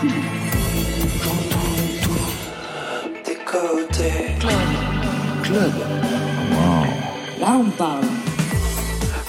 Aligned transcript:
tout. 0.00 0.06
J'entends 1.24 1.58
tout. 2.02 3.24
Des 3.26 3.34
côtés. 3.44 4.36
Club. 4.38 4.52
Club. 5.42 5.72
Wow. 6.52 7.40
Là, 7.40 7.60
on 7.60 7.70
parle. 7.70 8.04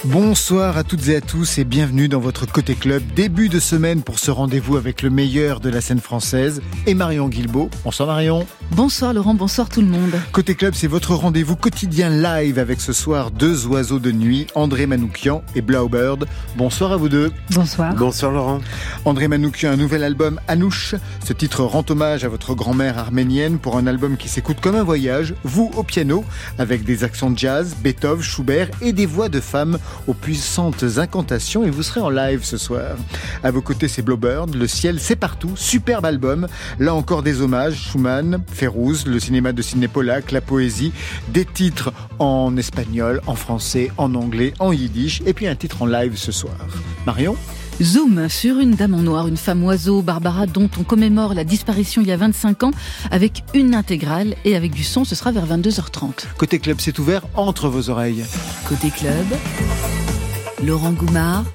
Bonsoir 0.05 0.77
à 0.77 0.83
toutes 0.83 1.07
et 1.07 1.15
à 1.15 1.21
tous 1.21 1.57
et 1.57 1.63
bienvenue 1.63 2.07
dans 2.07 2.19
votre 2.19 2.45
Côté 2.45 2.75
Club. 2.75 3.03
Début 3.15 3.49
de 3.49 3.59
semaine 3.59 4.03
pour 4.03 4.19
ce 4.19 4.31
rendez-vous 4.31 4.77
avec 4.77 5.01
le 5.01 5.09
meilleur 5.09 5.59
de 5.59 5.69
la 5.69 5.81
scène 5.81 5.99
française 5.99 6.61
et 6.85 6.93
Marion 6.93 7.29
Guilbault. 7.29 7.69
Bonsoir 7.83 8.07
Marion. 8.07 8.45
Bonsoir 8.71 9.13
Laurent, 9.13 9.33
bonsoir 9.33 9.67
tout 9.67 9.81
le 9.81 9.87
monde. 9.87 10.11
Côté 10.31 10.53
Club, 10.53 10.75
c'est 10.75 10.87
votre 10.87 11.15
rendez-vous 11.15 11.55
quotidien 11.55 12.09
live 12.11 12.59
avec 12.59 12.79
ce 12.79 12.93
soir 12.93 13.31
deux 13.31 13.65
oiseaux 13.65 13.97
de 13.97 14.11
nuit, 14.11 14.45
André 14.53 14.85
Manoukian 14.85 15.41
et 15.55 15.61
Blaubird. 15.61 16.27
Bonsoir 16.55 16.91
à 16.91 16.97
vous 16.97 17.09
deux. 17.09 17.31
Bonsoir. 17.49 17.95
Bonsoir 17.95 18.31
Laurent. 18.31 18.59
André 19.05 19.27
Manoukian, 19.27 19.71
un 19.71 19.75
nouvel 19.75 20.03
album 20.03 20.39
Anouche. 20.47 20.93
Ce 21.25 21.33
titre 21.33 21.63
rend 21.63 21.83
hommage 21.89 22.23
à 22.23 22.29
votre 22.29 22.53
grand-mère 22.53 22.99
arménienne 22.99 23.57
pour 23.57 23.75
un 23.75 23.87
album 23.87 24.17
qui 24.17 24.29
s'écoute 24.29 24.57
comme 24.61 24.75
un 24.75 24.83
voyage, 24.83 25.33
vous 25.43 25.71
au 25.75 25.81
piano, 25.81 26.23
avec 26.59 26.83
des 26.83 27.03
accents 27.03 27.31
de 27.31 27.37
jazz, 27.39 27.75
Beethoven, 27.81 28.21
Schubert 28.21 28.69
et 28.81 28.93
des 28.93 29.07
voix 29.07 29.29
de 29.29 29.39
femmes 29.39 29.79
aux 30.07 30.13
puissantes 30.13 30.85
incantations 30.97 31.63
et 31.63 31.71
vous 31.71 31.83
serez 31.83 32.01
en 32.01 32.11
live 32.11 32.43
ce 32.43 32.57
soir. 32.57 32.97
À 33.43 33.49
vos 33.49 33.61
côtés, 33.61 33.87
c'est 33.87 34.03
Blowbird, 34.03 34.53
Le 34.53 34.67
ciel, 34.67 34.99
c'est 34.99 35.15
partout, 35.15 35.53
superbe 35.55 36.05
album. 36.05 36.47
Là 36.77 36.93
encore 36.93 37.23
des 37.23 37.41
hommages, 37.41 37.89
Schumann, 37.89 38.43
Férouz, 38.59 39.05
le 39.05 39.21
cinéma 39.21 39.53
de 39.53 39.61
Sidney 39.61 39.87
Pollack, 39.87 40.33
la 40.33 40.41
poésie, 40.41 40.91
des 41.29 41.45
titres 41.45 41.93
en 42.19 42.57
espagnol, 42.57 43.21
en 43.25 43.35
français, 43.35 43.89
en 43.95 44.13
anglais, 44.15 44.53
en 44.59 44.73
yiddish 44.73 45.21
et 45.25 45.31
puis 45.31 45.47
un 45.47 45.55
titre 45.55 45.81
en 45.81 45.85
live 45.85 46.17
ce 46.17 46.33
soir. 46.33 46.57
Marion? 47.05 47.37
Zoom 47.81 48.27
sur 48.27 48.59
une 48.59 48.75
dame 48.75 48.95
en 48.95 49.01
noir, 49.01 49.29
une 49.29 49.37
femme 49.37 49.63
oiseau, 49.63 50.01
Barbara, 50.01 50.45
dont 50.45 50.69
on 50.77 50.83
commémore 50.83 51.35
la 51.35 51.45
disparition 51.45 52.01
il 52.01 52.09
y 52.09 52.11
a 52.11 52.17
25 52.17 52.63
ans, 52.63 52.71
avec 53.11 53.43
une 53.53 53.73
intégrale 53.73 54.35
et 54.43 54.57
avec 54.57 54.73
du 54.73 54.83
son, 54.83 55.05
ce 55.05 55.15
sera 55.15 55.31
vers 55.31 55.47
22h30. 55.47 56.25
Côté 56.37 56.59
club, 56.59 56.79
c'est 56.81 56.99
ouvert 56.99 57.21
entre 57.35 57.69
vos 57.69 57.89
oreilles. 57.89 58.25
Côté 58.67 58.89
club, 58.89 59.25
Laurent 60.61 60.91
Goumard 60.91 61.45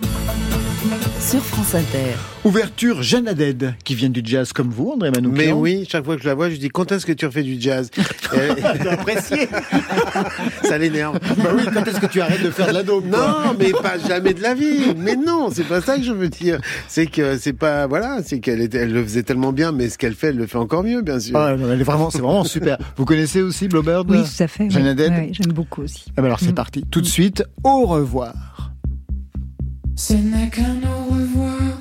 sur 1.31 1.41
France 1.43 1.75
Inter. 1.75 2.15
Ouverture 2.45 3.03
Jeanne 3.03 3.29
Haddad, 3.29 3.75
qui 3.85 3.95
vient 3.95 4.11
du 4.11 4.21
jazz 4.23 4.53
comme 4.53 4.69
vous, 4.69 4.91
André 4.93 5.11
Manoukian. 5.11 5.35
Mais 5.37 5.53
oui, 5.53 5.87
chaque 5.91 6.05
fois 6.05 6.17
que 6.17 6.23
je 6.23 6.29
la 6.29 6.35
vois, 6.35 6.51
je 6.51 6.57
dis 6.57 6.69
quand 6.69 6.93
est-ce 6.93 7.07
que 7.07 7.13
tu 7.13 7.25
refais 7.25 7.43
du 7.43 7.59
jazz? 7.59 7.91
Apprécié 8.91 9.49
Ça 10.63 10.77
l'énerve. 10.77 11.19
Bah 11.39 11.51
oui, 11.57 11.63
quand 11.73 11.83
est-ce 11.89 11.99
que 12.01 12.07
tu 12.07 12.21
arrêtes 12.21 12.43
de 12.43 12.51
faire 12.51 12.67
de 12.69 12.73
la 12.73 12.83
dope 12.83 13.07
Non, 13.07 13.55
mais 13.59 13.71
pas 13.73 13.97
jamais 13.99 14.35
de 14.35 14.43
la 14.43 14.53
vie. 14.55 14.95
Mais 14.99 15.17
non, 15.17 15.49
c'est 15.51 15.65
pas 15.65 15.81
ça 15.81 15.97
que 15.97 16.03
je 16.05 16.13
veux 16.13 16.29
dire. 16.29 16.61
C'est 16.89 17.07
que 17.07 17.39
c'est 17.39 17.55
pas 17.55 17.87
voilà, 17.87 18.19
c'est 18.23 18.41
qu'elle 18.41 18.61
était, 18.61 18.79
elle 18.79 18.93
le 18.93 19.03
faisait 19.03 19.23
tellement 19.23 19.53
bien, 19.53 19.73
mais 19.73 19.89
ce 19.89 19.97
qu'elle 19.97 20.15
fait, 20.15 20.29
elle 20.29 20.37
le 20.37 20.47
fait 20.47 20.59
encore 20.59 20.85
mieux, 20.85 21.01
bien 21.01 21.19
sûr. 21.19 21.37
Ah, 21.39 21.57
non, 21.57 21.73
elle 21.73 21.81
est 21.81 21.85
vraiment, 21.85 22.11
c'est 22.11 22.19
vraiment 22.21 22.45
super. 22.45 22.77
Vous 22.97 23.07
connaissez 23.07 23.41
aussi 23.41 23.69
Blowbird 23.69 24.11
Oui, 24.11 24.19
tout 24.23 24.43
à 24.43 24.47
fait. 24.49 24.69
Jeanne 24.69 24.87
Haddad? 24.89 25.13
Oui, 25.19 25.33
j'aime 25.33 25.53
beaucoup 25.53 25.83
aussi. 25.83 26.05
Ah 26.17 26.21
bah 26.21 26.27
alors 26.27 26.41
c'est 26.41 26.51
Mm. 26.53 26.55
parti. 26.55 26.85
Tout 26.91 27.01
de 27.01 27.07
suite, 27.07 27.43
au 27.63 27.87
revoir. 27.87 28.35
Ce 29.97 30.15
n'est 30.15 30.51
qu'un 30.51 30.83
au 30.83 31.15
revoir. 31.15 31.81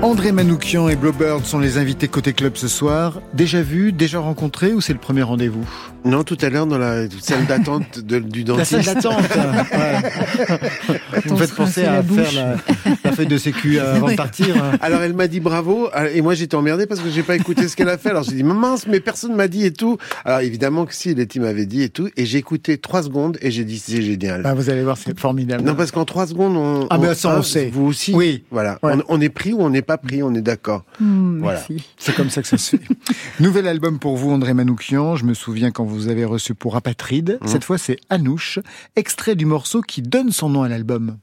André 0.00 0.30
Manoukian 0.30 0.88
et 0.88 0.94
Blowbird 0.94 1.44
sont 1.44 1.58
les 1.58 1.76
invités 1.76 2.06
côté 2.06 2.32
club 2.32 2.56
ce 2.56 2.68
soir. 2.68 3.20
Déjà 3.34 3.62
vu, 3.62 3.90
déjà 3.90 4.20
rencontré 4.20 4.72
ou 4.72 4.80
c'est 4.80 4.92
le 4.92 5.00
premier 5.00 5.22
rendez-vous? 5.22 5.68
Non, 6.04 6.22
tout 6.22 6.38
à 6.40 6.48
l'heure 6.48 6.66
dans 6.66 6.78
la 6.78 7.08
salle 7.20 7.46
d'attente 7.46 8.00
du 8.00 8.44
dentiste. 8.44 8.72
La 8.72 8.82
salle 8.82 8.94
d'attente 8.94 9.24
Vous 11.26 11.36
faites 11.36 11.54
penser 11.54 11.84
à 11.84 12.02
faire 12.02 12.58
la, 13.04 13.12
feuille 13.12 13.26
de 13.26 13.38
sécu 13.38 13.78
avant 13.78 14.08
de 14.08 14.14
partir. 14.14 14.56
Hein. 14.56 14.78
Alors 14.80 15.02
elle 15.02 15.14
m'a 15.14 15.26
dit 15.26 15.40
bravo 15.40 15.88
et 16.14 16.22
moi 16.22 16.34
j'étais 16.34 16.54
emmerdé 16.54 16.86
parce 16.86 17.00
que 17.00 17.10
j'ai 17.10 17.22
pas 17.22 17.36
écouté 17.36 17.68
ce 17.68 17.76
qu'elle 17.76 17.88
a 17.88 17.98
fait. 17.98 18.10
Alors 18.10 18.22
j'ai 18.22 18.32
dit 18.32 18.44
mince 18.44 18.86
mais 18.86 19.00
personne 19.00 19.34
m'a 19.34 19.48
dit 19.48 19.64
et 19.64 19.72
tout. 19.72 19.98
Alors 20.24 20.40
évidemment 20.40 20.86
que 20.86 20.94
si, 20.94 21.14
Letty 21.14 21.40
m'avait 21.40 21.66
dit 21.66 21.82
et 21.82 21.88
tout 21.88 22.08
et 22.16 22.26
j'ai 22.26 22.38
écouté 22.38 22.78
trois 22.78 23.02
secondes 23.02 23.38
et 23.42 23.50
j'ai 23.50 23.64
dit 23.64 23.78
c'est 23.78 24.02
génial. 24.02 24.42
Ah, 24.44 24.54
vous 24.54 24.70
allez 24.70 24.84
voir 24.84 24.96
c'est 24.96 25.18
formidable. 25.18 25.64
Non 25.64 25.74
parce 25.74 25.90
qu'en 25.90 26.04
trois 26.04 26.26
secondes 26.26 26.56
on... 26.56 26.86
Ah 26.90 26.98
mais 26.98 27.14
ça 27.14 27.38
on, 27.38 27.42
sait. 27.42 27.70
Vous 27.72 27.86
aussi. 27.86 28.14
Oui. 28.14 28.44
Voilà. 28.50 28.78
On, 28.82 29.20
est 29.20 29.28
pris 29.28 29.52
ou 29.52 29.60
on 29.60 29.70
n'est 29.70 29.82
pas 29.82 29.98
pris, 29.98 30.22
on 30.22 30.34
est 30.34 30.42
d'accord. 30.42 30.84
Hmm, 31.00 31.40
voilà. 31.40 31.60
C'est 31.96 32.14
comme 32.14 32.30
ça 32.30 32.42
que 32.42 32.48
ça 32.48 32.56
se 32.56 32.76
fait. 32.76 32.82
Nouvel 33.40 33.66
album 33.66 33.98
pour 33.98 34.16
vous, 34.16 34.30
André 34.30 34.54
Manoukian. 34.54 35.16
Je 35.16 35.24
me 35.24 35.34
souviens 35.34 35.70
quand 35.70 35.84
vous 35.84 35.97
avez 36.06 36.24
reçu 36.24 36.54
pour 36.54 36.76
Apatride. 36.76 37.40
Mmh. 37.42 37.48
Cette 37.48 37.64
fois, 37.64 37.78
c'est 37.78 37.98
Anouche, 38.08 38.60
extrait 38.94 39.34
du 39.34 39.44
morceau 39.44 39.80
qui 39.80 40.02
donne 40.02 40.30
son 40.30 40.48
nom 40.50 40.62
à 40.62 40.68
l'album. 40.68 41.18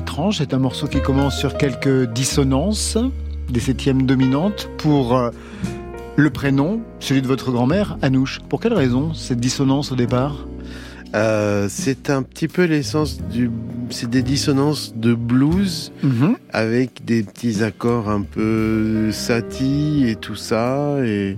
Étrange, 0.00 0.38
c'est 0.38 0.54
un 0.54 0.58
morceau 0.58 0.86
qui 0.86 1.02
commence 1.02 1.38
sur 1.38 1.58
quelques 1.58 2.10
dissonances, 2.10 2.96
des 3.50 3.60
septièmes 3.60 4.06
dominantes, 4.06 4.70
pour 4.78 5.14
euh, 5.14 5.28
le 6.16 6.30
prénom, 6.30 6.80
celui 7.00 7.20
de 7.20 7.26
votre 7.26 7.50
grand-mère, 7.52 7.98
Anouche. 8.00 8.40
Pour 8.48 8.60
quelle 8.60 8.72
raison 8.72 9.12
cette 9.12 9.40
dissonance 9.40 9.92
au 9.92 9.96
départ? 9.96 10.46
Euh, 11.14 11.66
c'est 11.68 12.08
un 12.08 12.22
petit 12.22 12.48
peu 12.48 12.64
l'essence 12.64 13.20
du. 13.20 13.50
C'est 13.90 14.08
des 14.08 14.22
dissonances 14.22 14.94
de 14.96 15.12
blues 15.12 15.92
mhm. 16.02 16.36
avec 16.50 17.04
des 17.04 17.22
petits 17.22 17.62
accords 17.62 18.08
un 18.08 18.22
peu 18.22 19.12
satis 19.12 20.04
et 20.08 20.16
tout 20.16 20.36
ça. 20.36 20.96
Et 21.04 21.36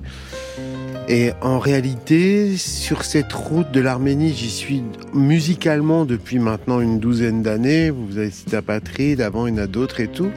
et 1.12 1.34
en 1.42 1.58
réalité, 1.58 2.56
sur 2.56 3.04
cette 3.04 3.34
route 3.34 3.70
de 3.70 3.82
l'Arménie, 3.82 4.32
j'y 4.32 4.48
suis 4.48 4.82
musicalement 5.12 6.06
depuis 6.06 6.38
maintenant 6.38 6.80
une 6.80 7.00
douzaine 7.00 7.42
d'années. 7.42 7.90
Vous 7.90 8.16
avez 8.16 8.30
cité 8.30 8.56
Apatride, 8.56 9.20
avant 9.20 9.46
il 9.46 9.56
y 9.56 9.60
en 9.60 9.62
a 9.64 9.66
d'autres 9.66 10.00
et 10.00 10.08
tout. 10.08 10.30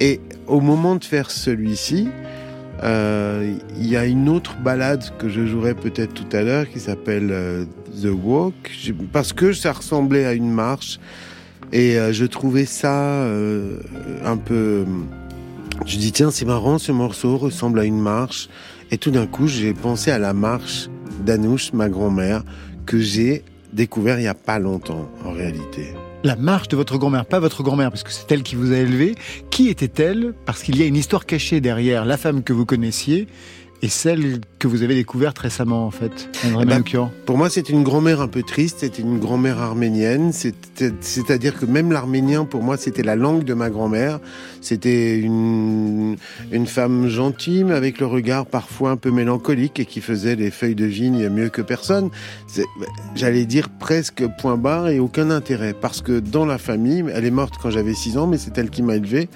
Et 0.00 0.22
au 0.46 0.62
moment 0.62 0.96
de 0.96 1.04
faire 1.04 1.30
celui-ci, 1.30 2.08
euh, 2.84 3.54
il 3.76 3.86
y 3.86 3.98
a 3.98 4.06
une 4.06 4.30
autre 4.30 4.56
balade 4.56 5.04
que 5.18 5.28
je 5.28 5.44
jouerai 5.44 5.74
peut-être 5.74 6.14
tout 6.14 6.34
à 6.34 6.40
l'heure 6.40 6.70
qui 6.70 6.80
s'appelle 6.80 7.28
euh, 7.30 7.66
The 8.02 8.08
Walk, 8.10 8.54
parce 9.12 9.34
que 9.34 9.52
ça 9.52 9.74
ressemblait 9.74 10.24
à 10.24 10.32
une 10.32 10.50
marche 10.50 11.00
et 11.70 11.98
euh, 11.98 12.14
je 12.14 12.24
trouvais 12.24 12.64
ça 12.64 13.26
un 14.24 14.36
peu. 14.38 14.86
Je 15.84 15.98
dis 15.98 16.12
tiens 16.12 16.30
c'est 16.30 16.46
marrant 16.46 16.78
ce 16.78 16.92
morceau 16.92 17.36
ressemble 17.36 17.78
à 17.78 17.84
une 17.84 18.00
marche 18.00 18.48
et 18.94 18.98
tout 18.98 19.10
d'un 19.10 19.26
coup, 19.26 19.48
j'ai 19.48 19.74
pensé 19.74 20.12
à 20.12 20.20
la 20.20 20.32
marche 20.32 20.88
d'Anouche, 21.26 21.72
ma 21.72 21.88
grand-mère, 21.88 22.44
que 22.86 23.00
j'ai 23.00 23.42
découvert 23.72 24.20
il 24.20 24.22
n'y 24.22 24.28
a 24.28 24.34
pas 24.34 24.60
longtemps, 24.60 25.10
en 25.24 25.32
réalité. 25.32 25.88
La 26.22 26.36
marche 26.36 26.68
de 26.68 26.76
votre 26.76 26.96
grand-mère, 26.96 27.26
pas 27.26 27.40
votre 27.40 27.64
grand-mère, 27.64 27.90
parce 27.90 28.04
que 28.04 28.12
c'est 28.12 28.30
elle 28.30 28.44
qui 28.44 28.54
vous 28.54 28.72
a 28.72 28.76
élevé. 28.76 29.16
Qui 29.50 29.68
était-elle? 29.68 30.32
Parce 30.46 30.62
qu'il 30.62 30.78
y 30.78 30.82
a 30.84 30.86
une 30.86 30.94
histoire 30.94 31.26
cachée 31.26 31.60
derrière 31.60 32.04
la 32.04 32.16
femme 32.16 32.44
que 32.44 32.52
vous 32.52 32.66
connaissiez 32.66 33.26
et 33.82 33.88
celle 33.88 34.40
que 34.64 34.68
vous 34.68 34.82
avez 34.82 34.94
découverte 34.94 35.38
récemment, 35.38 35.84
en 35.86 35.90
fait, 35.90 36.30
André 36.46 36.64
bah, 36.64 36.78
Pour 37.26 37.36
moi, 37.36 37.50
c'est 37.50 37.68
une 37.68 37.82
grand-mère 37.82 38.22
un 38.22 38.28
peu 38.28 38.42
triste, 38.42 38.78
c'était 38.80 39.02
une 39.02 39.18
grand-mère 39.18 39.60
arménienne, 39.60 40.32
c'est-à-dire 40.32 41.58
que 41.60 41.66
même 41.66 41.92
l'arménien, 41.92 42.46
pour 42.46 42.62
moi, 42.62 42.78
c'était 42.78 43.02
la 43.02 43.14
langue 43.14 43.44
de 43.44 43.52
ma 43.52 43.68
grand-mère. 43.68 44.20
C'était 44.62 45.18
une, 45.18 46.16
une 46.50 46.66
femme 46.66 47.08
gentille, 47.08 47.64
mais 47.64 47.74
avec 47.74 48.00
le 48.00 48.06
regard 48.06 48.46
parfois 48.46 48.92
un 48.92 48.96
peu 48.96 49.10
mélancolique 49.10 49.78
et 49.78 49.84
qui 49.84 50.00
faisait 50.00 50.34
les 50.34 50.50
feuilles 50.50 50.74
de 50.74 50.86
vigne 50.86 51.28
mieux 51.28 51.50
que 51.50 51.60
personne. 51.60 52.08
J'allais 53.14 53.44
dire 53.44 53.68
presque 53.68 54.24
point 54.38 54.56
barre 54.56 54.88
et 54.88 54.98
aucun 54.98 55.30
intérêt, 55.30 55.74
parce 55.78 56.00
que 56.00 56.20
dans 56.20 56.46
la 56.46 56.56
famille, 56.56 57.04
elle 57.12 57.26
est 57.26 57.30
morte 57.30 57.56
quand 57.62 57.68
j'avais 57.68 57.92
6 57.92 58.16
ans, 58.16 58.26
mais 58.26 58.38
c'est 58.38 58.56
elle 58.56 58.70
qui 58.70 58.82
m'a 58.82 58.96
élevé. 58.96 59.28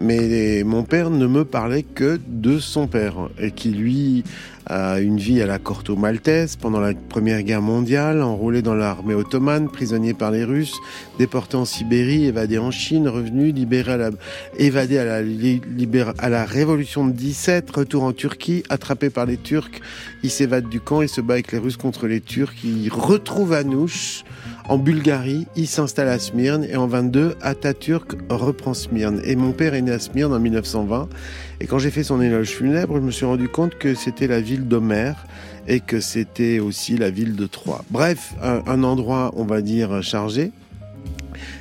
Mais 0.00 0.62
mon 0.64 0.84
père 0.84 1.10
ne 1.10 1.26
me 1.26 1.44
parlait 1.44 1.82
que 1.82 2.18
de 2.26 2.58
son 2.58 2.86
père, 2.86 3.28
et 3.38 3.50
qui 3.50 3.68
lui 3.68 4.24
une 4.70 5.18
vie 5.18 5.42
à 5.42 5.46
la 5.46 5.58
Corto 5.58 5.96
maltaise 5.96 6.56
pendant 6.56 6.80
la 6.80 6.94
Première 6.94 7.42
Guerre 7.42 7.62
mondiale, 7.62 8.22
enrôlé 8.22 8.62
dans 8.62 8.74
l'armée 8.74 9.14
ottomane, 9.14 9.68
prisonnier 9.68 10.14
par 10.14 10.30
les 10.30 10.44
Russes, 10.44 10.76
déporté 11.18 11.56
en 11.56 11.64
Sibérie, 11.64 12.26
évadé 12.26 12.58
en 12.58 12.70
Chine, 12.70 13.08
revenu, 13.08 13.50
libéré 13.50 13.92
à 13.92 13.96
la, 13.96 14.10
évadé 14.58 14.98
à 14.98 16.28
la, 16.28 16.44
Révolution 16.44 17.04
de 17.06 17.12
17, 17.12 17.70
retour 17.70 18.04
en 18.04 18.12
Turquie, 18.12 18.62
attrapé 18.68 19.10
par 19.10 19.26
les 19.26 19.36
Turcs, 19.36 19.80
il 20.22 20.30
s'évade 20.30 20.68
du 20.68 20.80
camp 20.80 21.02
et 21.02 21.08
se 21.08 21.20
bat 21.20 21.34
avec 21.34 21.50
les 21.52 21.58
Russes 21.58 21.76
contre 21.76 22.06
les 22.06 22.20
Turcs, 22.20 22.54
il 22.64 22.88
retrouve 22.90 23.52
Anouche, 23.52 24.24
en 24.70 24.78
Bulgarie, 24.78 25.48
il 25.56 25.66
s'installe 25.66 26.06
à 26.06 26.20
Smyrne 26.20 26.62
et 26.62 26.76
en 26.76 26.86
22, 26.86 27.34
Atatürk 27.40 28.12
reprend 28.28 28.72
Smyrne. 28.72 29.20
Et 29.24 29.34
mon 29.34 29.50
père 29.50 29.74
est 29.74 29.82
né 29.82 29.90
à 29.90 29.98
Smyrne 29.98 30.32
en 30.32 30.38
1920. 30.38 31.08
Et 31.60 31.66
quand 31.66 31.80
j'ai 31.80 31.90
fait 31.90 32.04
son 32.04 32.22
éloge 32.22 32.50
funèbre, 32.50 32.94
je 32.94 33.00
me 33.00 33.10
suis 33.10 33.26
rendu 33.26 33.48
compte 33.48 33.76
que 33.78 33.96
c'était 33.96 34.28
la 34.28 34.40
ville 34.40 34.68
d'Homère 34.68 35.26
et 35.66 35.80
que 35.80 35.98
c'était 35.98 36.60
aussi 36.60 36.96
la 36.96 37.10
ville 37.10 37.34
de 37.34 37.48
Troie. 37.48 37.84
Bref, 37.90 38.34
un, 38.40 38.84
endroit, 38.84 39.32
on 39.34 39.42
va 39.42 39.60
dire, 39.60 40.04
chargé. 40.04 40.52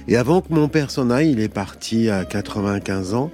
Et 0.07 0.15
avant 0.15 0.41
que 0.41 0.53
mon 0.53 0.67
père 0.67 0.91
s'en 0.91 1.09
aille, 1.09 1.31
il 1.31 1.39
est 1.39 1.51
parti 1.51 2.11
à 2.11 2.25
95 2.25 3.15
ans 3.15 3.31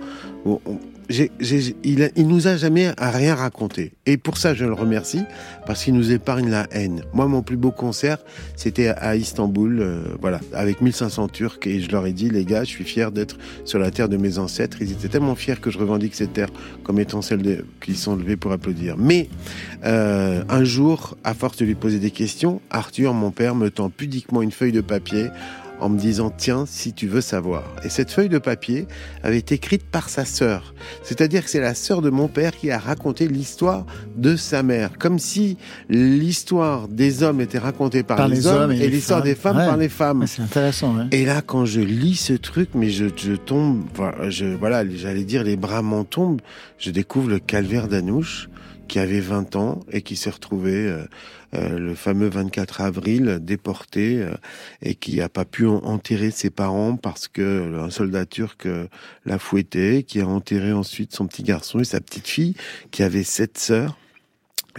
il, 1.10 2.12
il, 2.16 2.28
nous 2.28 2.48
a 2.48 2.58
jamais 2.58 2.92
rien 2.98 3.36
raconté. 3.36 3.94
Et 4.06 4.18
pour 4.18 4.38
ça, 4.38 4.54
je 4.54 4.66
le 4.66 4.74
remercie, 4.74 5.24
parce 5.66 5.84
qu'il 5.84 5.94
nous 5.94 6.12
épargne 6.12 6.50
la 6.50 6.68
haine. 6.72 7.04
Moi, 7.14 7.28
mon 7.28 7.42
plus 7.42 7.58
beau 7.58 7.72
concert, 7.72 8.18
c'était 8.56 8.90
à 8.90 9.16
Istanbul, 9.16 9.80
euh, 9.80 10.04
voilà, 10.20 10.40
avec 10.54 10.82
1500 10.82 11.28
Turcs, 11.30 11.60
et 11.66 11.80
je 11.80 11.92
leur 11.92 12.06
ai 12.06 12.14
dit, 12.14 12.30
les 12.30 12.46
gars, 12.46 12.64
je 12.64 12.70
suis 12.70 12.84
fier 12.84 13.12
d'être 13.12 13.38
sur 13.66 13.80
la 13.80 13.92
terre 13.92 14.10
de 14.10 14.18
mes 14.18 14.38
ancêtres. 14.38 14.78
Ils 14.82 14.92
étaient 14.92 15.08
tellement 15.10 15.36
fiers 15.36 15.60
que 15.62 15.70
je 15.70 15.78
revendique 15.78 16.16
cette 16.16 16.34
terre 16.34 16.50
comme 16.84 17.00
étant 17.00 17.22
celle 17.22 17.42
de, 17.42 17.66
qui 17.82 17.96
sont 17.96 18.16
levés 18.16 18.36
pour 18.36 18.52
applaudir. 18.52 18.96
Mais 18.98 19.30
euh, 19.86 20.44
un 20.50 20.64
jour, 20.64 21.18
à 21.24 21.34
force 21.34 21.58
de 21.58 21.66
lui 21.66 21.76
poser 21.76 22.00
des 22.00 22.12
questions, 22.12 22.62
Arthur, 22.70 23.14
mon 23.14 23.32
père, 23.32 23.56
me 23.56 23.70
tend 23.70 23.90
pudiquement 23.90 24.42
une 24.42 24.52
feuille 24.52 24.72
de 24.72 24.82
papier 24.82 25.30
en 25.80 25.90
me 25.90 25.98
disant 25.98 26.32
tiens 26.36 26.66
si 26.68 26.94
tu 26.94 27.08
veux 27.08 27.22
savoir. 27.22 27.64
Et 27.84 27.90
cette 27.90 28.12
feuille 28.12 28.30
de 28.30 28.38
papier 28.38 28.88
avait 29.24 29.38
été 29.38 29.56
écrite 29.56 29.84
par 29.84 30.10
sa 30.10 30.26
sœur. 30.26 30.74
C'est-à-dire 31.04 31.44
que 31.44 31.50
c'est 31.50 31.60
la 31.60 31.76
sœur 31.76 32.02
de 32.02 32.10
mon 32.10 32.28
père 32.28 32.56
qui 32.56 32.72
a 32.72 32.80
raconté 32.80 33.28
l'histoire 33.28 33.86
de 34.16 34.36
sa 34.36 34.64
mère, 34.64 34.98
comme 34.98 35.20
si 35.20 35.58
l'histoire 35.90 36.88
des 36.88 37.24
hommes 37.24 37.42
était 37.42 37.60
racontée 37.60 38.04
par, 38.04 38.28
les, 38.28 38.48
hommes, 38.48 38.72
et, 38.72 38.88
l'histoire 38.88 39.22
des 39.22 39.36
femmes 39.36 39.58
par 39.58 39.78
les 39.78 39.90
femmes. 39.90 40.26
C'est 40.28 40.42
intéressant. 40.42 40.96
Et 41.12 41.26
là 41.26 41.42
quand 41.42 41.66
je 41.66 41.82
lis 41.82 42.16
ce 42.16 42.34
truc, 42.34 42.70
mais 42.74 42.90
je, 42.90 43.06
je 43.16 43.34
tombe, 43.34 43.84
je, 44.30 44.46
voilà, 44.46 44.84
j'allais 44.90 45.24
dire 45.24 45.44
les 45.44 45.56
bras 45.56 45.82
m'en 45.82 46.04
tombent. 46.04 46.42
Je 46.78 46.92
découvre 46.92 47.30
le 47.30 47.40
calvaire 47.40 47.88
d'Anouche 47.88 48.50
qui 48.88 49.00
avait 49.00 49.20
20 49.20 49.56
ans 49.56 49.80
et 49.92 50.02
qui 50.02 50.16
s'est 50.16 50.30
retrouvé 50.30 50.74
euh, 50.74 51.04
euh, 51.56 51.80
le 51.80 51.96
fameux 51.96 52.28
24 52.28 52.82
avril 52.82 53.40
déporté 53.42 54.22
euh, 54.22 54.34
et 54.82 54.96
qui 54.96 55.18
n'a 55.18 55.30
pas 55.30 55.46
pu 55.46 55.66
enterrer 55.66 56.32
ses 56.32 56.50
parents 56.50 56.96
parce 56.98 57.28
que 57.28 57.80
un 57.80 57.90
soldat 57.90 58.26
turc 58.26 58.68
l'a 59.26 59.40
fouetté, 59.40 60.04
qui 60.04 60.22
a 60.22 60.28
enterré 60.28 60.74
ensuite 60.74 61.14
son 61.14 61.28
petit 61.28 61.44
garçon 61.44 61.80
et 61.80 61.86
sa 61.86 62.02
petite 62.02 62.28
fille 62.28 62.56
qui 62.92 63.04
avait 63.04 63.24
sept 63.24 63.58
sœurs 63.58 63.98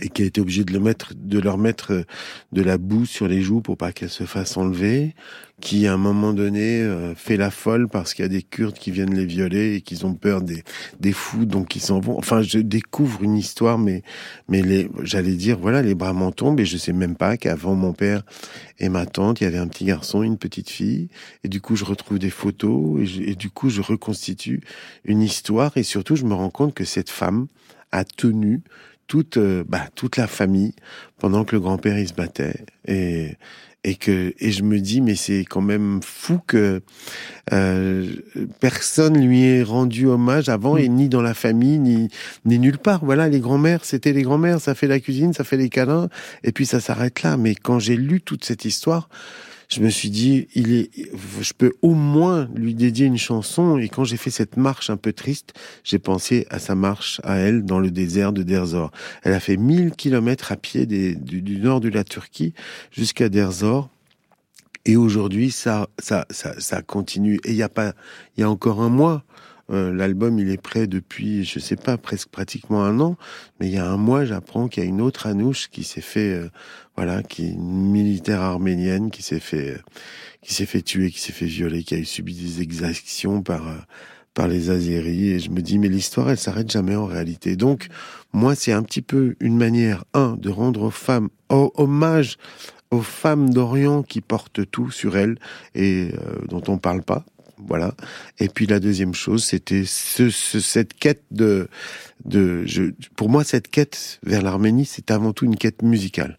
et 0.01 0.09
qui 0.09 0.23
a 0.23 0.27
été 0.27 0.41
obligé 0.41 0.65
de 0.65 0.73
le 0.73 0.81
mettre, 0.81 1.13
de 1.15 1.39
leur 1.39 1.59
mettre 1.59 2.05
de 2.53 2.63
la 2.63 2.79
boue 2.79 3.07
sur 3.07 3.29
les 3.29 3.43
joues 3.43 3.61
pour 3.61 3.77
pas 3.77 3.93
qu'elles 3.93 4.11
se 4.11 4.25
fassent 4.25 4.57
enlever, 4.57 5.15
qui 5.61 5.87
à 5.87 5.95
un 5.95 5.97
moment 5.97 6.35
donné 6.35 6.83
euh, 6.83 7.15
fait 7.15 7.39
la 7.39 7.51
folle 7.51 7.89
parce 7.89 8.13
qu'il 8.13 8.25
y 8.25 8.27
a 8.27 8.29
des 8.29 8.43
Kurdes 8.43 8.75
qui 8.75 8.91
viennent 8.91 9.15
les 9.15 9.25
violer 9.25 9.77
et 9.77 9.81
qu'ils 9.81 10.05
ont 10.05 10.13
peur 10.13 10.43
des, 10.43 10.63
des 11.01 11.13
fous 11.13 11.47
donc 11.47 11.77
ils 11.77 11.81
s'en 11.81 11.99
vont. 11.99 12.19
Enfin, 12.19 12.43
je 12.43 12.59
découvre 12.59 13.23
une 13.23 13.37
histoire, 13.37 13.79
mais 13.79 14.03
mais 14.49 14.61
les, 14.61 14.91
j'allais 15.03 15.35
dire 15.35 15.59
voilà, 15.59 15.81
les 15.81 15.95
bras 15.95 16.13
m'en 16.13 16.31
tombent 16.31 16.61
et 16.61 16.67
je 16.67 16.77
sais 16.77 16.93
même 16.93 17.17
pas 17.17 17.37
qu'avant 17.39 17.75
mon 17.75 17.95
père 17.95 18.23
et 18.79 18.91
ma 18.91 19.07
tante, 19.07 19.41
il 19.41 19.45
y 19.45 19.47
avait 19.47 19.59
un 19.59 19.69
petit 19.69 19.87
garçon, 19.87 20.23
une 20.23 20.37
petite 20.37 20.69
fille, 20.69 21.09
et 21.43 21.49
du 21.49 21.63
coup 21.63 21.75
je 21.77 21.85
retrouve 21.85 22.19
des 22.19 22.31
photos 22.31 23.01
et, 23.01 23.31
et 23.31 23.35
du 23.35 23.49
coup 23.49 23.71
je 23.71 23.81
reconstitue 23.81 24.61
une 25.05 25.23
histoire 25.23 25.77
et 25.79 25.83
surtout 25.83 26.17
je 26.17 26.25
me 26.25 26.35
rends 26.35 26.51
compte 26.51 26.75
que 26.75 26.85
cette 26.85 27.11
femme 27.11 27.47
a 27.93 28.05
tenu 28.05 28.63
toute, 29.07 29.37
euh, 29.37 29.65
bah, 29.67 29.87
toute 29.95 30.17
la 30.17 30.27
famille 30.27 30.75
pendant 31.19 31.45
que 31.45 31.55
le 31.57 31.61
grand-père 31.61 31.99
il 31.99 32.09
se 32.09 32.15
battait. 32.15 32.65
Et, 32.87 33.37
et 33.87 33.95
que 33.95 34.35
et 34.41 34.51
je 34.51 34.65
me 34.65 34.81
dis 34.81 35.01
mais 35.01 35.15
c'est 35.15 35.45
quand 35.45 35.61
même 35.61 36.01
fou 36.03 36.41
que 36.47 36.83
euh, 37.53 38.07
personne 38.59 39.17
lui 39.25 39.45
ait 39.45 39.63
rendu 39.63 40.07
hommage 40.07 40.49
avant 40.49 40.77
et 40.77 40.89
ni 40.89 41.09
dans 41.09 41.23
la 41.23 41.35
famille 41.35 41.79
ni 41.79 42.09
ni 42.45 42.59
nulle 42.59 42.79
part. 42.79 43.05
Voilà, 43.05 43.29
les 43.29 43.41
grands-mères, 43.41 43.85
c'était 43.85 44.13
les 44.13 44.23
grands-mères, 44.23 44.61
ça 44.61 44.75
fait 44.75 44.89
la 44.89 44.99
cuisine, 44.99 45.33
ça 45.33 45.45
fait 45.45 45.57
les 45.57 45.69
câlins 45.69 46.09
et 46.43 46.51
puis 46.51 46.67
ça 46.67 46.81
s'arrête 46.81 47.23
là. 47.23 47.37
Mais 47.37 47.55
quand 47.55 47.79
j'ai 47.79 47.97
lu 47.97 48.21
toute 48.21 48.45
cette 48.45 48.65
histoire, 48.65 49.09
je 49.69 49.81
me 49.81 49.91
suis 49.91 50.11
dit, 50.11 50.47
il 50.55 50.73
est, 50.73 50.91
je 51.41 51.53
peux 51.53 51.73
au 51.83 51.95
moins 51.95 52.49
lui 52.55 52.75
dédier 52.75 53.07
une 53.07 53.19
chanson. 53.19 53.79
Et 53.79 53.89
quand 53.89 54.05
j'ai 54.05 54.17
fait 54.17 54.31
cette 54.31 54.57
marche 54.57 54.91
un 54.91 54.97
peu 54.97 55.13
triste, 55.13 55.55
j'ai 55.83 55.99
pensé 55.99 56.47
à 56.51 56.59
sa 56.59 56.75
marche 56.75 57.21
à 57.25 57.37
elle 57.37 57.65
dans 57.65 57.81
le 57.81 57.91
désert 57.91 58.33
de 58.33 58.43
Derzor. 58.43 58.93
Elle 59.23 59.33
a 59.33 59.41
fait 59.41 59.57
1000 59.57 59.93
kilomètres 59.93 60.53
à 60.53 60.57
pied 60.57 60.87
du, 60.87 61.59
nord 61.59 61.81
de 61.81 61.89
la 61.89 62.05
Turquie 62.05 62.55
jusqu'à 62.93 63.29
Derzor. 63.29 63.89
Et 64.85 64.97
aujourd'hui, 64.97 65.51
ça, 65.51 65.89
ça, 65.99 66.27
ça, 66.31 66.55
ça 66.61 66.81
continue. 66.83 67.41
Et 67.45 67.53
il 67.53 67.63
a 67.63 67.69
pas, 67.69 67.93
il 68.37 68.43
y 68.43 68.45
a 68.45 68.51
encore 68.51 68.81
un 68.81 68.89
mois, 68.89 69.25
euh, 69.71 69.93
l'album, 69.93 70.39
il 70.39 70.51
est 70.51 70.61
prêt 70.61 70.87
depuis, 70.87 71.45
je 71.45 71.59
sais 71.59 71.77
pas, 71.77 71.97
presque 71.97 72.29
pratiquement 72.29 72.85
un 72.85 73.01
an. 73.01 73.17
Mais 73.59 73.67
il 73.67 73.73
y 73.73 73.79
a 73.79 73.89
un 73.89 73.97
mois, 73.97 74.25
j'apprends 74.25 74.69
qu'il 74.69 74.83
y 74.83 74.87
a 74.87 74.89
une 74.89 75.01
autre 75.01 75.27
Anouche 75.27 75.69
qui 75.71 75.85
s'est 75.85 76.01
fait, 76.01 76.35
euh, 76.35 76.49
voilà, 76.97 77.23
qui 77.23 77.47
est 77.47 77.51
une 77.51 77.91
militaire 77.91 78.41
arménienne 78.41 79.11
qui 79.11 79.23
s'est 79.23 79.41
fait, 79.41 79.71
euh, 79.71 79.79
qui 80.43 80.55
s'est 80.55 80.67
fait 80.67 80.83
tuer, 80.83 81.11
qui 81.11 81.21
s'est 81.21 81.33
fait 81.33 81.47
violer, 81.47 81.83
qui 81.83 81.95
a 81.95 82.05
subi 82.05 82.35
des 82.35 82.63
exactions 82.63 83.43
par 83.43 83.87
par 84.35 84.49
les 84.49 84.69
Azéris. 84.69 85.31
Et 85.31 85.39
je 85.39 85.51
me 85.51 85.63
dis, 85.63 85.79
mais 85.79 85.89
l'histoire, 85.89 86.29
elle 86.29 86.37
s'arrête 86.37 86.71
jamais 86.71 86.95
en 86.95 87.07
réalité. 87.07 87.57
Donc, 87.57 87.89
moi, 88.35 88.55
c'est 88.55 88.73
un 88.73 88.83
petit 88.83 89.01
peu 89.01 89.35
une 89.41 89.57
manière, 89.57 90.05
un, 90.13 90.37
de 90.37 90.51
rendre 90.51 90.83
aux 90.83 90.91
femmes 90.91 91.31
hommage 91.49 92.37
aux 92.91 93.01
femmes 93.01 93.51
d'Orient 93.51 94.03
qui 94.03 94.21
portent 94.21 94.71
tout 94.71 94.91
sur 94.91 95.17
elles 95.17 95.39
et 95.75 96.11
dont 96.49 96.63
on 96.69 96.79
parle 96.79 97.03
pas 97.03 97.25
voilà. 97.59 97.95
Et 98.39 98.49
puis 98.49 98.67
la 98.67 98.81
deuxième 98.81 99.15
chose, 99.15 99.45
c'était 99.45 99.85
ce, 99.87 100.31
cette 100.31 100.95
quête 100.95 101.23
de, 101.31 101.69
de, 102.25 102.65
je, 102.67 102.93
pour 103.17 103.29
moi, 103.29 103.45
cette 103.45 103.69
quête 103.69 104.19
vers 104.23 104.43
l'Arménie, 104.43 104.85
c'est 104.85 105.11
avant 105.11 105.33
tout 105.33 105.45
une 105.45 105.57
quête 105.57 105.83
musicale. 105.83 106.39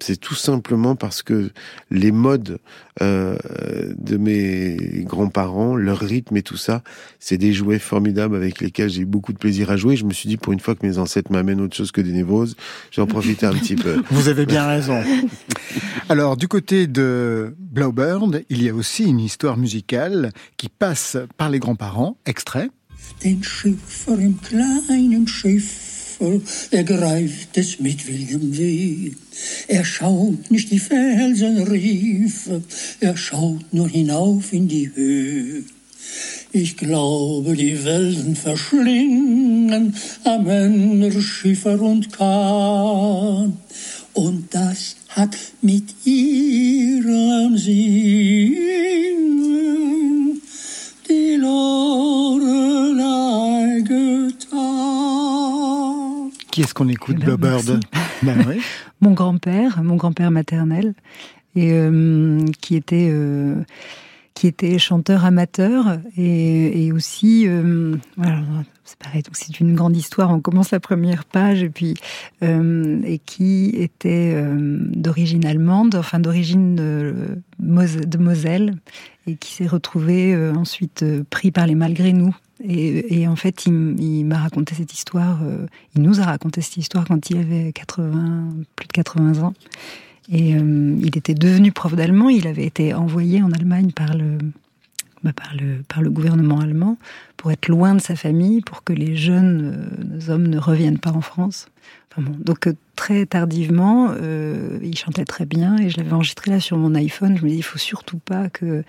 C'est 0.00 0.16
tout 0.16 0.34
simplement 0.34 0.96
parce 0.96 1.22
que 1.22 1.50
les 1.90 2.12
modes 2.12 2.58
euh, 3.02 3.36
de 3.98 4.16
mes 4.16 4.76
grands-parents, 5.04 5.76
leur 5.76 5.98
rythme 5.98 6.36
et 6.36 6.42
tout 6.42 6.56
ça, 6.56 6.82
c'est 7.18 7.38
des 7.38 7.52
jouets 7.52 7.78
formidables 7.78 8.36
avec 8.36 8.60
lesquels 8.60 8.90
j'ai 8.90 9.02
eu 9.02 9.06
beaucoup 9.06 9.32
de 9.32 9.38
plaisir 9.38 9.70
à 9.70 9.76
jouer. 9.76 9.96
Je 9.96 10.04
me 10.04 10.12
suis 10.12 10.28
dit, 10.28 10.36
pour 10.36 10.52
une 10.52 10.60
fois 10.60 10.74
que 10.74 10.86
mes 10.86 10.98
ancêtres 10.98 11.30
m'amènent 11.32 11.60
autre 11.60 11.76
chose 11.76 11.92
que 11.92 12.00
des 12.00 12.12
névroses, 12.12 12.56
j'en 12.90 13.06
profitais 13.06 13.46
un 13.46 13.52
petit 13.52 13.76
peu. 13.76 14.02
Vous 14.10 14.28
avez 14.28 14.46
bien 14.46 14.66
raison. 14.66 15.02
Alors, 16.08 16.36
du 16.36 16.48
côté 16.48 16.86
de 16.86 17.54
Blaubird, 17.58 18.42
il 18.48 18.62
y 18.62 18.68
a 18.68 18.74
aussi 18.74 19.04
une 19.04 19.20
histoire 19.20 19.56
musicale 19.56 20.30
qui 20.56 20.68
passe 20.68 21.16
par 21.36 21.50
les 21.50 21.58
grands-parents. 21.58 22.16
Extrait. 22.26 22.70
Er 26.70 26.84
greift 26.84 27.56
es 27.56 27.78
mit 27.80 28.06
wildem 28.06 28.56
Weh. 28.56 29.12
Er 29.68 29.84
schaut 29.84 30.50
nicht 30.50 30.70
die 30.70 30.78
Felsenriefe, 30.78 32.62
er 33.00 33.16
schaut 33.16 33.72
nur 33.72 33.88
hinauf 33.88 34.52
in 34.52 34.68
die 34.68 34.90
Höhe. 34.94 35.64
Ich 36.52 36.76
glaube, 36.76 37.54
die 37.54 37.84
Welsen 37.84 38.36
verschlingen 38.36 39.94
am 40.24 40.48
Ende 40.48 41.20
Schiffer 41.20 41.80
und 41.80 42.12
Kahn. 42.12 43.58
Und 44.14 44.54
das 44.54 44.96
hat 45.08 45.36
mit 45.60 45.84
ihrem 46.04 47.58
Singen 47.58 48.86
die 51.08 51.36
Lorelei 51.36 52.45
Qui 56.56 56.62
est-ce 56.62 56.72
qu'on 56.72 56.88
écoute, 56.88 57.18
eh 57.20 57.26
ben, 57.26 57.36
Bird 57.36 57.84
ben, 58.22 58.42
oui. 58.48 58.62
Mon 59.02 59.10
grand-père, 59.10 59.82
mon 59.82 59.96
grand-père 59.96 60.30
maternel, 60.30 60.94
et 61.54 61.72
euh, 61.74 62.46
qui 62.62 62.76
était 62.76 63.10
euh, 63.10 63.62
qui 64.32 64.46
était 64.46 64.78
chanteur 64.78 65.26
amateur 65.26 65.98
et, 66.16 66.86
et 66.86 66.92
aussi 66.92 67.44
euh, 67.46 67.96
voilà, 68.16 68.40
c'est 68.84 68.98
pareil 68.98 69.20
donc 69.20 69.36
c'est 69.36 69.60
une 69.60 69.74
grande 69.74 69.98
histoire. 69.98 70.30
On 70.30 70.40
commence 70.40 70.70
la 70.70 70.80
première 70.80 71.26
page 71.26 71.62
et 71.62 71.68
puis 71.68 71.92
et 72.40 73.20
qui 73.26 73.74
était 73.76 74.34
d'origine 74.94 75.44
allemande 75.44 75.94
enfin 75.94 76.20
d'origine 76.20 76.74
de, 76.74 77.36
de, 77.58 78.18
Moselle 78.18 78.76
et 79.26 79.36
qui 79.36 79.52
s'est 79.52 79.66
retrouvé 79.66 80.34
ensuite 80.56 81.04
pris 81.28 81.50
par 81.50 81.66
les 81.66 81.74
malgré 81.74 82.14
nous 82.14 82.34
et, 82.64 83.28
en 83.28 83.36
fait, 83.36 83.66
il, 83.66 84.24
m'a 84.24 84.38
raconté 84.38 84.74
cette 84.74 84.94
histoire, 84.94 85.40
euh, 85.42 85.66
il 85.94 86.02
nous 86.02 86.20
a 86.20 86.24
raconté 86.24 86.62
cette 86.62 86.78
histoire 86.78 87.04
quand 87.06 87.28
il 87.28 87.36
avait 87.36 87.72
80, 87.72 88.54
plus 88.76 88.86
de 88.86 88.92
80 88.92 89.42
ans. 89.42 89.54
Et 90.32 90.56
euh, 90.56 90.96
il 91.00 91.16
était 91.18 91.34
devenu 91.34 91.70
prof 91.70 91.94
d'allemand, 91.94 92.30
il 92.30 92.46
avait 92.46 92.64
été 92.64 92.94
envoyé 92.94 93.42
en 93.42 93.52
Allemagne 93.52 93.92
par 93.92 94.16
le, 94.16 94.38
bah, 95.22 95.32
par, 95.34 95.54
le, 95.54 95.82
par 95.86 96.02
le 96.02 96.10
gouvernement 96.10 96.58
allemand 96.60 96.96
pour 97.36 97.52
être 97.52 97.68
loin 97.68 97.94
de 97.94 98.00
sa 98.00 98.16
famille, 98.16 98.62
pour 98.62 98.82
que 98.82 98.94
les 98.94 99.16
jeunes 99.16 99.90
euh, 100.00 100.32
hommes 100.32 100.46
ne 100.48 100.58
reviennent 100.58 100.98
pas 100.98 101.12
en 101.12 101.20
France. 101.20 101.68
Enfin 102.10 102.22
bon, 102.22 102.36
donc 102.42 102.68
très 102.96 103.26
tardivement, 103.26 104.14
il 104.82 104.96
chantait 104.96 105.26
très 105.26 105.44
bien 105.44 105.76
et 105.76 105.90
je 105.90 105.98
l'avais 105.98 106.14
enregistré 106.14 106.50
là 106.50 106.60
sur 106.60 106.78
mon 106.78 106.94
iPhone. 106.94 107.36
Je 107.36 107.44
me 107.44 107.50
dis, 107.50 107.56
il 107.56 107.62
faut 107.62 107.78
surtout 107.78 108.16
pas 108.16 108.48
que, 108.48 108.84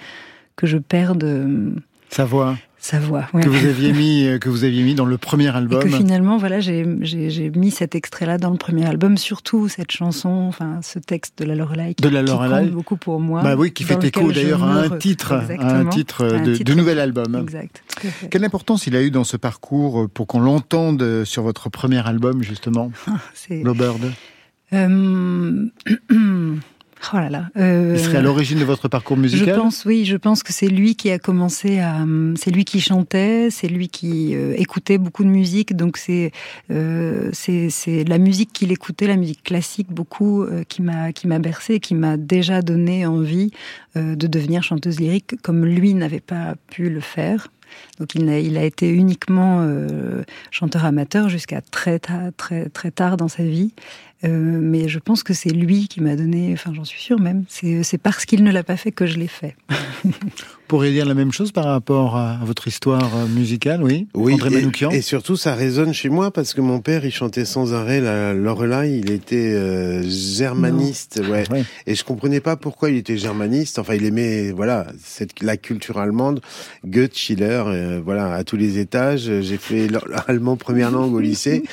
que 0.56 0.66
je 0.66 0.78
perde... 0.78 1.76
Sa 2.10 2.24
voix 2.24 2.56
sa 2.80 3.00
voix. 3.00 3.24
Que 3.34 3.50
vous 3.50 3.66
aviez 3.66 3.92
mis, 3.92 4.26
euh, 4.26 4.38
que 4.38 4.50
vous 4.50 4.64
aviez 4.64 4.84
mis 4.84 4.96
dans 4.96 5.06
le 5.06 5.18
premier 5.18 5.56
album. 5.56 5.82
Et 5.82 5.86
que 5.86 5.90
finalement, 5.90 6.38
voilà, 6.38 6.60
j'ai 6.60 6.84
mis 6.86 7.72
cet 7.72 7.96
extrait-là 7.96 8.38
dans 8.38 8.52
le 8.52 8.58
premier 8.58 8.86
album, 8.86 9.18
surtout 9.18 9.68
cette 9.68 9.92
chanson, 9.92 10.30
enfin, 10.48 10.80
ce 10.82 11.00
texte 11.00 11.40
de 11.40 11.46
la 11.46 11.56
Lorelai 11.56 11.96
qui, 11.96 12.04
de 12.04 12.10
la 12.10 12.22
Lorelai. 12.22 12.66
compte 12.66 12.72
beaucoup 12.72 12.98
pour 12.98 13.20
moi. 13.20 13.42
Bah 13.42 13.56
oui, 13.58 13.72
qui 13.72 13.84
fait 13.84 14.04
écho 14.04 14.32
d'ailleurs 14.32 14.64
à 14.64 14.82
un 14.82 14.90
titre, 14.98 15.34
un 15.60 15.86
titre, 15.86 16.26
de, 16.26 16.64
de, 16.64 16.74
nouvel 16.74 17.00
album. 17.00 17.36
Exact. 17.36 17.84
Quelle 18.30 18.46
importance 18.46 18.88
il 18.88 18.96
a 18.96 19.02
eu 19.02 19.12
dans 19.12 19.24
ce 19.24 19.38
parcours 19.38 20.08
pour 20.10 20.28
qu'on 20.28 20.40
l'entende 20.40 21.24
sur 21.26 21.44
votre 21.44 21.70
premier 21.70 22.06
album, 22.08 22.44
justement, 22.44 22.92
euh... 24.74 25.66
Oh 27.14 27.18
là 27.18 27.30
là. 27.30 27.50
Euh, 27.58 27.96
Il 27.98 28.04
serait 28.04 28.18
à 28.18 28.22
l'origine 28.22 28.60
de 28.60 28.66
votre 28.66 28.88
parcours 28.88 29.18
musical 29.18 29.48
Je 29.48 29.60
pense, 29.60 29.86
oui. 29.86 30.06
Je 30.06 30.18
pense 30.18 30.44
que 30.44 30.52
c'est 30.52 30.68
lui 30.68 30.96
qui 30.96 31.10
a 31.12 31.20
commencé 31.20 31.80
à. 31.80 32.06
C'est 32.36 32.52
lui 32.52 32.66
qui 32.66 32.82
chantait, 32.82 33.50
c'est 33.52 33.68
lui 33.68 33.88
qui 33.88 34.36
euh, 34.36 34.54
écoutait 34.58 34.98
beaucoup 34.98 35.24
de 35.24 35.30
musique. 35.30 35.76
Donc 35.76 35.98
c'est 35.98 36.32
euh, 36.72 37.30
c'est 37.34 38.04
la 38.04 38.18
musique 38.18 38.52
qu'il 38.54 38.72
écoutait, 38.72 39.08
la 39.08 39.16
musique 39.16 39.44
classique 39.44 39.88
beaucoup, 39.90 40.44
euh, 40.44 40.64
qui 40.68 40.82
m'a 40.82 41.14
qui 41.14 41.28
m'a 41.28 41.40
bercé, 41.40 41.80
qui 41.80 41.96
m'a 41.96 42.18
déjà 42.18 42.62
donné 42.62 43.06
envie 43.06 43.52
de 43.96 44.28
devenir 44.28 44.62
chanteuse 44.62 45.00
lyrique, 45.00 45.42
comme 45.42 45.66
lui 45.66 45.96
n'avait 45.96 46.20
pas 46.20 46.54
pu 46.70 46.90
le 46.90 47.00
faire. 47.00 47.48
Donc 48.00 48.16
il 48.16 48.30
a, 48.30 48.40
il 48.40 48.58
a 48.58 48.64
été 48.64 48.90
uniquement 48.90 49.60
euh, 49.62 50.24
chanteur 50.52 50.86
amateur 50.86 51.30
jusqu'à 51.30 51.62
très, 51.62 52.00
très, 52.00 52.70
très 52.70 52.92
tard 52.92 53.18
dans 53.18 53.28
sa 53.28 53.44
vie. 53.44 53.74
Euh, 54.24 54.30
mais 54.30 54.88
je 54.88 55.00
pense 55.00 55.24
que 55.24 55.34
c'est 55.34 55.50
lui 55.50 55.88
qui 55.88 56.02
m'a 56.02 56.16
donné, 56.16 56.52
enfin 56.54 56.74
j'en 56.74 56.84
suis 56.84 57.02
sûre 57.02 57.20
même, 57.20 57.44
c'est 57.48 57.98
parce 57.98 58.26
qu'il 58.26 58.44
ne 58.44 58.52
l'a 58.52 58.64
pas 58.64 58.78
fait 58.78 58.92
que 58.92 59.06
je 59.06 59.18
l'ai 59.18 59.28
fait. 59.28 59.56
pourriez 60.68 60.92
dire 60.92 61.06
la 61.06 61.14
même 61.14 61.32
chose 61.32 61.52
par 61.52 61.66
rapport 61.66 62.18
à 62.18 62.40
votre 62.44 62.68
histoire 62.68 63.16
euh, 63.16 63.26
musicale, 63.28 63.82
oui? 63.82 64.08
Oui, 64.14 64.34
André 64.34 64.64
et, 64.92 64.98
et, 64.98 65.02
surtout 65.02 65.38
ça 65.38 65.56
résonne 65.56 65.94
chez 65.94 66.10
moi 66.10 66.32
parce 66.32 66.54
que 66.54 66.62
mon 66.62 66.82
père 66.82 67.06
il 67.06 67.12
chantait 67.12 67.46
sans 67.46 67.74
arrêt 67.74 68.02
la 68.02 68.34
Lorelai, 68.34 69.00
il 69.00 69.12
était 69.12 69.54
euh, 69.54 70.04
germaniste, 70.04 71.22
ouais. 71.30 71.46
Et 71.86 71.96
je 71.96 72.04
comprenais 72.04 72.42
pas 72.42 72.58
pourquoi 72.58 72.90
il 72.90 72.98
était 72.98 73.18
germaniste, 73.18 73.80
enfin 73.80 73.96
il 73.96 74.06
aimait 74.06 74.52
voilà, 74.52 74.88
cette 75.02 75.42
la 75.42 75.58
culture 75.58 76.00
allemande, 76.00 76.42
Goethe, 76.86 77.18
Schiller, 77.18 77.64
euh, 77.68 78.02
voilà, 78.04 78.34
à 78.34 78.44
tous 78.44 78.58
les 78.58 78.78
étages, 78.78 79.32
j'ai 79.42 79.58
fait 79.58 79.88
l'allemand 79.88 80.58
première 80.58 80.92
langue 80.92 81.14
au 81.14 81.20
lycée. 81.20 81.64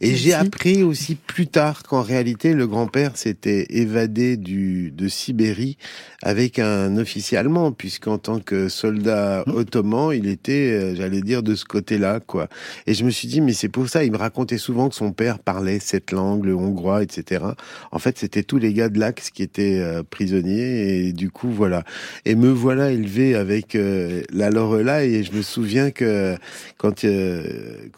Et 0.00 0.14
j'ai 0.14 0.32
appris 0.32 0.82
aussi 0.82 1.16
plus 1.16 1.46
tard 1.46 1.82
qu'en 1.94 2.02
réalité 2.02 2.54
le 2.54 2.66
grand-père 2.66 3.16
s'était 3.16 3.66
évadé 3.70 4.36
du 4.36 4.90
de 4.90 5.08
Sibérie 5.08 5.76
avec 6.22 6.58
un 6.58 6.96
officier 6.96 7.36
allemand 7.36 7.72
puisqu'en 7.72 8.18
tant 8.18 8.40
que 8.40 8.68
soldat 8.68 9.44
mmh. 9.46 9.50
ottoman, 9.52 10.10
il 10.14 10.26
était, 10.26 10.72
euh, 10.72 10.94
j'allais 10.94 11.20
dire, 11.20 11.42
de 11.42 11.54
ce 11.54 11.66
côté-là, 11.66 12.20
quoi. 12.20 12.48
Et 12.86 12.94
je 12.94 13.04
me 13.04 13.10
suis 13.10 13.28
dit, 13.28 13.42
mais 13.42 13.52
c'est 13.52 13.68
pour 13.68 13.88
ça, 13.88 14.04
il 14.04 14.12
me 14.12 14.16
racontait 14.16 14.56
souvent 14.56 14.88
que 14.88 14.94
son 14.94 15.12
père 15.12 15.38
parlait 15.38 15.80
cette 15.80 16.12
langue, 16.12 16.46
le 16.46 16.54
hongrois, 16.54 17.02
etc. 17.02 17.44
En 17.92 17.98
fait, 17.98 18.16
c'était 18.16 18.42
tous 18.42 18.56
les 18.56 18.72
gars 18.72 18.88
de 18.88 18.98
l'Axe 18.98 19.30
qui 19.30 19.42
étaient 19.42 19.80
euh, 19.80 20.02
prisonniers, 20.02 21.06
et 21.06 21.12
du 21.12 21.30
coup, 21.30 21.50
voilà. 21.50 21.84
Et 22.24 22.34
me 22.36 22.48
voilà 22.48 22.90
élevé 22.90 23.34
avec 23.34 23.74
euh, 23.74 24.22
la 24.32 24.48
Lorelai, 24.48 25.12
et 25.12 25.22
je 25.24 25.34
je 25.34 25.38
me 25.38 25.42
souviens 25.42 25.90
que 25.90 26.36
quand, 26.78 27.04
euh, 27.04 27.42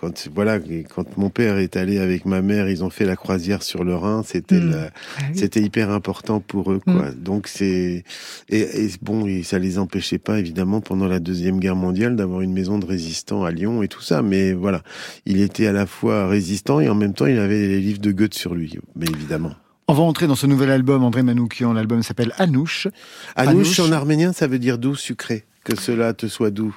quand, 0.01 0.29
voilà, 0.35 0.59
quand 0.95 1.19
mon 1.19 1.29
père 1.29 1.59
est 1.59 1.77
allé 1.77 1.99
avec 1.99 2.25
ma 2.25 2.41
mère, 2.41 2.67
ils 2.69 2.83
ont 2.83 2.89
fait 2.89 3.05
la 3.05 3.15
croisière 3.15 3.63
sur 3.63 3.85
le 3.87 3.95
Rhin. 3.97 4.23
C'était, 4.25 4.61
Mm. 4.61 4.75
Ah 4.75 5.23
oui. 5.31 5.39
c'était 5.39 5.63
hyper 5.63 5.91
important 5.91 6.41
pour 6.41 6.73
eux, 6.73 6.81
quoi. 6.85 7.11
Donc 7.17 7.47
c'est, 7.49 8.05
et, 8.51 8.61
et 8.85 8.91
bon, 9.01 9.27
et 9.27 9.43
ça 9.43 9.59
les 9.59 9.79
empêchait 9.79 10.19
pas, 10.19 10.39
évidemment, 10.39 10.81
pendant 10.81 11.07
la 11.07 11.19
deuxième 11.21 11.59
guerre 11.59 11.77
mondiale, 11.77 12.17
d'avoir 12.17 12.43
une 12.43 12.53
maison 12.53 12.79
de 12.79 12.85
résistants 12.87 13.45
à 13.45 13.51
Lyon 13.51 13.83
et 13.83 13.89
tout 13.89 14.03
ça. 14.03 14.21
Mais 14.23 14.53
voilà, 14.53 14.83
il 15.25 15.41
était 15.41 15.67
à 15.67 15.73
la 15.73 15.87
fois 15.87 16.29
résistant 16.29 16.81
et 16.81 16.89
en 16.89 16.95
même 16.95 17.15
temps, 17.15 17.27
il 17.27 17.39
avait 17.39 17.67
les 17.69 17.81
livres 17.81 18.01
de 18.01 18.13
Goethe 18.13 18.35
sur 18.35 18.55
lui, 18.55 18.79
mais 18.95 19.07
évidemment. 19.07 19.53
On 19.89 19.95
va 19.95 20.03
entrer 20.03 20.27
dans 20.27 20.35
ce 20.35 20.49
nouvel 20.49 20.71
album, 20.73 21.05
André 21.05 21.23
Manoukian. 21.23 21.73
L'album 21.73 22.03
s'appelle 22.03 22.33
Anouche. 22.39 22.89
Anouche 23.37 23.79
Anouche. 23.79 23.81
en 23.81 23.93
arménien, 23.93 24.33
ça 24.33 24.49
veut 24.49 24.59
dire 24.59 24.79
doux, 24.79 24.97
sucré. 24.97 25.45
Que 25.63 25.77
cela 25.81 26.13
te 26.13 26.27
soit 26.27 26.51
doux, 26.51 26.77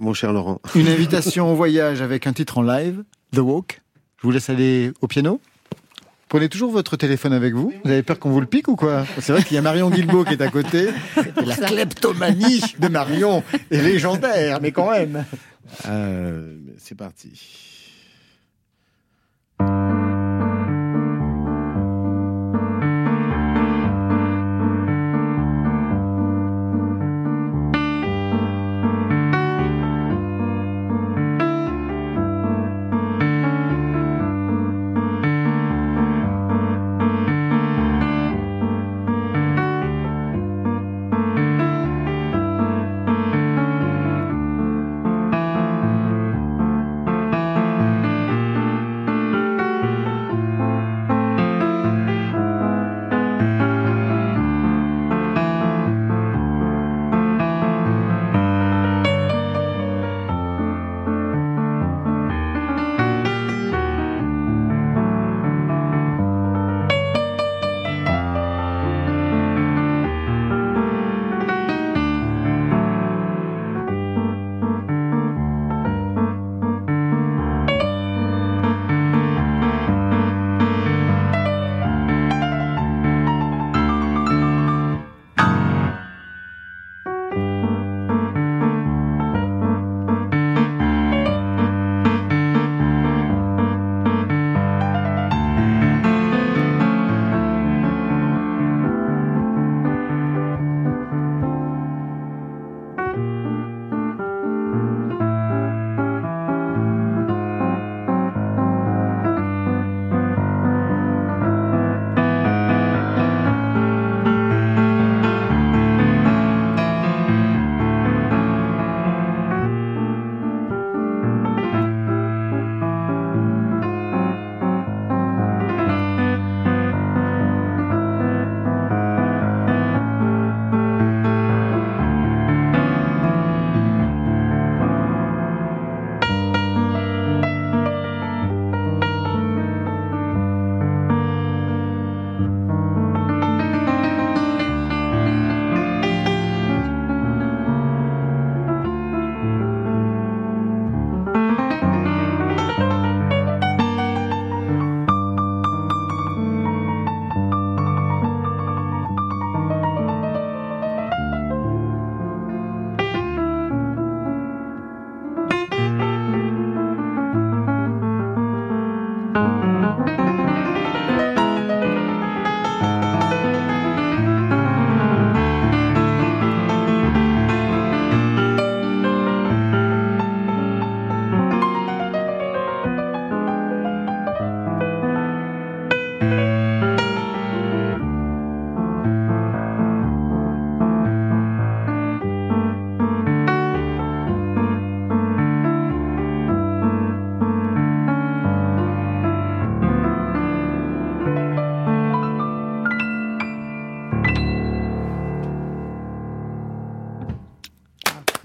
mon 0.00 0.12
cher 0.14 0.32
Laurent. 0.32 0.60
Une 0.74 0.88
invitation 0.88 1.52
au 1.52 1.56
voyage 1.56 2.00
avec 2.00 2.26
un 2.28 2.32
titre 2.32 2.58
en 2.58 2.62
live, 2.62 3.02
The 3.32 3.38
Walk. 3.38 3.80
Je 4.20 4.26
vous 4.26 4.32
laisse 4.32 4.50
aller 4.50 4.92
au 5.00 5.06
piano. 5.06 5.40
Prenez 6.28 6.48
toujours 6.48 6.70
votre 6.70 6.96
téléphone 6.96 7.32
avec 7.32 7.54
vous. 7.54 7.72
Vous 7.84 7.90
avez 7.90 8.02
peur 8.02 8.18
qu'on 8.18 8.30
vous 8.30 8.40
le 8.40 8.46
pique 8.46 8.68
ou 8.68 8.76
quoi 8.76 9.06
C'est 9.18 9.32
vrai 9.32 9.42
qu'il 9.42 9.54
y 9.54 9.58
a 9.58 9.62
Marion 9.62 9.88
Guilbault 9.88 10.24
qui 10.24 10.34
est 10.34 10.42
à 10.42 10.48
côté. 10.48 10.88
Et 11.40 11.44
la 11.44 11.56
kleptomanie 11.56 12.62
de 12.78 12.88
Marion 12.88 13.42
est 13.70 13.80
légendaire, 13.80 14.60
mais 14.60 14.70
quand 14.70 14.90
même. 14.90 15.24
Euh, 15.86 16.56
c'est 16.78 16.96
parti. 16.96 17.77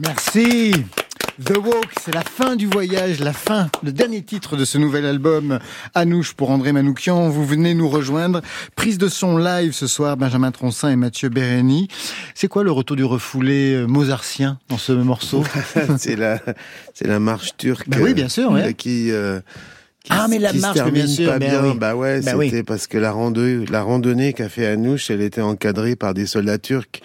Merci. 0.04 0.74
The 1.44 1.58
Walk, 1.58 1.86
c'est 2.04 2.14
la 2.14 2.22
fin 2.22 2.56
du 2.56 2.68
voyage, 2.68 3.20
la 3.20 3.34
fin, 3.34 3.70
le 3.84 3.92
dernier 3.92 4.22
titre 4.22 4.56
de 4.56 4.66
ce 4.66 4.78
nouvel 4.78 5.06
album 5.06 5.58
Anouche 5.96 6.34
pour 6.34 6.52
André 6.52 6.72
Manoukian. 6.74 7.30
Vous 7.30 7.46
venez 7.46 7.74
nous 7.74 7.90
rejoindre. 7.90 8.42
Prise 8.76 8.98
de 9.00 9.08
son 9.08 9.38
live 9.38 9.72
ce 9.72 9.88
soir, 9.88 10.16
Benjamin 10.16 10.52
Troncin 10.52 10.90
et 10.92 10.96
Mathieu 10.96 11.30
Bérény. 11.30 11.88
C'est 12.36 12.48
quoi 12.48 12.64
le 12.64 12.72
retour 12.72 12.96
du 12.98 13.04
refoulé 13.04 13.74
euh, 13.74 13.86
mozartien 13.88 14.60
dans 14.70 14.78
ce 14.78 14.92
morceau 14.92 15.44
c'est 15.98 16.16
la, 16.16 16.40
c'est 16.94 17.08
la 17.08 17.20
marche 17.20 17.58
turque. 17.58 17.90
Bah 17.90 17.98
oui, 18.02 18.14
bien 18.14 18.30
sûr, 18.30 18.52
ouais. 18.52 18.68
euh, 18.68 18.72
Qui, 18.74 19.10
euh, 19.12 19.40
qui, 20.04 20.12
Ah, 20.12 20.28
mais 20.30 20.38
la 20.38 20.54
marche, 20.54 20.84
bien 20.92 21.08
sûr, 21.08 21.32
pas 21.32 21.40
ben 21.40 21.50
bien. 21.50 21.64
oui. 21.64 21.78
Bah 21.80 21.96
ouais, 21.96 22.20
Ben 22.22 22.40
c'était 22.42 22.58
oui. 22.58 22.64
parce 22.64 22.86
que 22.86 22.98
la 23.00 23.12
randonnée, 23.12 23.66
la 23.72 23.82
randonnée 23.82 24.34
qu'a 24.34 24.50
fait 24.50 24.68
Anouche, 24.68 25.10
elle 25.10 25.22
était 25.22 25.42
encadrée 25.42 25.96
par 25.96 26.14
des 26.14 26.28
soldats 26.28 26.60
turcs. 26.60 27.02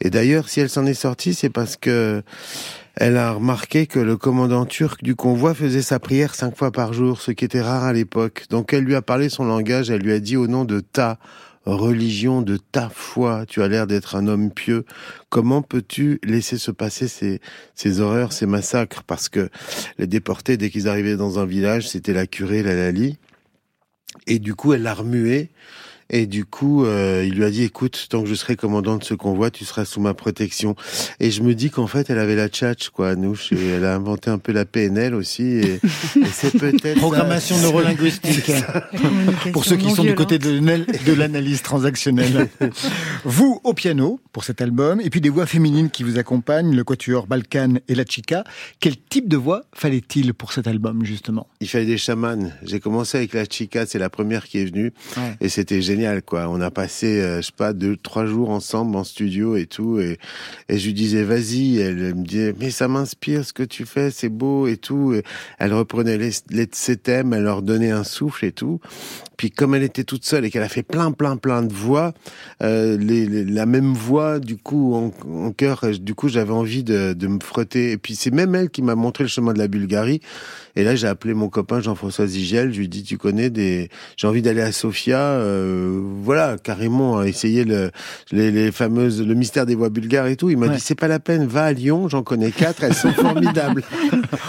Et 0.00 0.10
d'ailleurs, 0.10 0.48
si 0.48 0.60
elle 0.60 0.70
s'en 0.70 0.86
est 0.86 0.94
sortie, 0.94 1.34
c'est 1.34 1.50
parce 1.50 1.76
que 1.76 2.22
elle 2.96 3.16
a 3.16 3.32
remarqué 3.32 3.86
que 3.86 3.98
le 3.98 4.16
commandant 4.16 4.66
turc 4.66 5.02
du 5.02 5.14
convoi 5.14 5.54
faisait 5.54 5.82
sa 5.82 5.98
prière 5.98 6.34
cinq 6.34 6.56
fois 6.56 6.70
par 6.72 6.92
jour, 6.92 7.20
ce 7.20 7.30
qui 7.30 7.44
était 7.44 7.60
rare 7.60 7.84
à 7.84 7.92
l'époque. 7.92 8.44
Donc 8.50 8.72
elle 8.72 8.84
lui 8.84 8.94
a 8.94 9.02
parlé 9.02 9.28
son 9.28 9.44
langage, 9.44 9.90
elle 9.90 10.02
lui 10.02 10.12
a 10.12 10.20
dit 10.20 10.36
au 10.36 10.46
nom 10.46 10.64
de 10.64 10.80
ta 10.80 11.18
religion, 11.66 12.42
de 12.42 12.56
ta 12.56 12.88
foi, 12.88 13.44
tu 13.46 13.62
as 13.62 13.68
l'air 13.68 13.86
d'être 13.86 14.16
un 14.16 14.26
homme 14.26 14.50
pieux. 14.50 14.84
Comment 15.28 15.62
peux-tu 15.62 16.18
laisser 16.24 16.58
se 16.58 16.70
passer 16.70 17.06
ces, 17.74 18.00
horreurs, 18.00 18.32
ces 18.32 18.46
massacres? 18.46 19.02
Parce 19.02 19.28
que 19.28 19.50
les 19.98 20.06
déportés, 20.06 20.56
dès 20.56 20.70
qu'ils 20.70 20.88
arrivaient 20.88 21.16
dans 21.16 21.38
un 21.38 21.46
village, 21.46 21.88
c'était 21.88 22.12
la 22.12 22.26
curée, 22.26 22.62
la 22.62 22.74
Lali. 22.74 23.18
Et 24.26 24.38
du 24.38 24.54
coup, 24.54 24.72
elle 24.72 24.82
l'a 24.82 24.94
remué. 24.94 25.50
Et 26.10 26.26
du 26.26 26.44
coup, 26.44 26.84
euh, 26.84 27.24
il 27.26 27.34
lui 27.34 27.44
a 27.44 27.50
dit, 27.50 27.62
écoute, 27.62 28.06
tant 28.10 28.22
que 28.22 28.28
je 28.28 28.34
serai 28.34 28.56
commandant 28.56 28.96
de 28.96 29.04
ce 29.04 29.14
convoi, 29.14 29.50
tu 29.50 29.64
seras 29.64 29.84
sous 29.84 30.00
ma 30.00 30.12
protection. 30.12 30.74
Et 31.20 31.30
je 31.30 31.42
me 31.42 31.54
dis 31.54 31.70
qu'en 31.70 31.86
fait, 31.86 32.10
elle 32.10 32.18
avait 32.18 32.36
la 32.36 32.48
tchatch, 32.48 32.90
quoi, 32.90 33.10
Anouche. 33.10 33.52
Et 33.52 33.68
elle 33.68 33.84
a 33.84 33.94
inventé 33.94 34.30
un 34.30 34.38
peu 34.38 34.52
la 34.52 34.64
PNL 34.64 35.14
aussi. 35.14 35.44
Et, 35.44 35.74
et 36.16 36.26
c'est 36.32 36.58
peut-être... 36.58 36.98
Programmation 36.98 37.58
neurolinguistique. 37.58 38.52
pour 39.52 39.64
ceux 39.64 39.76
qui 39.76 39.90
sont 39.90 40.02
du 40.02 40.14
côté 40.14 40.38
de, 40.38 40.58
de 40.58 41.12
l'analyse 41.12 41.62
transactionnelle. 41.62 42.48
vous, 43.24 43.60
au 43.64 43.72
piano, 43.72 44.20
pour 44.32 44.44
cet 44.44 44.60
album, 44.60 45.00
et 45.00 45.10
puis 45.10 45.20
des 45.20 45.28
voix 45.28 45.46
féminines 45.46 45.90
qui 45.90 46.02
vous 46.02 46.18
accompagnent, 46.18 46.74
le 46.74 46.84
quatuor 46.84 47.26
Balkan 47.26 47.74
et 47.88 47.94
la 47.94 48.04
chica. 48.04 48.44
Quel 48.80 48.96
type 48.96 49.28
de 49.28 49.36
voix 49.36 49.62
fallait-il 49.72 50.34
pour 50.34 50.52
cet 50.52 50.66
album, 50.66 51.04
justement? 51.04 51.46
Il 51.60 51.68
fallait 51.68 51.86
des 51.86 51.98
chamans. 51.98 52.50
J'ai 52.62 52.80
commencé 52.80 53.18
avec 53.18 53.32
la 53.32 53.44
chica, 53.44 53.86
c'est 53.86 53.98
la 53.98 54.10
première 54.10 54.46
qui 54.46 54.58
est 54.58 54.64
venue. 54.64 54.92
Ouais. 55.16 55.36
Et 55.40 55.48
c'était 55.48 55.80
génial, 55.80 55.99
quoi. 56.24 56.48
On 56.48 56.60
a 56.60 56.70
passé, 56.70 57.20
euh, 57.20 57.36
je 57.40 57.46
sais 57.46 57.52
pas, 57.56 57.72
deux, 57.72 57.96
trois 57.96 58.26
jours 58.26 58.50
ensemble 58.50 58.96
en 58.96 59.04
studio 59.04 59.56
et 59.56 59.66
tout. 59.66 59.98
Et, 60.00 60.18
et 60.68 60.78
je 60.78 60.86
lui 60.86 60.94
disais, 60.94 61.22
vas-y. 61.22 61.78
Elle, 61.78 62.14
me 62.14 62.24
disait, 62.24 62.54
mais 62.58 62.70
ça 62.70 62.88
m'inspire 62.88 63.44
ce 63.44 63.52
que 63.52 63.62
tu 63.62 63.86
fais, 63.86 64.10
c'est 64.10 64.28
beau 64.28 64.66
et 64.66 64.76
tout. 64.76 65.14
Et 65.14 65.22
elle 65.58 65.72
reprenait 65.74 66.18
les, 66.18 66.30
les, 66.50 66.68
ses 66.72 66.96
thèmes, 66.96 67.32
elle 67.32 67.44
leur 67.44 67.62
donnait 67.62 67.90
un 67.90 68.04
souffle 68.04 68.44
et 68.44 68.52
tout. 68.52 68.80
Puis 69.40 69.50
comme 69.50 69.74
elle 69.74 69.84
était 69.84 70.04
toute 70.04 70.26
seule 70.26 70.44
et 70.44 70.50
qu'elle 70.50 70.62
a 70.62 70.68
fait 70.68 70.82
plein, 70.82 71.12
plein, 71.12 71.38
plein 71.38 71.62
de 71.62 71.72
voix, 71.72 72.12
euh, 72.62 72.98
les, 72.98 73.26
la 73.26 73.64
même 73.64 73.94
voix, 73.94 74.38
du 74.38 74.58
coup, 74.58 74.94
en, 74.94 75.14
en 75.26 75.50
chœur, 75.50 75.82
du 75.98 76.14
coup, 76.14 76.28
j'avais 76.28 76.52
envie 76.52 76.84
de, 76.84 77.16
me 77.26 77.38
frotter. 77.42 77.92
Et 77.92 77.96
puis 77.96 78.16
c'est 78.16 78.30
même 78.34 78.54
elle 78.54 78.68
qui 78.68 78.82
m'a 78.82 78.96
montré 78.96 79.24
le 79.24 79.28
chemin 79.28 79.54
de 79.54 79.58
la 79.58 79.66
Bulgarie. 79.66 80.20
Et 80.76 80.84
là, 80.84 80.94
j'ai 80.94 81.06
appelé 81.06 81.32
mon 81.32 81.48
copain 81.48 81.80
Jean-François 81.80 82.26
Zigel. 82.26 82.70
Je 82.74 82.80
lui 82.80 82.84
ai 82.84 82.88
dit, 82.88 83.02
tu 83.02 83.16
connais 83.16 83.48
des, 83.48 83.88
j'ai 84.18 84.26
envie 84.26 84.42
d'aller 84.42 84.60
à 84.60 84.72
Sofia. 84.72 85.18
Euh, 85.18 85.89
voilà, 86.22 86.56
carrément, 86.62 87.22
essayer 87.22 87.64
le, 87.64 87.90
les, 88.32 88.50
les, 88.50 88.72
fameuses, 88.72 89.22
le 89.22 89.34
mystère 89.34 89.66
des 89.66 89.74
voix 89.74 89.88
bulgares 89.88 90.26
et 90.26 90.36
tout. 90.36 90.50
Il 90.50 90.56
m'a 90.56 90.66
ouais. 90.66 90.74
dit, 90.74 90.80
c'est 90.80 90.94
pas 90.94 91.08
la 91.08 91.20
peine, 91.20 91.46
va 91.46 91.64
à 91.64 91.72
Lyon. 91.72 92.08
J'en 92.08 92.22
connais 92.22 92.50
quatre. 92.50 92.84
Elles 92.84 92.94
sont 92.94 93.12
formidables. 93.12 93.82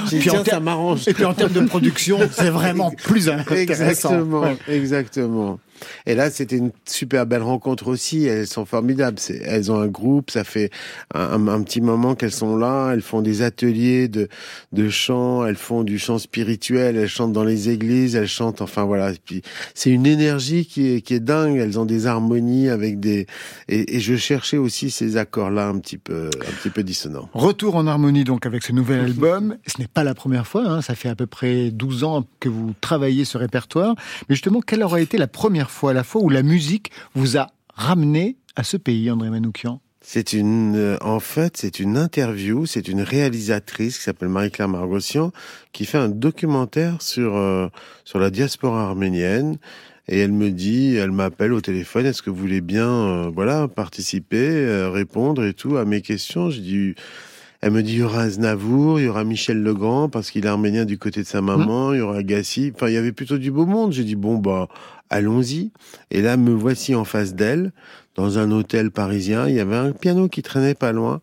Dit, 0.10 0.22
ça 0.46 0.60
m'arrange. 0.60 1.08
Et 1.08 1.14
puis 1.14 1.26
en 1.26 1.34
termes 1.34 1.54
de 1.54 1.62
production, 1.62 2.20
c'est 2.32 2.50
vraiment 2.50 2.92
plus 3.04 3.30
intéressant. 3.30 4.10
Exactement, 4.10 4.42
ouais. 4.42 4.58
exactement. 4.68 5.60
Et 6.06 6.16
là, 6.16 6.30
c'était 6.30 6.58
une 6.58 6.72
super 6.86 7.26
belle 7.26 7.44
rencontre 7.44 7.88
aussi. 7.88 8.26
Elles 8.26 8.48
sont 8.48 8.66
formidables. 8.66 9.18
Elles 9.46 9.72
ont 9.72 9.80
un 9.80 9.88
groupe. 9.88 10.32
Ça 10.32 10.44
fait 10.44 10.70
un, 11.14 11.48
un 11.48 11.62
petit 11.64 11.82
moment 11.82 12.16
qu'elles 12.16 12.32
sont 12.32 12.58
là. 12.58 12.92
Elles 12.94 13.02
font 13.02 13.22
des 13.22 13.42
ateliers 13.42 14.08
de, 14.08 14.28
de 14.72 14.90
chant. 14.90 15.46
Elles 15.46 15.56
font 15.56 15.84
du 15.84 16.00
chant 16.00 16.18
spirituel. 16.18 16.98
Elles 16.98 17.08
chantent 17.08 17.34
dans 17.34 17.44
les 17.44 17.70
églises. 17.70 18.16
Elles 18.16 18.28
chantent. 18.28 18.62
Enfin 18.62 18.86
voilà. 18.86 19.12
Et 19.12 19.20
puis 19.24 19.42
c'est 19.74 19.90
une 19.92 20.06
énergie 20.06 20.66
qui 20.66 20.94
est, 20.94 21.02
qui 21.02 21.14
est 21.14 21.20
dingue. 21.20 21.58
Elles 21.58 21.80
ont 21.80 21.86
des 21.86 22.08
harmonies 22.08 22.70
avec 22.70 23.00
des. 23.00 23.28
Et, 23.68 23.96
et 23.98 24.00
je 24.00 24.16
cherchais 24.16 24.58
aussi 24.58 24.92
ces 24.92 25.18
accords-là 25.18 25.68
un 25.68 25.80
petit 25.80 25.98
peu, 25.98 26.28
un 26.28 26.52
petit 26.62 26.70
peu 26.70 26.84
dissonants. 26.84 27.30
Retour 27.34 27.76
en 27.76 27.88
harmonie 27.88 28.24
donc 28.24 28.46
avec 28.46 28.64
ce 28.64 28.72
nouvel 28.72 29.02
album. 29.02 29.58
Ce 29.68 29.80
n'est 29.80 29.88
pas 29.88 30.04
la 30.04 30.14
première 30.14 30.48
fois. 30.48 30.66
Hein. 30.68 30.82
Ça 30.82 30.96
fait 30.96 31.10
à 31.10 31.16
peu 31.16 31.28
près 31.28 31.72
12 31.72 32.04
ans 32.04 32.26
que 32.40 32.50
vous 32.50 32.74
travaillez 32.82 33.26
ce 33.26 33.38
répertoire. 33.38 33.96
Mais 34.30 34.36
justement, 34.36 34.62
quelle 34.62 34.84
aura 34.84 35.02
été 35.02 35.18
la 35.18 35.28
première 35.28 35.71
fois, 35.72 35.94
la 35.94 36.04
fois 36.04 36.22
où 36.22 36.30
la 36.30 36.44
musique 36.44 36.92
vous 37.16 37.38
a 37.38 37.48
ramené 37.74 38.38
à 38.56 38.64
ce 38.64 38.78
pays, 38.78 39.10
André 39.10 39.30
Manoukian 39.30 39.82
c'est 40.04 40.34
une, 40.34 40.76
euh, 40.76 40.98
en 41.02 41.20
fait, 41.20 41.58
c'est 41.58 41.80
une 41.80 41.96
interview, 41.96 42.66
c'est 42.66 42.88
une 42.88 43.02
réalisatrice 43.02 44.00
qui 44.00 44.04
s'appelle 44.04 44.30
Marie-Claire 44.30 44.68
Margossian 44.68 45.32
qui 45.74 45.86
fait 45.86 46.00
un 46.00 46.10
documentaire 46.10 47.04
sur 47.04 47.36
euh, 47.36 47.68
sur 48.04 48.18
la 48.18 48.32
diaspora 48.32 48.88
arménienne. 48.88 49.58
Et 50.08 50.20
elle 50.20 50.32
me 50.32 50.50
dit, 50.50 50.96
elle 50.96 51.12
m'appelle 51.12 51.54
au 51.54 51.62
téléphone, 51.62 52.06
est-ce 52.06 52.22
que 52.22 52.30
vous 52.30 52.36
voulez 52.36 52.62
bien, 52.62 52.90
euh, 52.90 53.32
voilà, 53.34 53.68
participer, 53.68 54.50
euh, 54.50 54.90
répondre 54.90 55.46
et 55.46 55.54
tout 55.54 55.78
à 55.78 55.86
mes 55.86 56.02
questions? 56.02 56.50
Je 56.50 56.60
dis, 56.60 56.96
elle 57.62 57.72
me 57.72 57.84
dit, 57.84 57.94
il 57.94 58.00
y 58.00 58.04
aura 58.04 58.24
Aznavour, 58.24 59.00
il 59.00 59.06
y 59.06 59.08
aura 59.08 59.24
Michel 59.24 59.62
Legrand, 59.62 60.10
parce 60.10 60.32
qu'il 60.32 60.46
est 60.46 60.50
arménien 60.50 60.84
du 60.86 60.98
côté 60.98 61.22
de 61.22 61.28
sa 61.28 61.42
maman, 61.42 61.90
mmh. 61.90 61.94
il 61.94 61.98
y 62.00 62.02
aura 62.02 62.18
Agassi. 62.18 62.72
Enfin, 62.76 62.90
il 62.90 62.96
y 62.96 62.98
avait 62.98 63.12
plutôt 63.12 63.38
du 63.38 63.52
beau 63.52 63.66
monde. 63.66 63.94
J'ai 63.94 64.04
dit, 64.04 64.16
bon, 64.16 64.38
bah, 64.38 64.68
allons-y. 65.12 65.72
Et 66.10 66.22
là, 66.22 66.38
me 66.38 66.52
voici 66.52 66.96
en 66.96 67.04
face 67.04 67.36
d'elle, 67.36 67.72
dans 68.16 68.40
un 68.40 68.50
hôtel 68.50 68.90
parisien. 68.90 69.48
Il 69.48 69.56
y 69.56 69.60
avait 69.60 69.76
un 69.76 69.92
piano 69.92 70.28
qui 70.28 70.42
traînait 70.42 70.74
pas 70.74 70.92
loin. 70.92 71.22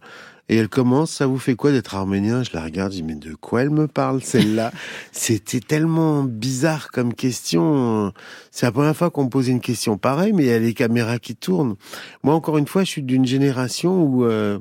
Et 0.51 0.57
elle 0.57 0.69
commence, 0.69 1.11
ça 1.11 1.27
vous 1.27 1.39
fait 1.39 1.57
quoi 1.57 1.73
d'être 1.73 1.95
arménien? 1.95 2.43
Je 2.43 2.51
la 2.55 2.63
regarde, 2.63 2.93
je 2.93 2.99
dis, 2.99 3.03
mais 3.03 3.17
de 3.17 3.35
quoi 3.35 3.63
elle 3.63 3.71
me 3.71 3.87
parle, 3.87 4.23
celle-là? 4.23 4.73
C'était 5.13 5.61
tellement 5.61 6.23
bizarre 6.23 6.91
comme 6.91 7.13
question. 7.13 8.13
C'est 8.51 8.65
la 8.65 8.73
première 8.73 8.97
fois 8.97 9.11
qu'on 9.11 9.25
me 9.25 9.29
posait 9.29 9.53
une 9.53 9.61
question 9.61 9.99
pareille, 9.99 10.33
mais 10.33 10.45
il 10.45 10.49
y 10.49 10.53
a 10.53 10.59
les 10.59 10.73
caméras 10.73 11.19
qui 11.19 11.37
tournent. 11.37 11.77
Moi, 12.23 12.35
encore 12.35 12.57
une 12.57 12.67
fois, 12.67 12.85
je 12.85 12.91
suis 12.91 13.03
d'une 13.03 13.27
génération 13.27 14.03
où... 14.03 14.25
Euh, 14.25 14.59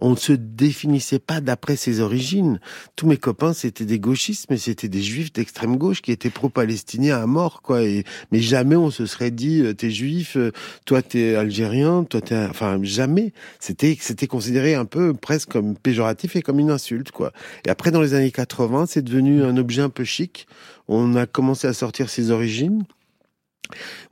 on 0.00 0.10
ne 0.10 0.16
se 0.16 0.32
définissait 0.32 1.18
pas 1.18 1.40
d'après 1.40 1.76
ses 1.76 2.00
origines. 2.00 2.60
Tous 2.96 3.06
mes 3.06 3.16
copains, 3.16 3.52
c'était 3.52 3.84
des 3.84 3.98
gauchistes, 3.98 4.46
mais 4.50 4.56
c'était 4.56 4.88
des 4.88 5.02
juifs 5.02 5.32
d'extrême 5.32 5.76
gauche 5.76 6.02
qui 6.02 6.12
étaient 6.12 6.30
pro-palestiniens 6.30 7.18
à 7.18 7.26
mort, 7.26 7.62
quoi. 7.62 7.80
Mais 8.32 8.40
jamais 8.40 8.76
on 8.76 8.90
se 8.90 9.06
serait 9.06 9.30
dit, 9.30 9.62
euh, 9.62 9.74
t'es 9.74 9.90
juif, 9.90 10.36
euh, 10.36 10.52
toi 10.84 11.02
t'es 11.02 11.34
algérien, 11.34 12.04
toi 12.04 12.20
t'es, 12.20 12.36
enfin, 12.36 12.78
jamais. 12.82 13.32
C'était, 13.58 13.96
c'était 14.00 14.26
considéré 14.26 14.74
un 14.74 14.84
peu 14.84 15.14
presque 15.14 15.50
comme 15.50 15.76
péjoratif 15.76 16.36
et 16.36 16.42
comme 16.42 16.58
une 16.58 16.70
insulte, 16.70 17.10
quoi. 17.10 17.32
Et 17.66 17.70
après, 17.70 17.90
dans 17.90 18.00
les 18.00 18.14
années 18.14 18.30
80, 18.30 18.86
c'est 18.86 19.02
devenu 19.02 19.42
un 19.42 19.56
objet 19.56 19.82
un 19.82 19.90
peu 19.90 20.04
chic. 20.04 20.46
On 20.88 21.14
a 21.14 21.26
commencé 21.26 21.66
à 21.66 21.72
sortir 21.72 22.10
ses 22.10 22.30
origines. 22.30 22.84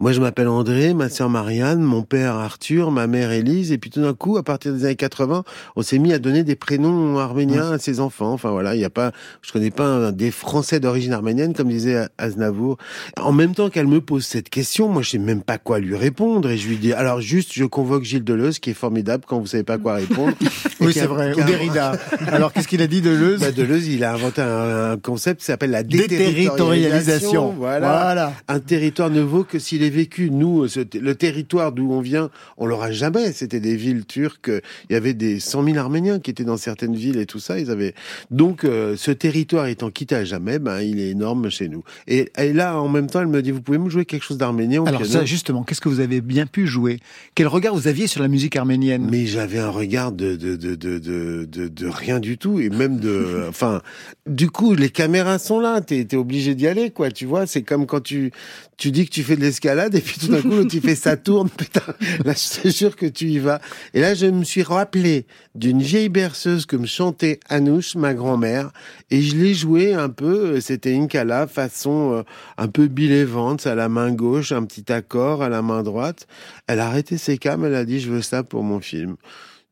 Moi, 0.01 0.13
je 0.13 0.21
m'appelle 0.21 0.49
André, 0.49 0.95
ma 0.95 1.09
sœur 1.09 1.29
Marianne, 1.29 1.81
mon 1.81 2.03
père 2.03 2.35
Arthur, 2.35 2.91
ma 2.91 3.07
mère 3.07 3.33
Élise, 3.33 3.73
et 3.73 3.79
puis 3.79 3.91
tout 3.91 4.01
d'un 4.01 4.15
coup, 4.15 4.37
à 4.37 4.43
partir 4.43 4.73
des 4.73 4.85
années 4.85 4.97
80, 4.97 5.45
on 5.77 5.83
s'est 5.83 5.99
mis 5.99 6.13
à 6.13 6.19
donner 6.19 6.45
des 6.45 6.57
prénoms 6.57 7.19
arméniens 7.19 7.73
à 7.73 7.79
ses 7.79 8.01
enfants. 8.01 8.33
Enfin 8.33 8.51
voilà, 8.51 8.75
il 8.75 8.81
y 8.81 8.85
a 8.85 8.91
pas, 8.91 9.13
je 9.43 9.53
connais 9.53 9.71
pas 9.71 9.87
un, 9.87 10.13
des 10.13 10.31
Français 10.31 10.81
d'origine 10.81 11.13
arménienne, 11.13 11.55
comme 11.55 11.69
disait 11.69 12.07
Aznavour. 12.19 12.79
En 13.21 13.33
même 13.33 13.55
temps 13.55 13.71
qu'elle 13.71 13.87
me 13.87 14.01
pose 14.01 14.25
cette 14.25 14.49
question, 14.49 14.89
moi, 14.89 15.03
je 15.03 15.11
sais 15.11 15.19
même 15.19 15.43
pas 15.43 15.59
quoi 15.59 15.79
lui 15.79 15.97
répondre, 15.97 16.51
et 16.51 16.57
je 16.57 16.69
lui 16.69 16.77
dis, 16.77 16.93
alors 16.93 17.21
juste, 17.21 17.53
je 17.55 17.65
convoque 17.65 18.05
Gilles 18.05 18.25
Deleuze, 18.25 18.59
qui 18.59 18.71
est 18.71 18.75
formidable 18.75 19.25
quand 19.27 19.39
vous 19.39 19.47
savez 19.47 19.65
pas 19.65 19.79
quoi 19.79 19.95
répondre. 19.95 20.35
oui, 20.81 20.93
c'est 20.93 21.07
vrai. 21.07 21.33
Ou 21.33 21.45
Derrida. 21.45 21.93
alors, 22.29 22.53
qu'est-ce 22.53 22.69
qu'il 22.69 22.83
a 22.83 22.87
dit 22.87 23.01
Deleuze? 23.01 23.41
Bah, 23.41 23.53
Deleuze, 23.53 23.89
il 23.89 24.05
a 24.05 24.13
inventé 24.13 24.41
un, 24.43 24.93
un 24.93 24.97
concept 24.97 25.41
qui 25.41 25.47
s'appelle 25.47 25.71
la 25.71 25.83
déterritorialisation. 25.83 27.55
Voilà. 27.57 27.89
voilà. 27.89 28.33
Un 28.49 28.61
territoire 28.61 29.11
ne 29.11 29.21
vaut 29.21 29.45
que 29.49 29.59
s'il 29.59 29.83
est 29.83 29.91
vécu. 29.91 30.31
Nous, 30.31 30.69
ce, 30.69 30.81
le 30.97 31.15
territoire 31.15 31.73
d'où 31.73 31.91
on 31.91 32.01
vient, 32.01 32.31
on 32.57 32.67
l'aura 32.67 32.93
jamais. 32.93 33.33
C'était 33.33 33.61
des 33.61 33.77
villes 33.77 34.07
turques. 34.07 34.51
Il 34.89 34.93
y 34.93 34.97
avait 34.97 35.15
des 35.15 35.41
100 35.41 35.65
000 35.65 35.77
Arméniens 35.79 36.21
qui 36.21 36.31
étaient 36.31 36.45
dans 36.45 36.57
certaines 36.57 36.95
villes 36.95 37.19
et 37.19 37.27
tout 37.27 37.41
ça. 37.41 37.59
Ils 37.59 37.71
avaient 37.71 37.95
donc 38.31 38.65
euh, 38.65 38.97
ce 38.97 39.11
territoire 39.11 39.67
étant 39.67 39.91
quitté 39.91 40.15
à 40.15 40.25
jamais, 40.25 40.59
ben 40.59 40.81
il 40.81 41.01
est 41.01 41.09
énorme 41.11 41.51
chez 41.51 41.69
nous. 41.69 41.83
Et, 42.07 42.31
et, 42.39 42.53
là, 42.53 42.81
en 42.81 42.89
même 42.89 43.09
temps, 43.09 43.21
elle 43.21 43.27
me 43.27 43.43
dit 43.43 43.51
vous 43.51 43.63
pouvez 43.63 43.79
me 43.79 43.89
jouer 43.89 44.05
quelque 44.05 44.25
chose 44.25 44.39
d'arménien 44.39 44.85
Alors 44.87 45.01
piano? 45.01 45.19
ça, 45.21 45.25
justement, 45.25 45.63
qu'est-ce 45.63 45.81
que 45.81 45.89
vous 45.89 46.01
avez 46.01 46.21
bien 46.21 46.47
pu 46.47 46.67
jouer? 46.67 47.01
Quel 47.35 47.47
regard 47.49 47.75
vous 47.75 47.89
aviez 47.89 48.07
sur 48.07 48.23
la 48.23 48.29
musique 48.29 48.57
arménienne? 48.57 49.09
Mais 49.11 49.27
j'avais 49.27 49.59
un 49.59 49.71
regard 49.71 50.13
de 50.13 50.37
de, 50.37 50.57
de 50.57 50.75
de, 50.75 50.99
de 50.99 51.45
de 51.45 51.69
de 51.69 51.87
rien 51.87 52.21
du 52.21 52.39
tout 52.39 52.61
et 52.61 52.69
même 52.69 52.99
de, 52.99 53.45
enfin, 53.49 53.83
du 54.27 54.51
coup, 54.51 54.75
les 54.75 54.91
caméras 54.91 55.39
sont 55.39 55.61
là. 55.61 55.81
T'es 55.81 56.01
es 56.11 56.17
obligé 56.17 56.55
d'y 56.55 56.67
aller, 56.67 56.91
quoi. 56.91 57.11
Tu 57.11 57.27
vois, 57.27 57.47
c'est 57.47 57.63
comme 57.63 57.87
quand 57.87 58.01
tu 58.01 58.33
tu 58.79 58.93
dis 58.93 59.07
que 59.07 59.11
tu 59.11 59.25
fais 59.25 59.35
de 59.37 59.41
l'escalade 59.41 59.95
et 59.97 60.01
puis 60.01 60.19
tout 60.19 60.29
d'un 60.29 60.41
coup 60.41 60.65
tu 60.65 60.81
fais 60.81 60.95
ça 60.95 61.17
tourne. 61.17 61.51
Putain 61.57 61.83
là 62.25 62.33
je 62.33 62.63
te 62.63 62.69
jure 62.69 62.97
que 62.97 63.07
tu 63.07 63.27
y 63.27 63.39
vas. 63.39 63.61
Et 63.93 64.01
là 64.01 64.15
je 64.15 64.27
me 64.27 64.45
suis 64.45 64.63
rappelé 64.63 65.27
d'une 65.55 65.83
vieille 65.83 66.09
berceuse 66.09 66.65
que 66.65 66.77
me 66.77 66.87
chantait 66.87 67.41
Anouche 67.49 67.97
ma 67.97 68.15
grand-mère. 68.15 68.71
Et 69.11 69.21
je 69.21 69.37
l'ai 69.37 69.53
joué 69.53 69.95
un 69.95 70.09
peu 70.09 70.61
c'était 70.61 70.93
une 70.93 71.09
cala 71.09 71.47
façon 71.49 72.13
euh, 72.15 72.23
un 72.57 72.69
peu 72.69 72.87
Bill 72.87 73.13
Evans 73.13 73.59
à 73.65 73.75
la 73.75 73.89
main 73.89 74.13
gauche 74.13 74.53
un 74.53 74.65
petit 74.65 74.91
accord 74.93 75.43
à 75.43 75.49
la 75.49 75.61
main 75.61 75.83
droite. 75.83 76.29
Elle 76.69 76.79
a 76.79 76.87
arrêté 76.87 77.19
ses 77.19 77.37
cams 77.37 77.65
elle 77.65 77.75
a 77.75 77.85
dit 77.85 78.01
je 78.01 78.11
veux 78.11 78.23
ça 78.23 78.45
pour 78.45 78.63
mon 78.63 78.81
film 78.81 79.17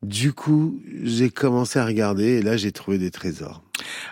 du 0.06 0.32
coup, 0.32 0.80
j'ai 1.02 1.30
commencé 1.30 1.78
à 1.78 1.84
regarder 1.84 2.38
et 2.38 2.42
là, 2.42 2.56
j'ai 2.56 2.70
trouvé 2.70 2.98
des 2.98 3.10
trésors. 3.10 3.62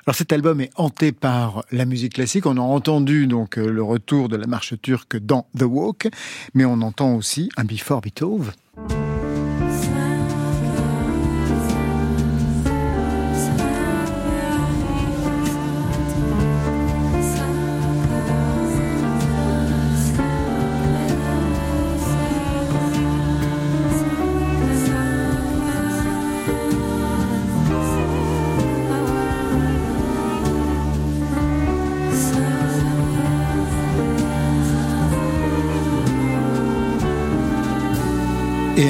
Alors 0.07 0.15
cet 0.15 0.33
album 0.33 0.61
est 0.61 0.71
hanté 0.77 1.13
par 1.13 1.65
la 1.71 1.85
musique 1.87 2.15
classique. 2.15 2.47
On 2.47 2.57
a 2.57 2.61
entendu 2.61 3.27
donc 3.27 3.57
le 3.57 3.83
retour 3.83 4.29
de 4.29 4.37
la 4.37 4.47
marche 4.47 4.75
turque 4.83 5.17
dans 5.17 5.47
The 5.57 5.63
Walk, 5.63 6.09
mais 6.53 6.65
on 6.65 6.83
entend 6.83 7.15
aussi 7.15 7.49
un 7.57 7.65
Before 7.65 8.01
Beethoven. 8.01 8.53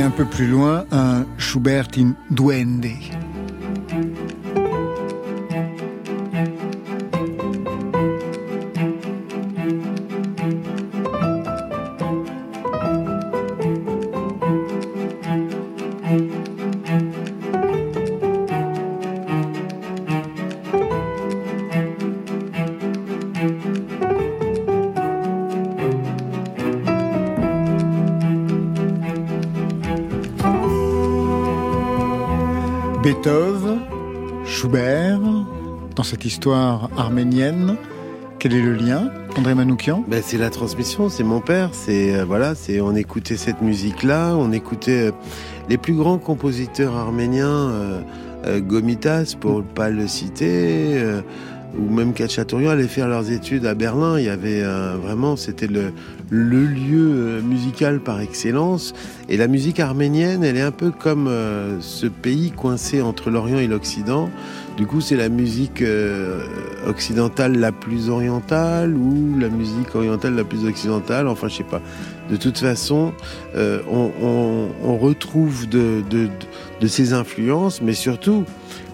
Un 0.04 0.10
peu 0.10 0.26
plus 0.26 0.46
loin, 0.46 0.84
un 0.92 1.24
Schubert 1.38 1.88
in 1.96 2.14
Duende. 2.30 3.23
Histoire 36.24 36.90
arménienne. 36.96 37.76
Quel 38.38 38.54
est 38.54 38.62
le 38.62 38.74
lien, 38.74 39.10
André 39.38 39.54
Manoukian? 39.54 40.04
Ben, 40.06 40.22
C'est 40.22 40.36
la 40.36 40.50
transmission, 40.50 41.08
c'est 41.08 41.22
mon 41.22 41.40
père. 41.40 41.70
C'est 41.72 42.14
euh, 42.14 42.24
voilà, 42.24 42.54
c'est 42.54 42.80
on 42.80 42.94
écoutait 42.94 43.36
cette 43.36 43.62
musique-là, 43.62 44.34
on 44.36 44.52
écoutait 44.52 45.08
euh, 45.08 45.12
les 45.68 45.78
plus 45.78 45.94
grands 45.94 46.18
compositeurs 46.18 46.94
arméniens, 46.94 47.46
euh, 47.46 48.60
Gomitas 48.60 49.34
pour 49.40 49.62
pas 49.62 49.88
le 49.88 50.06
citer, 50.06 51.02
ou 51.78 51.90
même 51.90 52.12
Khatchatourian 52.12 52.72
allaient 52.72 52.88
faire 52.88 53.08
leurs 53.08 53.30
études 53.30 53.64
à 53.64 53.72
Berlin. 53.72 54.18
Il 54.18 54.26
y 54.26 54.28
avait 54.28 54.62
vraiment, 55.02 55.36
c'était 55.36 55.66
le, 55.66 55.94
le 56.28 56.66
lieu 56.66 57.40
musical 57.40 58.00
par 58.00 58.20
excellence. 58.20 58.92
Et 59.30 59.38
la 59.38 59.48
musique 59.48 59.80
arménienne, 59.80 60.44
elle 60.44 60.58
est 60.58 60.62
un 60.62 60.72
peu 60.72 60.90
comme 60.90 61.30
ce 61.80 62.06
pays 62.06 62.50
coincé 62.50 63.00
entre 63.00 63.30
l'Orient 63.30 63.58
et 63.58 63.66
l'Occident. 63.66 64.28
Du 64.76 64.86
coup, 64.86 65.00
c'est 65.00 65.16
la 65.16 65.28
musique 65.28 65.82
euh, 65.82 66.44
occidentale 66.84 67.56
la 67.58 67.70
plus 67.70 68.08
orientale 68.08 68.94
ou 68.94 69.38
la 69.38 69.48
musique 69.48 69.94
orientale 69.94 70.34
la 70.34 70.42
plus 70.42 70.66
occidentale? 70.66 71.28
Enfin, 71.28 71.46
je 71.46 71.58
sais 71.58 71.64
pas. 71.64 71.80
De 72.28 72.36
toute 72.36 72.58
façon, 72.58 73.12
euh, 73.54 73.80
on, 73.88 74.98
retrouve 74.98 75.68
de, 75.68 76.02
ces 76.86 77.12
influences, 77.12 77.82
mais 77.82 77.92
surtout, 77.92 78.44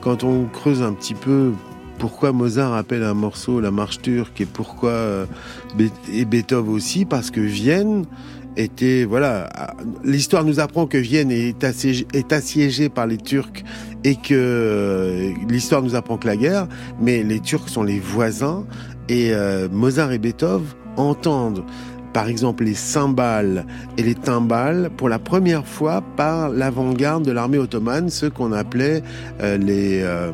quand 0.03 0.23
on 0.23 0.45
creuse 0.47 0.83
un 0.83 0.93
petit 0.93 1.15
peu 1.15 1.53
pourquoi 1.99 2.33
Mozart 2.33 2.75
appelle 2.75 3.03
un 3.03 3.15
morceau 3.15 3.61
la 3.61 3.71
marche 3.71 4.01
turque 4.01 4.41
et 4.41 4.47
pourquoi 4.47 4.91
euh, 4.91 5.27
et 6.13 6.25
Beethoven 6.25 6.73
aussi, 6.73 7.05
parce 7.05 7.31
que 7.31 7.41
Vienne 7.41 8.05
était 8.57 9.05
voilà 9.05 9.49
l'histoire 10.03 10.45
nous 10.45 10.59
apprend 10.61 10.87
que 10.87 10.99
Vienne 10.99 11.31
est 11.31 11.63
assiégée 12.33 12.89
par 12.89 13.07
les 13.07 13.19
Turcs 13.19 13.63
et 14.05 14.17
que 14.17 14.35
euh, 14.35 15.33
l'histoire 15.49 15.83
nous 15.83 15.95
apprend 15.95 16.17
que 16.17 16.27
la 16.27 16.37
guerre 16.37 16.67
mais 17.01 17.23
les 17.23 17.41
Turcs 17.41 17.69
sont 17.69 17.83
les 17.83 18.01
voisins 18.01 18.65
et 19.09 19.33
euh, 19.33 19.69
Mozart 19.71 20.13
et 20.13 20.19
Beethoven 20.19 20.67
entendent 20.97 21.65
par 22.13 22.29
exemple 22.29 22.65
les 22.65 22.75
cymbales 22.75 23.67
et 23.97 24.03
les 24.03 24.15
timbales 24.15 24.91
pour 24.97 25.09
la 25.09 25.19
première 25.19 25.67
fois 25.67 26.03
par 26.17 26.49
l'avant-garde 26.49 27.25
de 27.25 27.33
l'armée 27.33 27.59
ottomane, 27.59 28.11
ceux 28.11 28.31
qu'on 28.31 28.53
appelait 28.53 29.03
euh, 29.41 29.57
les, 29.57 30.01
euh, 30.03 30.33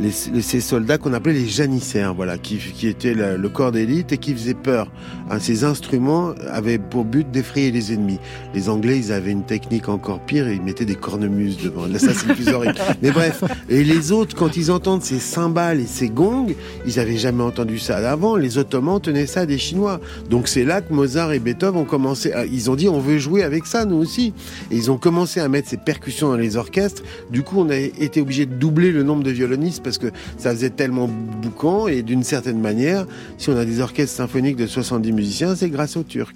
les, 0.00 0.10
les- 0.32 0.42
ces 0.42 0.60
soldats 0.60 0.98
qu'on 0.98 1.12
appelait 1.12 1.32
les 1.34 1.46
janissaires, 1.48 2.14
voilà, 2.14 2.38
qui, 2.38 2.56
qui 2.58 2.88
étaient 2.88 3.14
le, 3.14 3.36
le 3.36 3.48
corps 3.48 3.72
d'élite 3.72 4.12
et 4.12 4.18
qui 4.18 4.32
faisaient 4.34 4.54
peur. 4.54 4.90
Hein, 5.30 5.38
ces 5.38 5.64
instruments 5.64 6.32
avaient 6.50 6.78
pour 6.78 7.04
but 7.04 7.30
d'effrayer 7.30 7.70
les 7.70 7.92
ennemis. 7.92 8.18
Les 8.54 8.68
Anglais, 8.68 8.98
ils 8.98 9.12
avaient 9.12 9.30
une 9.30 9.44
technique 9.44 9.88
encore 9.88 10.20
pire, 10.20 10.50
ils 10.50 10.62
mettaient 10.62 10.84
des 10.84 10.94
cornemuses 10.96 11.58
devant. 11.58 11.86
Là, 11.86 11.98
ça 11.98 12.12
c'est 12.14 12.26
le 12.28 12.34
plus 12.34 12.48
horrible. 12.48 12.74
Mais 13.02 13.10
bref, 13.10 13.44
et 13.68 13.84
les 13.84 14.12
autres, 14.12 14.34
quand 14.34 14.56
ils 14.56 14.70
entendent 14.70 15.02
ces 15.02 15.18
cymbales 15.18 15.80
et 15.80 15.86
ces 15.86 16.08
gongs, 16.08 16.48
ils 16.86 16.98
avaient 16.98 17.16
jamais 17.18 17.42
entendu 17.42 17.78
ça 17.78 17.96
avant. 18.10 18.36
Les 18.36 18.58
Ottomans 18.58 19.00
tenaient 19.00 19.26
ça 19.26 19.46
des 19.46 19.58
Chinois. 19.58 20.00
Donc 20.28 20.48
c'est 20.48 20.64
là 20.64 20.80
que 20.80 20.92
Mozart 20.92 21.32
et 21.32 21.38
Beethoven 21.38 21.80
ont 21.82 21.84
commencé. 21.84 22.32
À, 22.32 22.46
ils 22.46 22.70
ont 22.70 22.74
dit, 22.76 22.88
on 22.88 23.00
veut 23.00 23.18
jouer 23.18 23.42
avec 23.42 23.66
ça, 23.66 23.84
nous 23.84 23.96
aussi. 23.96 24.32
Et 24.70 24.76
ils 24.76 24.90
ont 24.90 24.98
commencé 24.98 25.40
à 25.40 25.48
mettre 25.48 25.68
ces 25.68 25.76
percussions 25.76 26.28
dans 26.30 26.36
les 26.36 26.56
orchestres. 26.56 27.02
Du 27.30 27.42
coup, 27.42 27.56
on 27.58 27.68
a 27.70 27.76
été 27.76 28.20
obligé 28.20 28.46
de 28.46 28.54
doubler 28.54 28.90
le 28.92 29.02
nombre 29.02 29.22
de 29.22 29.30
violonistes 29.30 29.82
parce 29.90 29.98
que 29.98 30.16
ça 30.38 30.50
faisait 30.52 30.70
tellement 30.70 31.08
boucan. 31.08 31.86
Et 31.88 32.02
d'une 32.02 32.22
certaine 32.22 32.60
manière, 32.60 33.06
si 33.38 33.50
on 33.50 33.56
a 33.56 33.64
des 33.64 33.80
orchestres 33.80 34.16
symphoniques 34.16 34.56
de 34.56 34.66
70 34.66 35.12
musiciens, 35.12 35.54
c'est 35.56 35.68
grâce 35.70 35.96
aux 35.96 36.02
Turcs. 36.04 36.32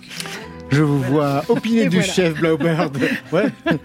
Je 0.71 0.83
vous 0.83 0.99
vois 1.03 1.45
opiner 1.51 1.83
Et 1.83 1.89
du 1.89 1.99
voilà. 1.99 2.13
chef 2.13 2.35
Blaubert. 2.41 2.91
Ouais, 3.33 3.45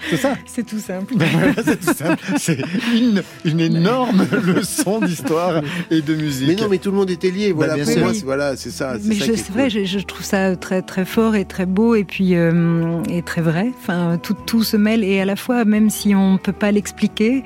c'est 0.10 0.16
ça. 0.18 0.34
C'est 0.48 0.66
tout 0.66 0.80
simple. 0.80 1.14
Ben 1.18 1.28
voilà, 1.34 1.54
c'est 1.64 1.80
tout 1.80 1.94
simple. 1.94 2.24
C'est 2.38 2.58
une, 2.96 3.22
une 3.46 3.60
énorme 3.60 4.26
leçon 4.46 5.00
d'histoire 5.02 5.62
et 5.92 6.02
de 6.02 6.16
musique. 6.16 6.48
Mais 6.48 6.56
non, 6.56 6.68
mais 6.70 6.78
tout 6.78 6.90
le 6.90 6.98
monde 6.98 7.12
était 7.12 7.30
lié. 7.32 7.52
Voilà, 7.52 7.76
bien 7.76 7.84
pour 7.84 7.98
moi, 8.00 8.12
voilà, 8.24 8.56
c'est 8.56 8.72
ça. 8.72 8.96
Mais 9.04 9.16
ça 9.16 9.26
je- 9.26 9.32
qui 9.32 9.32
est 9.32 9.44
c'est 9.44 9.52
vrai, 9.52 9.70
cool. 9.70 9.86
je, 9.86 10.00
je 10.00 10.06
trouve 10.06 10.24
ça 10.26 10.56
très 10.56 10.82
très 10.82 11.06
fort 11.06 11.36
et 11.36 11.46
très 11.46 11.66
beau 11.68 11.94
et 11.96 12.06
puis 12.06 12.36
euh, 12.36 13.04
et 13.10 13.22
très 13.22 13.42
vrai. 13.42 13.72
Enfin, 13.82 14.18
tout, 14.24 14.36
tout 14.46 14.64
se 14.64 14.78
mêle 14.78 15.04
et 15.04 15.20
à 15.20 15.26
la 15.26 15.36
fois, 15.36 15.66
même 15.66 15.90
si 15.90 16.16
on 16.16 16.38
peut 16.38 16.54
pas 16.54 16.72
l'expliquer, 16.72 17.44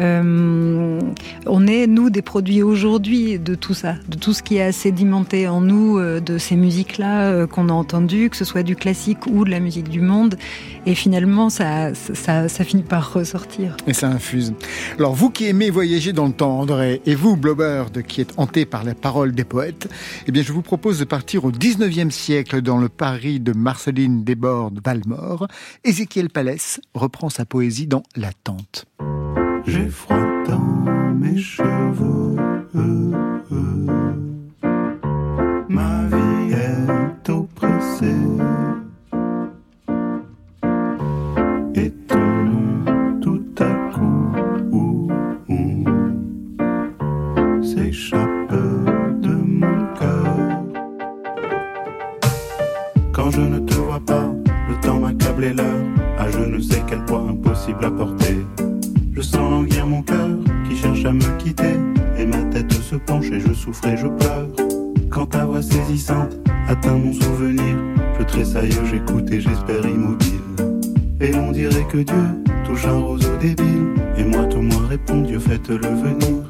euh, 0.00 1.00
on 1.46 1.66
est 1.66 1.86
nous 1.86 2.10
des 2.10 2.22
produits 2.22 2.62
aujourd'hui 2.62 3.38
de 3.38 3.54
tout 3.54 3.74
ça, 3.74 3.94
de 4.08 4.16
tout 4.16 4.32
ce 4.32 4.42
qui 4.42 4.56
est 4.56 4.72
sédimenté 4.72 5.46
en 5.48 5.60
nous, 5.60 5.98
euh, 5.98 6.20
de 6.20 6.38
ces 6.38 6.56
musiques-là 6.56 7.30
euh, 7.30 7.46
qu'on 7.46 7.68
a 7.68 7.72
entendues, 7.72 8.30
que 8.30 8.36
ce 8.36 8.44
soit 8.44 8.62
du 8.62 8.76
classique 8.76 9.26
ou 9.26 9.44
de 9.44 9.50
la 9.50 9.60
musique 9.60 9.88
du 9.88 10.00
monde. 10.00 10.36
Et 10.86 10.94
finalement, 10.94 11.50
ça 11.50 11.94
ça, 11.94 12.48
finit 12.64 12.82
par 12.82 13.12
ressortir. 13.12 13.76
Et 13.86 13.94
ça 13.94 14.08
infuse. 14.08 14.54
Alors, 14.98 15.14
vous 15.14 15.30
qui 15.30 15.46
aimez 15.46 15.70
voyager 15.70 16.12
dans 16.12 16.26
le 16.26 16.32
temps, 16.32 16.60
André, 16.60 17.00
et 17.06 17.14
vous, 17.14 17.36
Blaubert, 17.36 17.90
qui 18.06 18.20
êtes 18.20 18.34
hanté 18.36 18.66
par 18.66 18.84
la 18.84 18.94
parole 18.94 19.32
des 19.32 19.44
poètes, 19.44 19.88
eh 20.26 20.32
bien, 20.32 20.42
je 20.42 20.52
vous 20.52 20.62
propose 20.62 20.98
de 20.98 21.04
partir 21.04 21.44
au 21.44 21.52
19e 21.52 22.10
siècle 22.10 22.62
dans 22.62 22.78
le 22.78 22.88
Paris 22.88 23.40
de 23.40 23.52
Marceline 23.52 24.24
Desbordes-Valmore. 24.24 25.48
Ézéchiel 25.84 26.30
Palès 26.30 26.80
reprend 26.94 27.30
sa 27.30 27.44
poésie 27.44 27.86
dans 27.86 28.02
L'attente. 28.16 28.86
J'ai 29.66 29.88
froid 29.88 30.16
dans 30.46 31.14
mes 31.14 31.36
cheveux. 31.38 32.36
Ma 35.68 36.04
vie 36.12 36.52
est 36.52 37.30
oppressée. 37.30 38.14
Et 41.74 41.90
ton 42.06 42.44
nom 42.44 43.20
tout 43.20 43.44
à 43.58 43.72
coup 43.92 45.10
s'échappe 47.62 48.52
de 49.22 49.30
mon 49.30 49.86
cœur. 49.98 50.36
Quand 53.12 53.30
je 53.30 53.40
ne 53.40 53.58
te 53.60 53.74
vois 53.74 54.00
pas, 54.00 54.30
le 54.68 54.80
temps 54.82 55.00
m'accable 55.00 55.44
et 55.44 55.52
l'heure 55.54 55.84
à 56.18 56.30
je 56.30 56.38
ne 56.38 56.60
sais 56.60 56.82
quel 56.86 57.02
point 57.06 57.28
impossible 57.30 57.84
à 57.84 57.90
porter. 57.90 58.43
À 61.06 61.12
me 61.12 61.38
quitter 61.38 61.76
et 62.18 62.26
ma 62.26 62.42
tête 62.44 62.72
se 62.72 62.96
penche 62.96 63.30
et 63.30 63.40
je 63.40 63.52
souffre 63.52 63.86
et 63.86 63.96
je 63.96 64.06
pleure. 64.06 64.48
Quand 65.10 65.26
ta 65.26 65.44
voix 65.44 65.62
saisissante 65.62 66.36
atteint 66.68 66.96
mon 66.96 67.12
souvenir, 67.12 67.76
je 68.18 68.24
tressaille, 68.24 68.72
j'écoute 68.90 69.30
et 69.30 69.40
j'espère 69.40 69.86
immobile. 69.86 70.40
Et 71.20 71.34
on 71.34 71.52
dirait 71.52 71.86
que 71.90 71.98
Dieu 71.98 72.42
touche 72.66 72.86
un 72.86 72.98
roseau 72.98 73.36
débile 73.36 73.94
et 74.16 74.24
moi 74.24 74.44
tout 74.44 74.62
moi 74.62 74.86
répond 74.88 75.22
Dieu 75.22 75.38
faites-le 75.38 75.88
venir. 75.88 76.43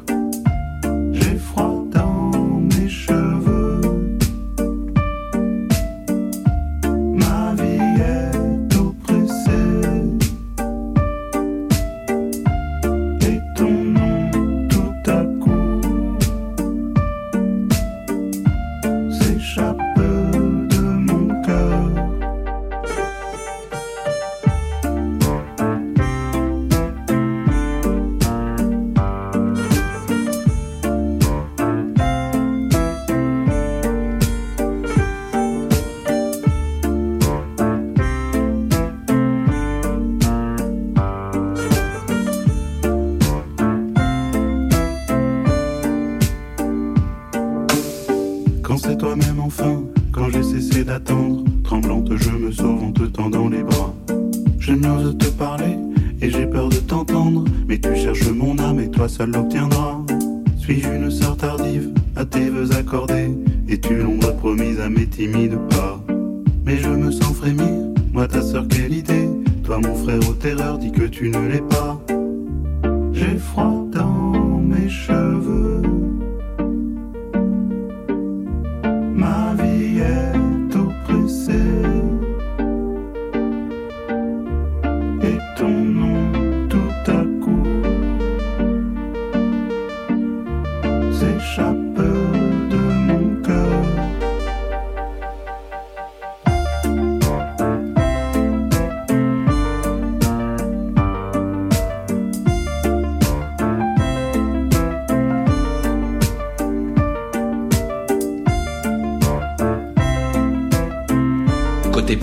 Côté 112.04 112.18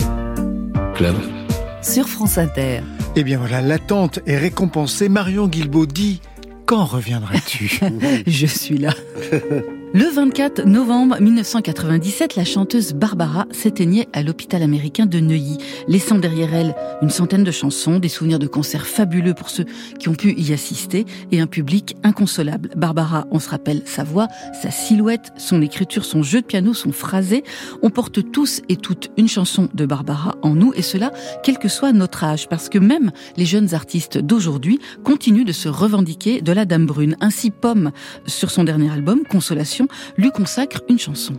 club. 0.94 1.16
Sur 1.82 2.08
France 2.08 2.38
Inter. 2.38 2.82
Eh 3.16 3.24
bien 3.24 3.36
voilà, 3.36 3.60
l'attente 3.60 4.20
est 4.26 4.38
récompensée. 4.38 5.08
Marion 5.08 5.48
Guilbault 5.48 5.86
dit 5.86 6.20
Quand 6.66 6.84
reviendras-tu? 6.84 7.80
Je 8.28 8.46
suis 8.46 8.78
là. 8.78 8.94
Le 9.94 10.06
24 10.06 10.64
novembre 10.64 11.20
1997, 11.20 12.36
la 12.36 12.46
chanteuse 12.46 12.94
Barbara 12.94 13.44
s'éteignait 13.50 14.08
à 14.14 14.22
l'hôpital 14.22 14.62
américain 14.62 15.04
de 15.04 15.20
Neuilly, 15.20 15.58
laissant 15.86 16.16
derrière 16.16 16.54
elle 16.54 16.74
une 17.02 17.10
centaine 17.10 17.44
de 17.44 17.50
chansons, 17.50 17.98
des 17.98 18.08
souvenirs 18.08 18.38
de 18.38 18.46
concerts 18.46 18.86
fabuleux 18.86 19.34
pour 19.34 19.50
ceux 19.50 19.66
qui 19.98 20.08
ont 20.08 20.14
pu 20.14 20.32
y 20.32 20.54
assister 20.54 21.04
et 21.30 21.40
un 21.40 21.46
public 21.46 21.94
inconsolable. 22.04 22.70
Barbara, 22.74 23.26
on 23.30 23.38
se 23.38 23.50
rappelle 23.50 23.82
sa 23.84 24.02
voix, 24.02 24.28
sa 24.62 24.70
silhouette, 24.70 25.30
son 25.36 25.60
écriture, 25.60 26.06
son 26.06 26.22
jeu 26.22 26.40
de 26.40 26.46
piano, 26.46 26.72
son 26.72 26.90
phrasé. 26.90 27.44
On 27.82 27.90
porte 27.90 28.32
tous 28.32 28.62
et 28.70 28.76
toutes 28.76 29.10
une 29.18 29.28
chanson 29.28 29.68
de 29.74 29.84
Barbara 29.84 30.36
en 30.40 30.54
nous 30.54 30.72
et 30.74 30.80
cela, 30.80 31.12
quel 31.42 31.58
que 31.58 31.68
soit 31.68 31.92
notre 31.92 32.24
âge, 32.24 32.48
parce 32.48 32.70
que 32.70 32.78
même 32.78 33.10
les 33.36 33.44
jeunes 33.44 33.74
artistes 33.74 34.16
d'aujourd'hui 34.16 34.78
continuent 35.04 35.44
de 35.44 35.52
se 35.52 35.68
revendiquer 35.68 36.40
de 36.40 36.52
la 36.52 36.64
Dame 36.64 36.86
Brune. 36.86 37.14
Ainsi, 37.20 37.50
Pomme, 37.50 37.92
sur 38.24 38.50
son 38.50 38.64
dernier 38.64 38.90
album, 38.90 39.24
Consolation, 39.28 39.81
lui 40.16 40.30
consacre 40.30 40.82
une 40.88 40.98
chanson. 40.98 41.34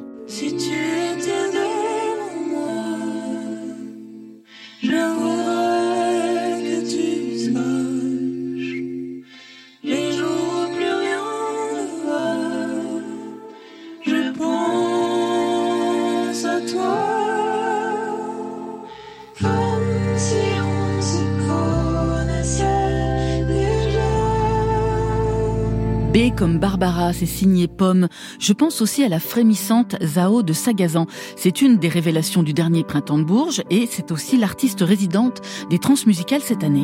Comme 26.32 26.58
Barbara, 26.58 27.12
c'est 27.12 27.26
signé 27.26 27.68
Pomme. 27.68 28.08
Je 28.40 28.54
pense 28.54 28.82
aussi 28.82 29.04
à 29.04 29.10
la 29.10 29.20
frémissante 29.20 29.98
Zao 30.02 30.42
de 30.42 30.54
Sagazan. 30.54 31.06
C'est 31.36 31.62
une 31.62 31.78
des 31.78 31.90
révélations 31.90 32.44
du 32.44 32.54
dernier 32.54 32.84
printemps 32.84 33.18
de 33.18 33.24
Bourges 33.24 33.62
et 33.70 33.88
c'est 33.90 34.12
aussi 34.12 34.38
l'artiste 34.38 34.82
résidente 34.82 35.42
des 35.70 35.80
transmusicales 35.80 36.42
cette 36.42 36.64
année. 36.64 36.84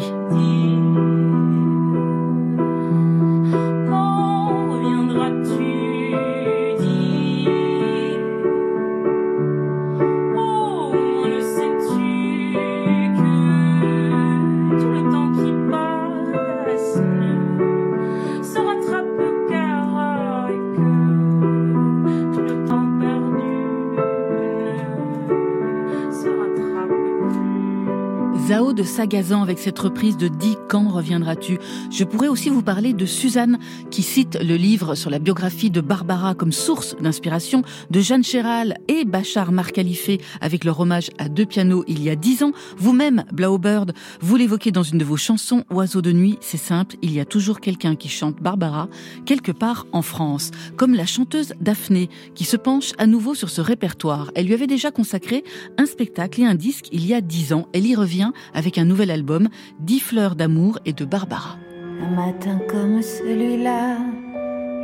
Zao 28.50 28.74
de 28.74 28.82
Sagazan 28.82 29.44
avec 29.44 29.60
cette 29.60 29.78
reprise 29.78 30.18
de 30.18 30.28
Dis 30.28 30.58
quand 30.70 30.90
reviendras-tu? 30.90 31.60
Je 31.92 32.04
pourrais 32.04 32.30
aussi 32.30 32.50
vous 32.50 32.64
parler 32.64 32.94
de 32.94 33.06
Suzanne 33.06 33.60
qui 33.92 34.02
cite 34.02 34.40
le 34.42 34.56
livre 34.56 34.96
sur 34.96 35.12
la 35.12 35.20
biographie 35.20 35.70
de 35.70 35.82
Barbara 35.82 36.34
comme 36.34 36.52
source 36.52 36.96
d'inspiration 37.00 37.62
de 37.92 38.00
Jeanne 38.00 38.24
Chéral 38.24 38.80
et 38.88 39.06
Bachar 39.06 39.52
Marcalifé 39.52 40.20
avec 40.42 40.64
leur 40.64 40.80
hommage 40.80 41.12
à 41.20 41.30
deux 41.30 41.46
pianos 41.46 41.84
il 41.88 42.02
y 42.02 42.10
a 42.10 42.16
dix 42.16 42.42
ans. 42.42 42.52
Vous-même, 42.76 43.24
Blaubird, 43.32 43.94
vous 44.20 44.36
l'évoquez 44.36 44.72
dans 44.72 44.82
une 44.82 44.98
de 44.98 45.06
vos 45.06 45.16
chansons 45.16 45.64
Oiseau 45.70 46.02
de 46.02 46.12
nuit, 46.12 46.40
c'est 46.42 46.58
simple, 46.58 46.96
il 47.04 47.14
y 47.14 47.20
a 47.20 47.26
toujours 47.26 47.60
quelqu'un 47.60 47.96
qui 47.96 48.10
chante 48.10 48.42
Barbara 48.42 48.90
quelque 49.28 49.52
part 49.52 49.86
en 49.92 50.02
France, 50.02 50.50
comme 50.76 50.96
la 50.96 51.06
chanteuse 51.06 51.54
Daphné 51.62 52.10
qui 52.34 52.46
se 52.46 52.58
penche 52.58 52.94
à 52.98 53.06
nouveau 53.06 53.36
sur 53.36 53.52
ce 53.52 53.62
répertoire. 53.62 54.32
Elle 54.34 54.48
lui 54.48 54.56
avait 54.56 54.66
déjà 54.66 54.90
consacré 54.90 55.44
un 55.78 55.86
spectacle 55.86 56.42
et 56.42 56.46
un 56.46 56.56
disque 56.56 56.88
il 56.92 57.06
y 57.06 57.14
a 57.14 57.22
dix 57.22 57.54
ans. 57.54 57.68
Elle 57.74 57.86
y 57.86 57.94
revient 57.94 58.32
avec 58.54 58.78
un 58.78 58.86
nouvel 58.86 59.12
album, 59.12 59.49
Dix 59.80 59.99
fleurs 59.99 60.36
d'amour 60.36 60.80
et 60.86 60.93
de 60.93 61.06
Barbara. 61.06 61.58
Un 62.02 62.15
matin 62.15 62.60
comme 62.69 63.02
celui-là, 63.02 63.97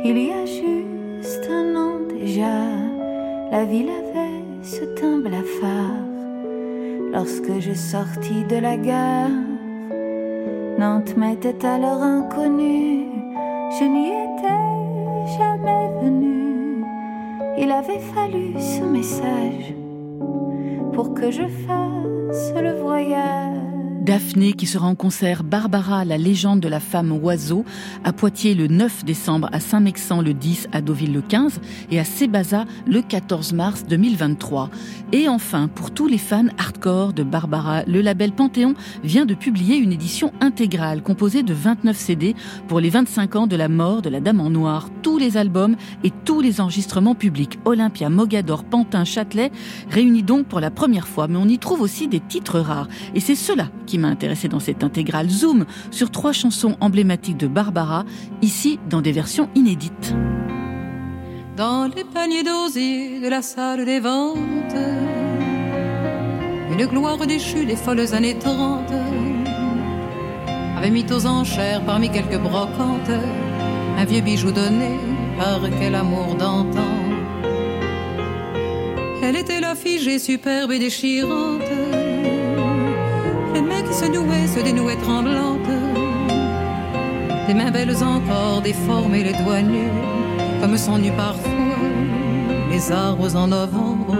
il 0.04 0.18
y 0.18 0.30
a 0.30 0.44
juste 0.44 1.48
un 1.50 1.74
an 1.76 1.98
déjà, 2.08 2.58
la 3.50 3.64
ville 3.64 3.88
avait 3.88 4.62
ce 4.62 4.84
teint 5.00 5.18
blafard. 5.18 6.04
Lorsque 7.12 7.60
je 7.60 7.72
sortis 7.72 8.44
de 8.44 8.56
la 8.56 8.76
gare, 8.76 9.30
Nantes 10.78 11.16
m'était 11.16 11.64
alors 11.64 12.02
inconnue, 12.02 13.06
je 13.78 13.84
n'y 13.84 14.08
étais 14.08 15.38
jamais 15.38 15.88
venue. 16.02 16.84
Il 17.58 17.70
avait 17.70 18.00
fallu 18.14 18.52
ce 18.60 18.84
message 18.84 19.74
pour 20.92 21.14
que 21.14 21.30
je 21.30 21.46
fasse 21.66 22.52
le 22.54 22.72
voyage. 22.80 23.65
Daphné 24.02 24.52
qui 24.52 24.66
sera 24.66 24.86
en 24.86 24.94
concert 24.94 25.42
Barbara, 25.42 26.04
la 26.04 26.16
légende 26.16 26.60
de 26.60 26.68
la 26.68 26.80
femme 26.80 27.12
oiseau, 27.12 27.64
à 28.04 28.12
Poitiers 28.12 28.54
le 28.54 28.68
9 28.68 29.04
décembre, 29.04 29.48
à 29.52 29.58
Saint-Mexan 29.58 30.20
le 30.20 30.32
10, 30.32 30.68
à 30.72 30.80
Deauville 30.80 31.12
le 31.12 31.22
15 31.22 31.60
et 31.90 31.98
à 31.98 32.04
Sébaza 32.04 32.66
le 32.86 33.02
14 33.02 33.52
mars 33.52 33.84
2023. 33.88 34.70
Et 35.12 35.28
enfin, 35.28 35.68
pour 35.68 35.90
tous 35.90 36.06
les 36.06 36.18
fans 36.18 36.46
hardcore 36.58 37.12
de 37.14 37.22
Barbara, 37.22 37.84
le 37.84 38.00
label 38.00 38.32
Panthéon 38.32 38.74
vient 39.02 39.26
de 39.26 39.34
publier 39.34 39.76
une 39.76 39.92
édition 39.92 40.32
intégrale 40.40 41.02
composée 41.02 41.42
de 41.42 41.54
29 41.54 41.96
CD 41.96 42.34
pour 42.68 42.80
les 42.80 42.90
25 42.90 43.36
ans 43.36 43.46
de 43.46 43.56
la 43.56 43.68
mort 43.68 44.02
de 44.02 44.10
la 44.10 44.20
Dame 44.20 44.40
en 44.40 44.50
Noir. 44.50 44.88
Tous 45.02 45.18
les 45.18 45.36
albums 45.36 45.76
et 46.04 46.12
tous 46.24 46.40
les 46.40 46.60
enregistrements 46.60 47.14
publics, 47.14 47.58
Olympia, 47.64 48.08
Mogador, 48.10 48.64
Pantin, 48.64 49.04
Châtelet, 49.04 49.50
réunis 49.90 50.22
donc 50.22 50.46
pour 50.46 50.60
la 50.60 50.70
première 50.70 51.08
fois. 51.08 51.28
Mais 51.28 51.38
on 51.38 51.48
y 51.48 51.58
trouve 51.58 51.80
aussi 51.80 52.08
des 52.08 52.20
titres 52.20 52.60
rares. 52.60 52.88
Et 53.14 53.20
c'est 53.20 53.34
cela 53.34 53.68
qui 53.86 53.98
m'a 53.98 54.08
intéressé 54.08 54.48
dans 54.48 54.60
cette 54.60 54.84
intégrale 54.84 55.30
Zoom 55.30 55.64
sur 55.90 56.10
trois 56.10 56.32
chansons 56.32 56.76
emblématiques 56.80 57.36
de 57.38 57.46
Barbara, 57.46 58.04
ici 58.42 58.78
dans 58.90 59.00
des 59.00 59.12
versions 59.12 59.48
inédites. 59.54 60.14
dans 61.56 61.86
les 61.86 62.04
paniers 62.04 62.42
d'osier 62.42 63.20
de 63.20 63.28
la 63.28 63.40
salle 63.40 63.86
des 63.86 64.00
ventes. 64.00 64.36
Une 66.70 66.86
gloire 66.86 67.26
déchue 67.26 67.64
des 67.64 67.76
folles 67.76 68.12
années 68.12 68.38
30 68.38 68.92
avait 70.76 70.90
mis 70.90 71.06
aux 71.10 71.24
enchères 71.26 71.82
parmi 71.86 72.10
quelques 72.10 72.38
brocantes 72.38 73.16
un 73.98 74.04
vieux 74.04 74.20
bijou 74.20 74.52
donné 74.52 74.98
par 75.38 75.60
quel 75.78 75.94
amour 75.94 76.34
d'antan. 76.34 76.92
Elle 79.22 79.36
était 79.36 79.60
la 79.60 79.74
figée 79.74 80.18
superbe 80.18 80.72
et 80.72 80.78
déchirante, 80.78 81.62
se 83.92 84.06
se 84.06 84.60
des 87.46 87.54
mains 87.54 87.70
belles 87.70 88.02
encore, 88.02 88.60
déformées 88.62 89.22
les 89.22 89.32
doigts 89.32 89.62
nus 89.62 89.90
comme 90.60 90.76
sont 90.76 90.98
nus 90.98 91.12
parfois 91.16 91.52
les 92.70 92.90
arbres 92.90 93.36
en 93.36 93.46
novembre. 93.48 94.16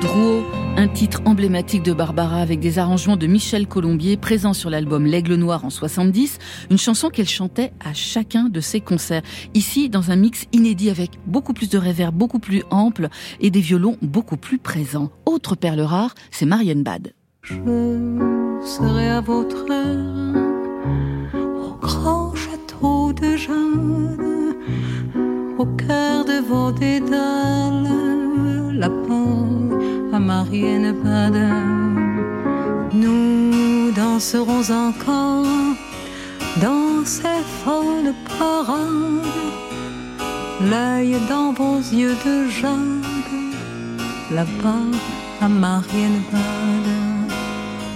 Drouot, 0.00 0.44
Un 0.76 0.86
titre 0.86 1.22
emblématique 1.24 1.82
de 1.82 1.92
Barbara 1.92 2.40
avec 2.40 2.60
des 2.60 2.78
arrangements 2.78 3.16
de 3.16 3.26
Michel 3.26 3.66
Colombier 3.66 4.16
présents 4.16 4.52
sur 4.52 4.70
l'album 4.70 5.06
L'Aigle 5.06 5.34
Noir 5.34 5.64
en 5.64 5.70
70, 5.70 6.38
une 6.70 6.78
chanson 6.78 7.08
qu'elle 7.08 7.28
chantait 7.28 7.72
à 7.84 7.94
chacun 7.94 8.44
de 8.44 8.60
ses 8.60 8.80
concerts. 8.80 9.22
Ici, 9.54 9.88
dans 9.88 10.12
un 10.12 10.16
mix 10.16 10.44
inédit 10.52 10.90
avec 10.90 11.18
beaucoup 11.26 11.52
plus 11.52 11.68
de 11.68 11.78
réverb, 11.78 12.14
beaucoup 12.14 12.38
plus 12.38 12.62
ample 12.70 13.08
et 13.40 13.50
des 13.50 13.60
violons 13.60 13.96
beaucoup 14.02 14.36
plus 14.36 14.58
présents. 14.58 15.10
Autre 15.26 15.56
perle 15.56 15.80
rare, 15.80 16.14
c'est 16.30 16.46
Marianne 16.46 16.84
Bad. 16.84 17.12
Je 17.50 17.54
serai 18.62 19.08
à 19.08 19.20
votre 19.22 19.70
heure 19.70 20.34
au 21.64 21.70
grand 21.80 22.34
château 22.34 23.14
de 23.14 23.36
Jeanne, 23.36 24.54
au 25.56 25.64
cœur 25.64 26.26
de 26.26 26.46
vos 26.46 26.70
dédales, 26.72 27.88
lapin 28.74 29.48
à 30.12 30.18
Marianne 30.18 30.92
Bad. 31.02 31.38
Nous 32.92 33.92
danserons 33.92 34.70
encore 34.70 35.46
dans 36.60 37.02
ces 37.06 37.42
folles 37.64 38.12
parades, 38.38 39.24
l'œil 40.70 41.16
dans 41.30 41.52
vos 41.52 41.78
yeux 41.78 42.16
de 42.26 42.46
jade, 42.50 43.32
là-bas 44.30 44.90
à 45.40 45.48
Marianne 45.48 46.20
Bad. 46.30 46.87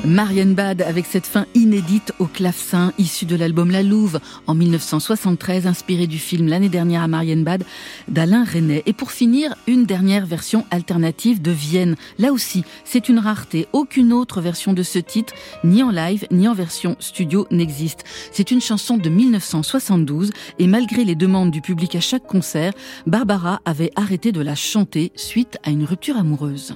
Marianne 0.05 0.55
Bad 0.55 0.83
avec 0.83 1.07
cette 1.07 1.27
fin 1.27 1.47
inédite 1.55 2.13
au 2.19 2.27
clavecin 2.27 2.93
issue 2.99 3.25
de 3.25 3.37
l'album 3.37 3.71
La 3.71 3.85
Louve 3.85 4.19
en 4.49 4.55
1973 4.55 5.69
inspiré 5.69 6.09
du 6.09 6.19
film 6.19 6.49
l'année 6.49 6.69
dernière 6.69 7.03
à 7.03 7.09
Marianne 7.09 7.45
Bad 7.45 7.63
d'Alain 8.09 8.43
Resnais. 8.43 8.83
Et 8.87 8.95
pour 8.95 9.13
finir 9.13 9.55
une 9.69 9.87
dernière 9.87 10.27
version 10.27 10.65
alternative 10.73 11.41
de 11.41 11.53
Vienne. 11.53 11.95
Là 12.19 12.33
aussi 12.33 12.65
c'est 12.85 13.09
une 13.09 13.21
rareté. 13.21 13.69
Aucune 13.73 14.13
autre 14.13 14.41
version 14.41 14.73
de 14.73 14.83
ce 14.83 14.99
titre 14.99 15.35
ni 15.63 15.85
en 15.85 15.91
live 15.91 16.27
ni 16.33 16.49
en 16.49 16.55
version 16.55 16.97
studio 16.99 17.47
n'existe. 17.53 18.03
C'est 18.33 18.51
une 18.51 18.61
chanson 18.61 18.97
de 18.97 19.09
1972 19.09 20.33
et 20.59 20.67
malgré 20.67 21.05
les 21.05 21.15
demandes 21.15 21.53
du 21.53 21.61
public 21.61 21.95
à 21.95 22.01
chaque 22.01 22.27
concert 22.27 22.73
Barbara 23.07 23.61
avait 23.65 23.93
arrêté 23.95 24.33
de 24.33 24.41
la 24.41 24.57
chanter 24.57 25.13
suite 25.15 25.59
à 25.63 25.71
une 25.71 25.85
rupture 25.85 26.17
amoureuse 26.17 26.75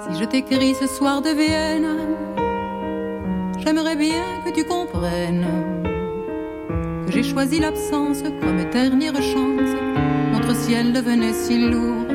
si 0.00 0.18
je 0.18 0.24
t'écris 0.24 0.74
ce 0.74 0.86
soir 0.86 1.22
de 1.22 1.30
Vienne, 1.30 1.86
j'aimerais 3.58 3.96
bien 3.96 4.24
que 4.44 4.50
tu 4.54 4.64
comprennes 4.64 5.46
que 7.06 7.12
j'ai 7.12 7.22
choisi 7.22 7.60
l'absence 7.60 8.22
comme 8.40 8.68
dernière 8.70 9.14
chance. 9.22 9.70
Notre 10.32 10.54
ciel 10.56 10.92
devenait 10.92 11.32
si 11.32 11.70
lourd. 11.70 12.06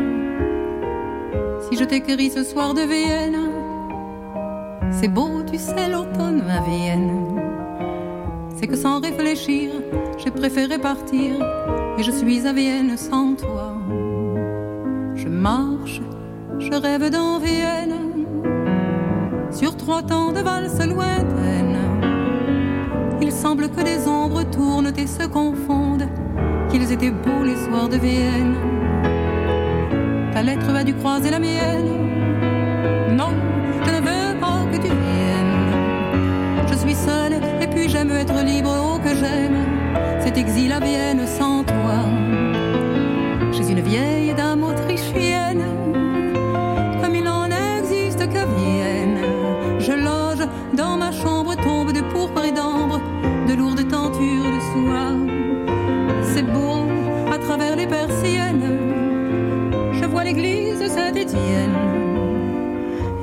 Si 1.69 1.77
je 1.77 1.85
t'écris 1.85 2.29
ce 2.29 2.43
soir 2.43 2.73
de 2.73 2.81
Vienne, 2.81 3.37
c'est 4.91 5.07
beau, 5.07 5.41
tu 5.49 5.57
sais, 5.57 5.89
l'automne 5.89 6.43
à 6.49 6.61
Vienne. 6.61 7.39
C'est 8.55 8.67
que 8.67 8.75
sans 8.75 8.99
réfléchir, 8.99 9.71
j'ai 10.17 10.31
préféré 10.31 10.77
partir 10.77 11.35
et 11.97 12.03
je 12.03 12.11
suis 12.11 12.45
à 12.45 12.53
Vienne 12.53 12.97
sans 12.97 13.35
toi. 13.35 13.77
Je 15.15 15.29
marche 15.29 16.01
je 16.61 16.73
rêve 16.73 17.09
dans 17.09 17.39
Vienne, 17.39 17.95
sur 19.51 19.75
trois 19.75 20.03
temps 20.03 20.31
de 20.31 20.39
valse 20.39 20.79
lointaine. 20.85 21.77
Il 23.21 23.31
semble 23.31 23.69
que 23.69 23.81
les 23.81 24.07
ombres 24.07 24.43
tournent 24.43 24.93
et 24.95 25.07
se 25.07 25.25
confondent, 25.27 26.07
qu'ils 26.69 26.91
étaient 26.91 27.11
beaux 27.11 27.43
les 27.43 27.55
soirs 27.55 27.89
de 27.89 27.97
Vienne. 27.97 28.55
Ta 30.33 30.43
lettre 30.43 30.69
a 30.75 30.83
dû 30.83 30.93
croiser 30.93 31.31
la 31.31 31.39
mienne. 31.39 31.89
Non, 33.17 33.31
je 33.83 33.91
ne 33.91 33.97
veux 33.97 34.39
pas 34.39 34.59
que 34.71 34.77
tu 34.77 34.93
viennes. 35.03 36.67
Je 36.69 36.75
suis 36.75 36.95
seule 36.95 37.33
et 37.61 37.67
puis 37.67 37.89
j'aime 37.89 38.11
être 38.11 38.43
libre, 38.43 38.71
oh 38.79 38.99
que 38.99 39.15
j'aime 39.15 39.65
cet 40.19 40.37
exil 40.37 40.71
à 40.71 40.79
Vienne 40.79 41.25
sans 41.25 41.63
toi. 41.63 42.05
J'ai 43.51 43.71
une 43.71 43.81
vieille 43.81 44.33
dame 44.35 44.63
autrichienne 44.63 45.63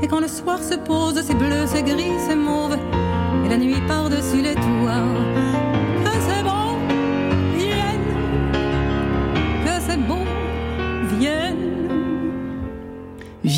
Et 0.03 0.07
quand 0.09 0.21
le 0.21 0.29
soir 0.29 0.63
se 0.63 0.75
pose, 0.75 1.21
c'est 1.23 1.35
bleu, 1.35 1.67
c'est 1.67 1.83
gris, 1.83 2.19
c'est 2.27 2.37
mauve, 2.37 2.77
et 3.45 3.49
la 3.49 3.57
nuit 3.57 3.81
par-dessus 3.87 4.43
les 4.43 4.55
toits. 4.55 5.68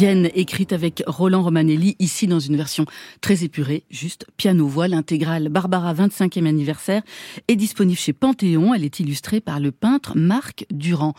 Vienne, 0.00 0.30
écrite 0.34 0.72
avec 0.72 1.02
Roland 1.06 1.42
Romanelli, 1.42 1.94
ici 1.98 2.26
dans 2.26 2.40
une 2.40 2.56
version 2.56 2.86
très 3.20 3.44
épurée, 3.44 3.84
juste 3.90 4.26
piano-voix. 4.38 4.88
L'intégrale 4.88 5.50
Barbara 5.50 5.92
25e 5.92 6.46
anniversaire 6.46 7.02
est 7.48 7.56
disponible 7.56 7.98
chez 7.98 8.14
Panthéon. 8.14 8.72
Elle 8.72 8.84
est 8.84 8.98
illustrée 9.00 9.42
par 9.42 9.60
le 9.60 9.72
peintre 9.72 10.16
Marc 10.16 10.64
Durand. 10.70 11.12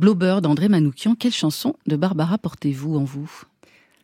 Blowbird, 0.00 0.46
André 0.46 0.68
Manoukian, 0.68 1.14
quelle 1.14 1.32
chanson 1.32 1.76
de 1.86 1.94
Barbara 1.94 2.36
portez-vous 2.36 2.96
en 2.96 3.04
vous 3.04 3.30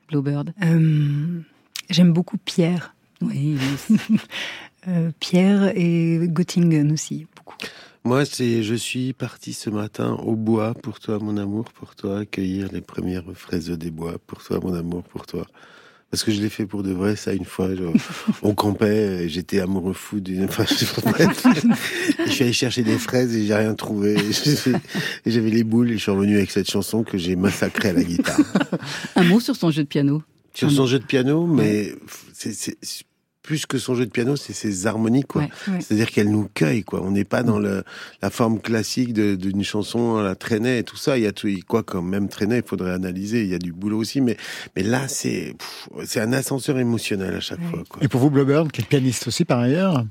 Blowbird 0.09 0.55
euh, 0.63 1.41
J'aime 1.89 2.13
beaucoup 2.13 2.39
Pierre. 2.39 2.95
Oui. 3.23 3.59
euh, 4.87 5.11
Pierre 5.19 5.73
et 5.77 6.21
Göttingen 6.29 6.93
aussi, 6.93 7.27
beaucoup. 7.35 7.57
Moi, 8.05 8.25
c'est 8.25 8.63
je 8.63 8.75
suis 8.75 9.13
parti 9.13 9.53
ce 9.53 9.69
matin 9.69 10.15
au 10.25 10.35
bois 10.35 10.73
pour 10.75 11.01
toi, 11.01 11.19
mon 11.19 11.37
amour, 11.37 11.67
pour 11.73 11.95
toi, 11.95 12.21
accueillir 12.21 12.69
les 12.73 12.81
premières 12.81 13.25
fraises 13.35 13.71
des 13.71 13.91
bois, 13.91 14.15
pour 14.27 14.43
toi, 14.43 14.59
mon 14.63 14.75
amour, 14.75 15.03
pour 15.03 15.27
toi. 15.27 15.47
Parce 16.11 16.25
que 16.25 16.33
je 16.33 16.41
l'ai 16.41 16.49
fait 16.49 16.67
pour 16.67 16.83
de 16.83 16.93
vrai, 16.93 17.15
ça, 17.15 17.35
une 17.35 17.45
fois. 17.45 17.73
Genre, 17.75 17.93
on 18.43 18.55
campait, 18.55 19.29
j'étais 19.29 19.61
amoureux 19.61 19.93
fou 19.93 20.19
d'une. 20.19 20.45
Enfin, 20.49 20.65
je 20.67 22.31
suis 22.31 22.43
allé 22.43 22.53
chercher 22.53 22.83
des 22.83 22.99
fraises 22.99 23.37
et 23.37 23.47
j'ai 23.47 23.55
rien 23.55 23.75
trouvé. 23.75 24.17
J'avais 25.27 25.51
les 25.51 25.63
boules 25.63 25.91
et 25.91 25.99
je 25.99 26.03
suis 26.03 26.11
revenu 26.11 26.37
avec 26.39 26.51
cette 26.51 26.71
chanson 26.71 27.05
que 27.05 27.19
j'ai 27.19 27.37
massacrée 27.37 27.91
à 27.91 27.93
la 27.93 28.03
guitare. 28.03 28.41
Un 29.15 29.25
mot 29.25 29.41
sur 29.41 29.55
son 29.55 29.71
jeu 29.71 29.85
de 29.85 29.89
piano. 29.89 30.23
Sur 30.55 30.71
son 30.71 30.87
jeu 30.87 30.99
de 30.99 31.05
piano, 31.05 31.47
mais 31.47 31.95
c'est 32.33 32.77
plus 33.43 33.65
que 33.67 33.79
son 33.79 33.95
jeu 33.95 34.05
de 34.07 34.11
piano, 34.11 34.37
c'est 34.37 34.53
ses 34.53 34.87
harmonies, 34.87 35.23
quoi. 35.23 35.43
Ouais, 35.43 35.49
ouais. 35.69 35.81
C'est-à-dire 35.81 36.11
qu'elle 36.11 36.31
nous 36.31 36.49
cueille, 36.55 36.83
quoi. 36.85 37.03
On 37.03 37.11
n'est 37.11 37.25
pas 37.25 37.43
dans 37.43 37.59
le, 37.59 37.85
la 38.23 38.31
forme 38.31 38.61
classique 38.61 39.13
d'une 39.15 39.65
chanson 39.65 40.17
à 40.17 40.23
la 40.23 40.35
traînée 40.35 40.79
et 40.79 40.85
tout 40.85 40.97
ça. 40.97 41.17
Il 41.17 41.25
y 41.25 41.27
a 41.27 41.33
tout, 41.33 41.49
quoi, 41.67 41.83
quand 41.83 42.03
même 42.03 42.29
traîner, 42.29 42.59
il 42.59 42.63
faudrait 42.65 42.93
analyser. 42.93 43.43
Il 43.43 43.49
y 43.49 43.55
a 43.55 43.59
du 43.59 43.73
boulot 43.73 43.99
aussi, 43.99 44.21
mais, 44.21 44.37
mais 44.77 44.83
là, 44.83 45.09
c'est, 45.09 45.55
c'est 46.05 46.21
un 46.21 46.33
ascenseur 46.33 46.79
émotionnel 46.79 47.35
à 47.35 47.41
chaque 47.41 47.59
Ouais. 47.61 47.71
fois, 47.71 47.83
quoi. 47.89 48.03
Et 48.03 48.09
pour 48.09 48.21
vous, 48.21 48.31
Blowbird, 48.31 48.71
qui 48.73 48.83
est 48.83 48.85
pianiste 48.85 49.27
aussi 49.27 49.45
par 49.45 49.59
ailleurs, 49.61 50.05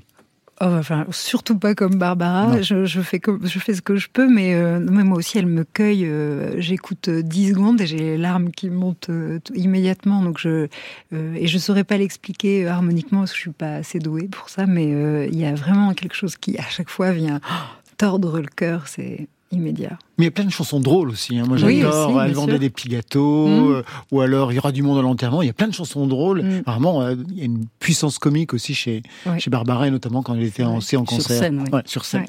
Oh, 0.62 0.66
enfin, 0.66 1.06
surtout 1.10 1.58
pas 1.58 1.74
comme 1.74 1.94
Barbara. 1.94 2.60
Je, 2.60 2.84
je 2.84 3.00
fais 3.00 3.18
comme, 3.18 3.46
je 3.46 3.58
fais 3.58 3.72
ce 3.72 3.80
que 3.80 3.96
je 3.96 4.08
peux, 4.12 4.28
mais, 4.28 4.54
euh, 4.54 4.78
mais 4.78 5.04
moi 5.04 5.16
aussi, 5.16 5.38
elle 5.38 5.46
me 5.46 5.64
cueille. 5.64 6.04
euh, 6.04 6.60
J'écoute 6.60 7.08
euh, 7.08 7.22
10 7.22 7.50
secondes 7.52 7.80
et 7.80 7.86
j'ai 7.86 7.96
les 7.96 8.18
larmes 8.18 8.50
qui 8.50 8.68
montent 8.68 9.08
euh, 9.08 9.38
immédiatement. 9.54 10.22
Donc 10.22 10.38
je 10.38 10.68
euh, 11.14 11.34
et 11.34 11.46
je 11.46 11.56
saurais 11.56 11.84
pas 11.84 11.96
l'expliquer 11.96 12.66
euh, 12.66 12.70
harmoniquement 12.72 13.20
parce 13.20 13.30
que 13.30 13.36
je 13.38 13.42
suis 13.42 13.50
pas 13.52 13.76
assez 13.76 14.00
douée 14.00 14.28
pour 14.28 14.50
ça. 14.50 14.66
Mais 14.66 14.92
euh, 14.92 15.26
il 15.32 15.38
y 15.38 15.46
a 15.46 15.54
vraiment 15.54 15.94
quelque 15.94 16.14
chose 16.14 16.36
qui 16.36 16.58
à 16.58 16.68
chaque 16.68 16.90
fois 16.90 17.12
vient 17.12 17.40
oh, 17.42 17.54
tordre 17.96 18.38
le 18.38 18.48
cœur. 18.48 18.86
C'est 18.86 19.28
immédiat. 19.52 19.98
mais 20.18 20.24
il 20.24 20.26
y 20.26 20.28
a 20.28 20.30
plein 20.30 20.44
de 20.44 20.50
chansons 20.50 20.80
drôles 20.80 21.08
aussi. 21.10 21.38
hein. 21.38 21.44
Moi, 21.46 21.56
Oui, 21.62 21.80
j'adore. 21.80 22.10
aussi, 22.14 22.18
Elle 22.26 22.32
vendait 22.34 22.52
sûr. 22.52 22.58
des 22.60 22.70
petits 22.70 22.88
gâteaux, 22.88 23.46
Mm. 23.48 23.72
euh, 23.72 23.82
ou 24.12 24.20
alors 24.20 24.52
il 24.52 24.56
y 24.56 24.58
aura 24.58 24.70
du 24.72 24.82
monde 24.82 24.98
à 24.98 25.02
l'enterrement. 25.02 25.42
Il 25.42 25.46
y 25.46 25.50
a 25.50 25.54
plein 25.54 25.66
de 25.68 25.74
chansons 25.74 26.06
drôles. 26.06 26.42
Mm. 26.42 26.62
Vraiment, 26.66 27.02
euh, 27.02 27.14
il 27.30 27.38
y 27.38 27.42
a 27.42 27.44
une 27.46 27.64
puissance 27.80 28.18
comique 28.18 28.54
aussi 28.54 28.74
chez, 28.74 29.02
Ouais. 29.26 29.38
chez 29.40 29.50
Barbara, 29.50 29.88
et 29.88 29.90
notamment 29.90 30.22
quand 30.22 30.34
elle 30.34 30.42
était 30.44 30.62
en, 30.62 30.76
aussi 30.76 30.96
en 30.96 31.04
Sur 31.06 31.16
concert. 31.18 31.38
scène, 31.38 31.60
oui. 31.66 31.70
Ouais, 31.72 31.82
sur 31.86 32.04
scène. 32.04 32.20
Ouais. 32.22 32.26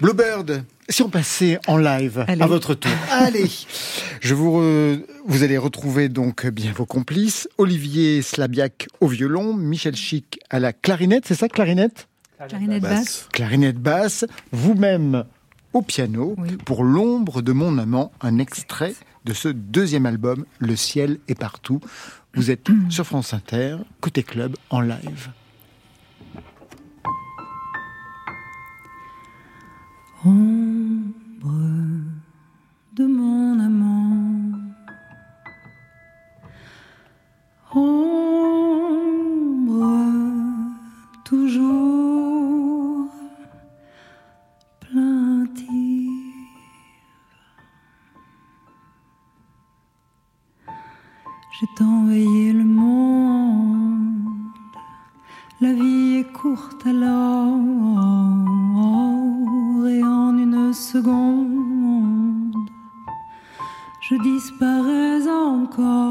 Bluebird, 0.00 0.62
si 0.88 1.02
on 1.02 1.08
passait 1.08 1.58
en 1.66 1.76
live 1.76 2.24
Allez. 2.28 2.42
à 2.42 2.46
votre 2.46 2.74
tour. 2.74 2.90
Allez, 3.12 3.48
je 4.20 4.34
vous 4.34 4.60
re- 4.60 5.00
vous 5.26 5.42
allez 5.42 5.58
retrouver 5.58 6.08
donc 6.08 6.46
bien 6.48 6.72
vos 6.72 6.86
complices 6.86 7.48
Olivier 7.58 8.20
Slabiak 8.22 8.88
au 9.00 9.06
violon, 9.08 9.54
Michel 9.54 9.96
Chic 9.96 10.38
à 10.50 10.58
la 10.60 10.72
clarinette, 10.72 11.24
c'est 11.26 11.34
ça 11.34 11.48
clarinette? 11.48 12.08
Clarinette 12.48 12.82
basse. 12.82 13.26
Clarinette 13.32 13.78
basse, 13.78 14.24
vous-même 14.52 15.24
au 15.72 15.82
piano 15.82 16.34
Oui. 16.38 16.56
pour 16.64 16.84
l'ombre 16.84 17.42
de 17.42 17.52
mon 17.52 17.78
amant, 17.78 18.12
un 18.20 18.38
extrait 18.38 18.94
de 19.24 19.32
ce 19.32 19.48
deuxième 19.48 20.06
album 20.06 20.44
Le 20.58 20.76
ciel 20.76 21.18
est 21.28 21.38
partout. 21.38 21.80
Vous 22.34 22.50
êtes 22.50 22.68
sur 22.90 23.06
France 23.06 23.34
Inter, 23.34 23.76
côté 24.00 24.22
club 24.22 24.56
en 24.70 24.80
live. 24.80 25.30
ombre 30.24 31.52
de 32.96 33.06
mon 33.06 33.58
amant. 33.60 34.58
J'ai 37.74 38.37
tant 51.78 52.04
veillé 52.06 52.52
le 52.52 52.64
monde. 52.64 54.24
La 55.60 55.72
vie 55.72 56.16
est 56.20 56.32
courte 56.32 56.84
alors, 56.84 57.60
et 59.86 60.02
en 60.02 60.36
une 60.36 60.72
seconde, 60.72 62.52
je 64.00 64.16
disparais 64.16 65.28
encore. 65.28 66.07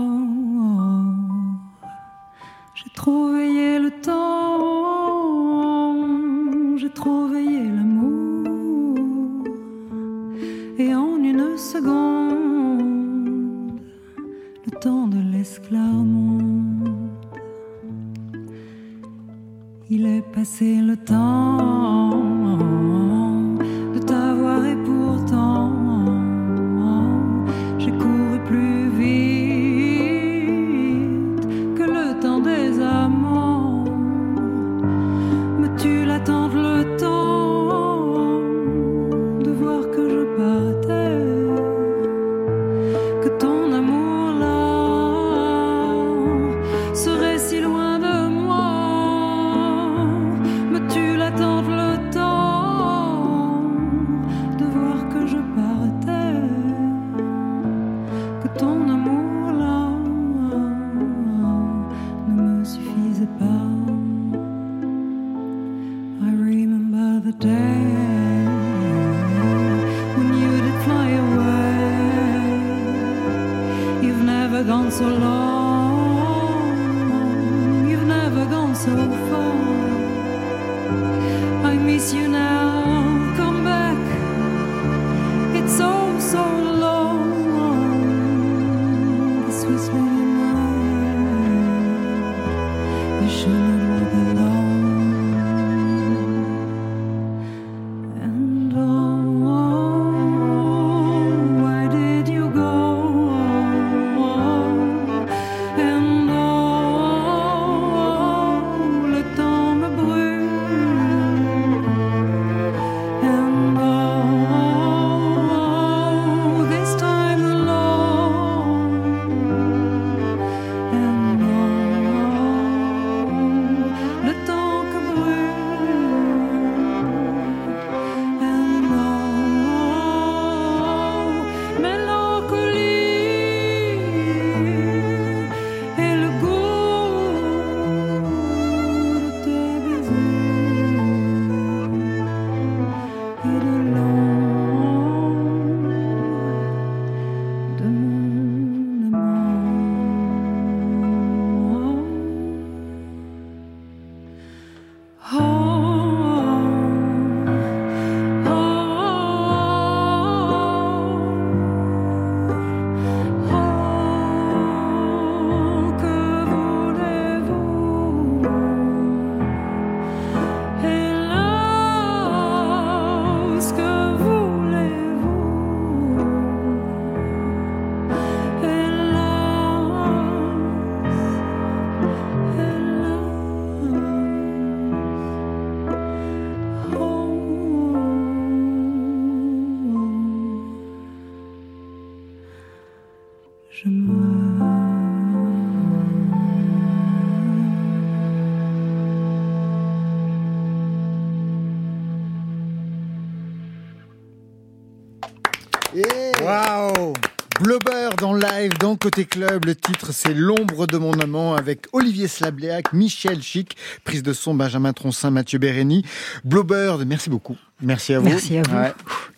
Côté 209.07 209.23
Club. 209.23 209.63
Le 209.63 209.73
titre, 209.73 210.11
c'est 210.11 210.33
L'ombre 210.33 210.85
de 210.85 210.97
mon 210.97 211.13
amant 211.21 211.55
avec 211.55 211.85
Olivier 211.93 212.27
Slabléac, 212.27 212.91
Michel 212.91 213.41
Chic, 213.41 213.77
prise 214.03 214.21
de 214.21 214.33
son 214.33 214.53
Benjamin 214.53 214.91
Troncin, 214.91 215.31
Mathieu 215.31 215.59
Bérény. 215.59 216.03
Blobber, 216.43 216.93
merci 217.07 217.29
beaucoup. 217.29 217.55
Merci 217.81 218.13
à 218.15 218.19
vous. 218.19 218.25
Merci 218.25 218.57
à 218.57 218.63
vous. 218.63 218.77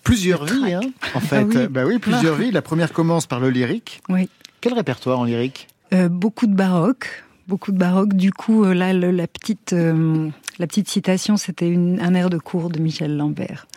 Plusieurs 0.03 0.43
vies, 0.45 0.73
hein, 0.73 0.79
en 1.13 1.19
fait. 1.19 1.43
oui. 1.43 1.67
Bah 1.69 1.83
oui, 1.85 1.99
plusieurs 1.99 2.33
vies. 2.35 2.49
La 2.49 2.63
première 2.63 2.91
commence 2.91 3.27
par 3.27 3.39
le 3.39 3.51
lyrique. 3.51 4.01
Oui. 4.09 4.27
Quel 4.59 4.73
répertoire 4.73 5.19
en 5.19 5.23
lyrique? 5.25 5.67
Euh, 5.93 6.09
beaucoup 6.09 6.47
de 6.47 6.55
baroque, 6.55 7.23
beaucoup 7.47 7.71
de 7.71 7.77
baroque. 7.77 8.15
Du 8.15 8.31
coup, 8.33 8.63
euh, 8.65 8.73
là, 8.73 8.91
le- 8.93 9.11
la 9.11 9.27
petite, 9.27 9.73
euh, 9.73 10.29
la 10.57 10.65
petite 10.65 10.89
citation, 10.89 11.37
c'était 11.37 11.75
un 11.75 12.15
air 12.15 12.31
de 12.31 12.39
cour 12.39 12.71
de 12.71 12.79
Michel 12.79 13.15
Lambert, 13.15 13.67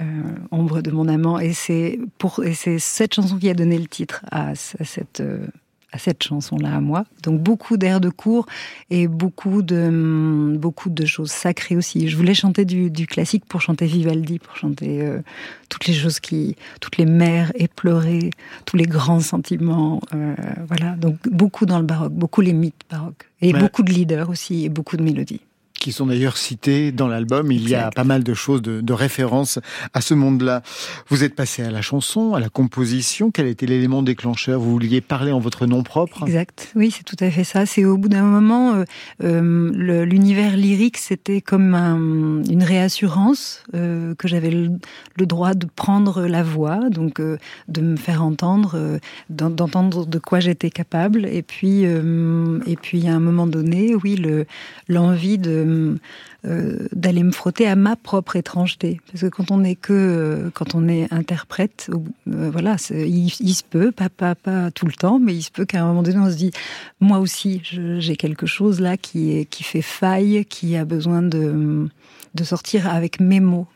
euh, 0.00 0.04
Ombre 0.50 0.82
de 0.82 0.90
mon 0.90 1.08
amant, 1.08 1.38
et 1.38 1.52
c'est 1.52 1.98
pour, 2.18 2.42
et 2.44 2.54
c'est 2.54 2.78
cette 2.78 3.14
chanson 3.14 3.38
qui 3.38 3.48
a 3.48 3.54
donné 3.54 3.78
le 3.78 3.86
titre 3.86 4.24
à, 4.30 4.54
ce- 4.54 4.76
à 4.80 4.84
cette, 4.84 5.20
euh, 5.20 5.46
à 5.92 5.98
cette 5.98 6.24
chanson-là 6.24 6.74
à 6.74 6.80
moi. 6.80 7.04
Donc 7.22 7.40
beaucoup 7.40 7.76
d'airs 7.76 8.00
de 8.00 8.08
cour 8.10 8.46
et 8.90 9.06
beaucoup 9.06 9.62
de, 9.62 9.76
hum, 9.86 10.56
beaucoup 10.58 10.90
de 10.90 11.06
choses 11.06 11.30
sacrées 11.30 11.76
aussi. 11.76 12.08
Je 12.08 12.16
voulais 12.16 12.34
chanter 12.34 12.64
du, 12.64 12.90
du 12.90 13.06
classique 13.06 13.44
pour 13.46 13.60
chanter 13.60 13.86
Vivaldi, 13.86 14.40
pour 14.40 14.56
chanter 14.56 15.02
euh, 15.02 15.20
toutes 15.68 15.86
les 15.86 15.94
choses 15.94 16.18
qui, 16.18 16.56
toutes 16.80 16.96
les 16.96 17.06
mers 17.06 17.52
éplorées, 17.54 18.30
tous 18.64 18.76
les 18.76 18.86
grands 18.86 19.20
sentiments. 19.20 20.00
euh, 20.14 20.34
voilà, 20.66 20.96
donc 20.96 21.16
beaucoup 21.30 21.64
dans 21.66 21.78
le 21.78 21.84
baroque, 21.86 22.12
beaucoup 22.12 22.40
les 22.40 22.52
mythes 22.52 22.82
baroques 22.90 23.30
et 23.40 23.52
Ouais. 23.52 23.60
beaucoup 23.60 23.84
de 23.84 23.92
leaders 23.92 24.28
aussi 24.30 24.64
et 24.64 24.68
beaucoup 24.68 24.96
de 24.96 25.02
mélodies. 25.04 25.42
Qui 25.84 25.92
sont 25.92 26.06
d'ailleurs 26.06 26.38
cités 26.38 26.92
dans 26.92 27.08
l'album. 27.08 27.52
Il 27.52 27.68
y 27.68 27.74
a 27.74 27.90
pas 27.90 28.04
mal 28.04 28.24
de 28.24 28.32
choses, 28.32 28.62
de, 28.62 28.80
de 28.80 28.92
références 28.94 29.58
à 29.92 30.00
ce 30.00 30.14
monde-là. 30.14 30.62
Vous 31.08 31.24
êtes 31.24 31.34
passé 31.34 31.62
à 31.62 31.70
la 31.70 31.82
chanson, 31.82 32.32
à 32.32 32.40
la 32.40 32.48
composition. 32.48 33.30
Quel 33.30 33.48
était 33.48 33.66
l'élément 33.66 34.02
déclencheur? 34.02 34.60
Vous 34.60 34.70
vouliez 34.70 35.02
parler 35.02 35.30
en 35.30 35.40
votre 35.40 35.66
nom 35.66 35.82
propre? 35.82 36.22
Exact. 36.22 36.72
Oui, 36.74 36.90
c'est 36.90 37.02
tout 37.02 37.22
à 37.22 37.30
fait 37.30 37.44
ça. 37.44 37.66
C'est 37.66 37.84
au 37.84 37.98
bout 37.98 38.08
d'un 38.08 38.22
moment, 38.22 38.76
euh, 38.76 38.84
euh, 39.24 40.04
l'univers 40.06 40.56
lyrique, 40.56 40.96
c'était 40.96 41.42
comme 41.42 41.74
un, 41.74 42.42
une 42.44 42.62
réassurance 42.62 43.62
euh, 43.74 44.14
que 44.14 44.26
j'avais 44.26 44.52
le, 44.52 44.70
le, 45.16 45.26
droit 45.26 45.52
de 45.52 45.66
prendre 45.76 46.22
la 46.26 46.42
voix, 46.42 46.88
donc 46.88 47.20
de 47.20 47.80
me 47.82 47.96
faire 47.96 48.24
entendre, 48.24 48.98
d'entendre 49.28 50.06
de 50.06 50.18
quoi 50.18 50.40
j'étais 50.40 50.70
capable. 50.70 51.26
Et 51.26 51.42
puis, 51.42 51.82
et 51.82 52.76
puis 52.80 53.06
à 53.06 53.14
un 53.14 53.20
moment 53.20 53.46
donné, 53.46 53.94
oui, 53.94 54.18
l'envie 54.88 55.36
de 55.36 55.73
euh, 56.46 56.88
d'aller 56.92 57.22
me 57.22 57.32
frotter 57.32 57.66
à 57.66 57.74
ma 57.74 57.96
propre 57.96 58.36
étrangeté. 58.36 59.00
Parce 59.10 59.22
que 59.22 59.28
quand 59.28 59.50
on 59.50 59.64
est 59.64 59.76
que, 59.76 59.92
euh, 59.92 60.50
quand 60.52 60.74
on 60.74 60.88
est 60.88 61.10
interprète, 61.12 61.90
euh, 62.28 62.50
voilà, 62.50 62.76
il, 62.90 63.32
il, 63.40 63.54
se 63.54 63.64
peut, 63.64 63.92
pas, 63.92 64.10
pas, 64.10 64.34
pas 64.34 64.70
tout 64.70 64.86
le 64.86 64.92
temps, 64.92 65.18
mais 65.18 65.34
il 65.34 65.42
se 65.42 65.50
peut 65.50 65.64
qu'à 65.64 65.82
un 65.82 65.86
moment 65.86 66.02
donné, 66.02 66.18
on 66.18 66.30
se 66.30 66.36
dit, 66.36 66.50
moi 67.00 67.18
aussi, 67.18 67.62
j'ai 67.64 68.16
quelque 68.16 68.46
chose 68.46 68.80
là 68.80 68.96
qui, 68.96 69.46
qui 69.46 69.62
fait 69.62 69.82
faille, 69.82 70.44
qui 70.44 70.76
a 70.76 70.84
besoin 70.84 71.22
de, 71.22 71.88
de 72.34 72.44
sortir 72.44 72.88
avec 72.88 73.20
mes 73.20 73.40
mots. 73.40 73.66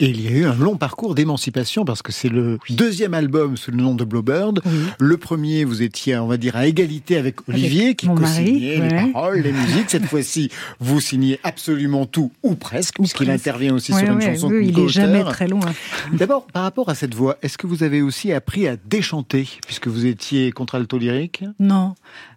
Et 0.00 0.06
il 0.06 0.20
y 0.20 0.28
a 0.28 0.30
eu 0.30 0.44
un 0.44 0.54
long 0.54 0.76
parcours 0.76 1.14
d'émancipation 1.14 1.84
parce 1.84 2.02
que 2.02 2.12
c'est 2.12 2.28
le 2.28 2.58
deuxième 2.70 3.14
album 3.14 3.56
sous 3.56 3.70
le 3.70 3.76
nom 3.76 3.94
de 3.94 4.04
Bluebird. 4.04 4.60
Oui. 4.64 4.72
Le 4.98 5.16
premier, 5.16 5.64
vous 5.64 5.82
étiez, 5.82 6.16
on 6.16 6.26
va 6.26 6.36
dire, 6.36 6.56
à 6.56 6.66
égalité 6.66 7.16
avec 7.16 7.48
Olivier 7.48 7.84
avec 7.86 7.98
qui 7.98 8.06
co-signait 8.08 8.80
ouais. 8.80 8.88
les 8.88 9.12
paroles, 9.12 9.40
les 9.40 9.52
musiques. 9.52 9.90
Cette 9.90 10.06
fois-ci, 10.14 10.50
vous 10.80 11.00
signez 11.00 11.38
absolument 11.42 12.06
tout 12.06 12.32
ou 12.42 12.54
presque, 12.54 12.96
puisqu'il 12.96 13.30
intervient 13.30 13.74
aussi 13.74 13.92
ouais, 13.92 14.04
sur 14.04 14.12
une 14.12 14.20
chanson. 14.20 14.48
Oui, 14.48 14.68
il 14.68 14.78
est 14.78 14.88
jamais 14.88 15.24
très 15.24 15.48
loin. 15.48 15.72
D'abord, 16.12 16.46
par 16.46 16.62
rapport 16.62 16.88
à 16.88 16.94
cette 16.94 17.14
voix, 17.14 17.36
est-ce 17.42 17.58
que 17.58 17.66
vous 17.66 17.82
avez 17.82 18.02
aussi 18.02 18.32
appris 18.32 18.66
à 18.66 18.76
déchanter 18.76 19.48
puisque 19.66 19.88
vous 19.88 20.06
étiez 20.06 20.52
contralto 20.52 20.98
lyrique? 20.98 21.44
Non. 21.58 21.94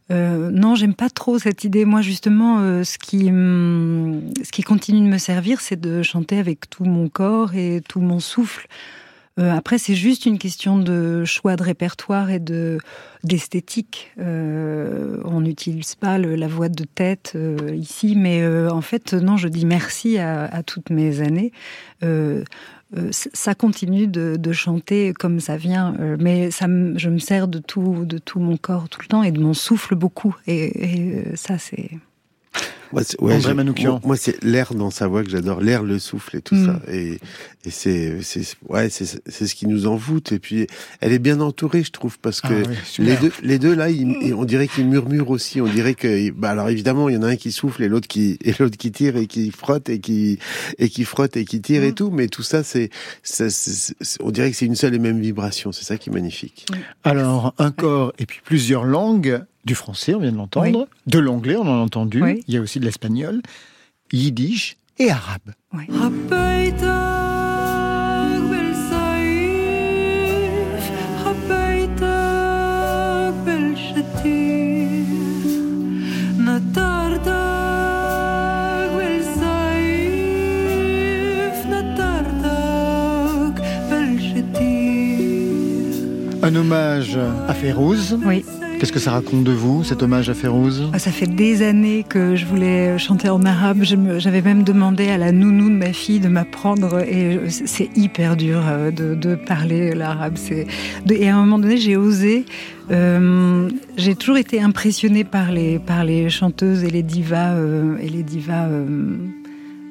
Euh, 0.10 0.50
non, 0.52 0.76
j'aime 0.76 0.94
pas 0.94 1.10
trop 1.10 1.38
cette 1.38 1.64
idée. 1.64 1.86
Moi, 1.86 2.02
justement, 2.02 2.60
euh, 2.60 2.84
ce 2.84 2.98
qui, 2.98 3.30
hum, 3.30 4.22
ce 4.44 4.52
qui 4.52 4.64
continue 4.64 5.02
de 5.02 5.12
me 5.12 5.18
servir, 5.18 5.62
c'est 5.62 5.80
de 5.80 6.02
chanter 6.02 6.38
avec 6.40 6.70
tout 6.70 6.86
mon 6.86 7.10
corps 7.10 7.56
et 7.56 7.82
tout 7.88 8.00
mon 8.00 8.20
souffle. 8.20 8.68
Euh, 9.40 9.56
après, 9.56 9.78
c'est 9.78 9.94
juste 9.94 10.26
une 10.26 10.40
question 10.40 10.80
de 10.80 11.24
choix 11.24 11.56
de 11.58 11.64
répertoire 11.64 12.32
et 12.32 12.40
de 12.40 12.80
d'esthétique. 13.24 14.12
Euh, 14.20 15.22
on 15.26 15.42
n'utilise 15.42 15.94
pas 15.96 16.18
le, 16.18 16.36
la 16.36 16.48
voix 16.48 16.70
de 16.70 16.86
tête 16.86 17.38
ici, 17.76 18.16
mais 18.16 18.48
en 18.68 18.82
fait, 18.82 19.14
non, 19.14 19.38
je 19.38 19.48
dis 19.48 19.66
merci 19.66 20.18
à 20.18 20.64
toutes 20.64 20.90
mes 20.90 21.22
années 21.22 21.52
euh, 22.96 23.10
ça 23.12 23.54
continue 23.54 24.08
de, 24.08 24.52
chanter 24.54 25.14
comme 25.14 25.40
ça 25.40 25.58
vient, 25.58 25.96
euh, 26.00 26.16
mais 26.20 26.50
je 26.52 27.10
me 27.10 27.20
sers 27.20 27.48
de 27.48 27.60
tout, 27.60 28.06
de 28.06 28.18
tout 28.18 28.40
mon 28.40 28.56
corps 28.56 28.88
tout 28.88 29.02
le 29.02 29.08
temps 29.08 29.24
et 29.24 29.32
de 29.32 29.42
mon 29.42 29.54
souffle 29.54 29.96
beaucoup. 29.96 30.36
Et, 30.48 30.84
et 30.84 31.36
ça, 31.36 31.58
c'est. 31.58 31.92
Moi, 32.94 33.04
c'est, 33.04 33.20
ouais, 33.22 33.40
moi, 33.40 34.00
moi, 34.04 34.18
c'est 34.18 34.44
l'air 34.44 34.74
dans 34.74 34.90
sa 34.90 35.08
voix 35.08 35.24
que 35.24 35.30
j'adore, 35.30 35.62
l'air, 35.62 35.84
le 35.84 36.00
souffle 36.00 36.38
et 36.38 36.42
tout 36.42 36.56
mm. 36.56 36.66
ça. 36.66 36.82
Et, 36.92 37.20
et 37.66 37.70
c'est, 37.70 38.22
c'est, 38.22 38.44
ouais, 38.70 38.90
c'est, 38.90 39.22
c'est 39.26 39.48
ce 39.48 39.56
qui 39.56 39.68
nous 39.68 39.88
envoûte. 39.88 40.32
Et 40.32 40.40
puis, 40.40 40.68
elle 41.02 41.12
est 41.12 41.20
bien 41.20 41.42
entourée, 41.42 41.84
je 41.84 41.92
trouve, 41.92 42.18
parce 42.20 42.42
que 42.42 42.64
ah, 42.66 42.70
oui, 42.70 43.06
les 43.06 43.16
deux, 43.18 43.32
les 43.44 43.60
deux 43.60 43.76
là, 43.76 43.90
ils, 43.90 44.34
on 44.34 44.46
dirait 44.46 44.68
qu'ils 44.68 44.88
murmurent 44.88 45.30
aussi. 45.30 45.60
On 45.62 45.68
dirait 45.68 45.96
que, 45.96 46.32
bah, 46.32 46.52
alors 46.52 46.70
évidemment, 46.70 47.10
il 47.10 47.16
y 47.16 47.18
en 47.18 47.24
a 47.24 47.28
un 47.28 47.36
qui 47.36 47.52
souffle 47.52 47.84
et 47.84 47.90
l'autre 47.90 48.08
qui, 48.08 48.38
et 48.44 48.54
l'autre 48.60 48.78
qui 48.78 48.92
tire 48.92 49.18
et 49.18 49.28
qui 49.28 49.52
frotte 49.52 49.90
et 49.90 50.00
qui, 50.00 50.40
et 50.78 50.90
qui 50.90 51.04
frotte 51.04 51.36
et 51.38 51.46
qui 51.46 51.62
tire 51.62 51.82
mm. 51.82 51.86
et 51.86 51.94
tout. 51.94 52.10
Mais 52.12 52.28
tout 52.28 52.44
ça, 52.44 52.64
c'est, 52.64 52.90
ça, 53.24 53.50
c'est, 53.50 53.94
on 54.22 54.32
dirait 54.32 54.52
que 54.52 54.58
c'est 54.58 54.66
une 54.66 54.76
seule 54.76 54.96
et 54.96 55.00
même 55.00 55.20
vibration. 55.20 55.72
C'est 55.72 55.86
ça 55.86 55.98
qui 55.98 56.10
est 56.10 56.14
magnifique. 56.14 56.66
Alors, 57.04 57.54
un 57.58 57.72
corps 57.72 58.14
et 58.18 58.26
puis 58.26 58.40
plusieurs 58.44 58.86
langues 58.86 59.44
du 59.68 59.76
français, 59.76 60.16
on 60.16 60.20
vient 60.20 60.32
de 60.32 60.38
l'entendre, 60.38 60.80
oui. 60.80 61.12
de 61.12 61.20
l'anglais, 61.20 61.58
on 61.58 61.68
en 61.68 61.76
a 61.76 61.84
entendu, 61.84 62.24
oui. 62.24 62.44
il 62.48 62.56
y 62.56 62.58
a 62.58 62.62
aussi 62.62 62.80
de 62.80 62.86
l'espagnol, 62.86 63.42
yiddish 64.12 64.78
et 64.98 65.12
arabe. 65.12 65.54
Oui. 65.74 65.84
Un 86.44 86.56
hommage 86.56 87.20
à 87.50 87.54
Férouz. 87.54 88.18
Oui. 88.24 88.46
Qu'est-ce 88.80 88.92
que 88.92 89.00
ça 89.00 89.12
raconte 89.12 89.44
de 89.44 89.52
vous, 89.52 89.84
cet 89.84 90.04
hommage 90.04 90.30
à 90.30 90.36
Férouz 90.36 90.90
ah, 90.94 91.00
Ça 91.00 91.10
fait 91.10 91.26
des 91.26 91.64
années 91.64 92.06
que 92.08 92.36
je 92.36 92.46
voulais 92.46 93.00
chanter 93.00 93.28
en 93.28 93.44
arabe. 93.44 93.80
J'avais 93.82 94.44
même 94.44 94.64
demandé 94.64 95.10
à 95.10 95.18
la 95.18 95.32
nounou 95.32 95.70
de 95.70 95.76
ma 95.76 95.94
fille 95.94 96.20
de 96.20 96.28
m'apprendre 96.28 97.00
et 97.00 97.40
c'est 97.50 97.90
hyper 97.96 98.36
dur 98.36 98.62
euh, 98.68 98.92
de, 98.92 99.34
parler 99.36 99.96
l'arabe. 99.96 100.38
Et 101.10 101.28
à 101.28 101.36
un 101.36 101.40
moment 101.40 101.58
donné, 101.58 101.78
j'ai 101.78 101.98
osé. 101.98 102.46
Euh, 102.92 103.70
j'ai 103.98 104.16
toujours 104.16 104.38
été 104.38 104.62
impressionnée 104.62 105.24
par 105.24 105.52
les, 105.52 105.80
par 105.80 106.04
les 106.04 106.30
chanteuses 106.30 106.84
et 106.84 106.90
les 106.92 107.04
divas, 107.04 107.56
euh, 107.56 107.98
et 108.00 108.10
les 108.10 108.22
divas 108.22 108.68
euh, 108.68 109.18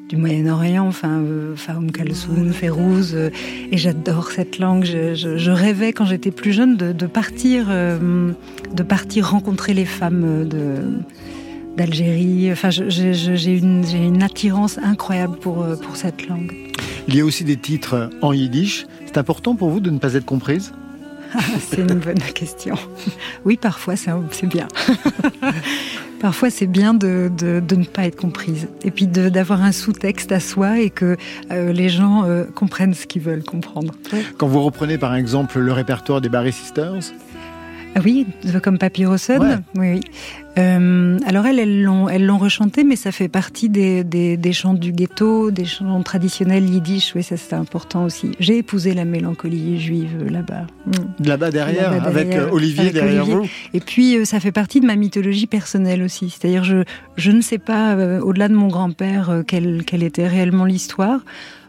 du 0.09 0.16
Moyen-Orient, 0.16 0.86
enfin, 0.86 1.20
euh, 1.20 1.54
Kalsoum, 1.92 2.52
Férouz, 2.52 3.14
euh, 3.14 3.30
et 3.70 3.76
j'adore 3.76 4.30
cette 4.30 4.59
langue. 4.59 4.84
Je, 4.84 5.14
je, 5.14 5.36
je 5.36 5.50
rêvais 5.50 5.92
quand 5.92 6.07
j'étais 6.07 6.30
plus 6.30 6.52
jeune 6.52 6.76
de, 6.76 6.92
de 6.92 7.07
partir, 7.07 7.66
euh, 7.70 8.32
de 8.72 8.82
partir 8.82 9.30
rencontrer 9.30 9.74
les 9.74 9.84
femmes 9.84 10.48
de 10.48 10.76
d'Algérie. 11.76 12.50
Enfin, 12.50 12.70
j'ai 12.70 13.59
une, 13.59 13.84
une 13.94 14.22
attirance 14.22 14.78
incroyable 14.78 15.36
pour 15.36 15.66
pour 15.82 15.96
cette 15.96 16.26
langue. 16.26 16.54
Il 17.07 17.14
y 17.14 17.20
a 17.20 17.24
aussi 17.24 17.44
des 17.44 17.57
titres 17.57 18.09
en 18.22 18.32
yiddish. 18.32 18.86
C'est 19.04 19.18
important 19.18 19.57
pour 19.57 19.68
vous 19.68 19.80
de 19.80 19.90
ne 19.90 19.98
pas 19.98 20.14
être 20.14 20.24
comprise? 20.24 20.72
C'est 21.61 21.80
une 21.80 21.98
bonne 21.98 22.18
question. 22.34 22.76
Oui, 23.44 23.57
parfois, 23.57 23.94
c'est 23.96 24.46
bien. 24.46 24.68
Parfois, 26.21 26.51
c'est 26.51 26.67
bien 26.67 26.95
de, 26.95 27.31
de, 27.37 27.77
ne 27.77 27.85
pas 27.85 28.07
être 28.07 28.17
comprise 28.17 28.69
et 28.83 28.91
puis 28.91 29.07
d'avoir 29.07 29.62
un 29.62 29.73
sous-texte 29.73 30.33
à 30.33 30.41
soi 30.41 30.81
et 30.81 30.91
que 30.91 31.17
euh, 31.51 31.73
les 31.73 31.89
gens 31.89 32.25
euh, 32.25 32.45
comprennent 32.45 32.95
ce 32.95 33.07
qu'ils 33.07 33.23
veulent 33.23 33.45
comprendre. 33.45 33.95
Quand 34.39 34.47
vous 34.47 34.62
reprenez 34.62 34.99
par 34.99 35.14
exemple 35.14 35.59
le 35.59 35.73
répertoire 35.73 36.21
des 36.21 36.29
Barry 36.29 36.53
Sisters 36.53 37.12
ah 37.97 38.03
oui, 38.05 38.26
comme 38.62 38.76
Papyrosson. 38.76 39.38
Ouais. 39.38 39.57
Oui, 39.74 39.90
oui. 39.92 40.01
Euh, 40.59 41.18
alors 41.26 41.47
elles, 41.47 41.59
elles 41.59 41.82
l'ont, 41.82 42.11
elles 42.11 42.24
l'ont 42.26 42.36
rechanté, 42.36 42.84
mais 42.84 42.97
ça 42.97 43.11
fait 43.11 43.28
partie 43.28 43.70
des, 43.70 44.05
des, 44.05 44.36
des, 44.36 44.53
chants 44.53 44.74
du 44.74 44.92
ghetto, 44.92 45.51
des 45.51 45.64
chants 45.64 46.03
traditionnels 46.03 46.68
yiddish. 46.68 47.14
Oui, 47.14 47.22
ça 47.22 47.38
c'est 47.38 47.55
important 47.55 48.05
aussi. 48.05 48.32
J'ai 48.38 48.59
épousé 48.59 48.92
la 48.92 49.07
mélancolie 49.07 49.80
juive 49.80 50.26
là-bas. 50.30 50.66
Mmh. 50.86 51.24
Là-bas 51.26 51.51
derrière, 51.51 51.90
là-bas 51.90 52.11
derrière, 52.11 52.42
avec 52.42 52.53
Olivier 52.53 52.80
avec 52.80 52.94
derrière 52.94 53.22
Olivier. 53.22 53.34
vous. 53.34 53.49
Et 53.72 53.80
puis 53.80 54.26
ça 54.26 54.40
fait 54.40 54.53
partie 54.53 54.80
de 54.80 54.86
ma 54.86 54.97
mythologie 54.97 55.47
personnelle 55.47 56.03
aussi. 56.03 56.28
C'est-à-dire 56.28 56.64
je, 56.64 56.84
je 57.16 57.30
ne 57.30 57.40
sais 57.40 57.59
pas 57.59 57.94
euh, 57.94 58.20
au-delà 58.20 58.49
de 58.49 58.55
mon 58.55 58.68
grand-père 58.68 59.30
euh, 59.30 59.42
quelle, 59.42 59.84
quelle 59.86 60.03
était 60.03 60.28
réellement 60.28 60.66
l'histoire. 60.66 61.20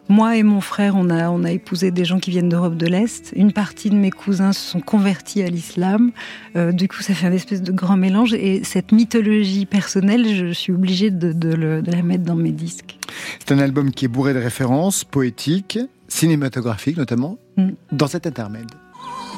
Moi 0.10 0.38
et 0.38 0.44
mon 0.44 0.62
frère, 0.62 0.96
on 0.96 1.10
a, 1.10 1.30
on 1.30 1.44
a 1.44 1.52
épousé 1.52 1.92
des 1.92 2.06
gens 2.06 2.20
qui 2.20 2.32
viennent 2.32 2.50
d'Europe 2.50 2.78
de 2.78 2.88
l'Est. 2.88 3.34
Une 3.36 3.52
partie 3.52 3.90
de 3.90 3.96
mes 3.96 4.12
cousins 4.12 4.54
se 4.54 4.62
sont 4.62 4.80
convertis 4.80 5.42
à 5.44 5.48
l'islam. 5.48 6.12
Euh, 6.56 6.72
du 6.72 6.88
coup, 6.88 7.02
ça 7.02 7.14
fait 7.14 7.28
un 7.28 7.34
espèce 7.34 7.62
de 7.62 7.72
grand 7.72 7.98
mélange. 7.98 8.34
Et 8.34 8.64
cette 8.64 8.92
mythologie 8.92 9.66
personnelle, 9.66 10.34
je 10.34 10.54
suis 10.54 10.72
obligée 10.72 11.12
de, 11.12 11.34
de, 11.34 11.54
le, 11.54 11.82
de 11.82 11.92
la 11.92 12.04
mettre 12.04 12.24
dans 12.24 12.36
mes 12.36 12.52
disques. 12.52 12.98
C'est 13.40 13.54
un 13.54 13.60
album 13.60 13.92
qui 13.92 14.06
est 14.06 14.08
bourré 14.08 14.34
de 14.34 14.40
références 14.40 15.04
poétiques, 15.04 15.80
cinématographiques 16.08 16.98
notamment, 16.98 17.38
mm. 17.58 17.70
dans 17.92 18.08
cet 18.08 18.28
intermède. 18.28 18.72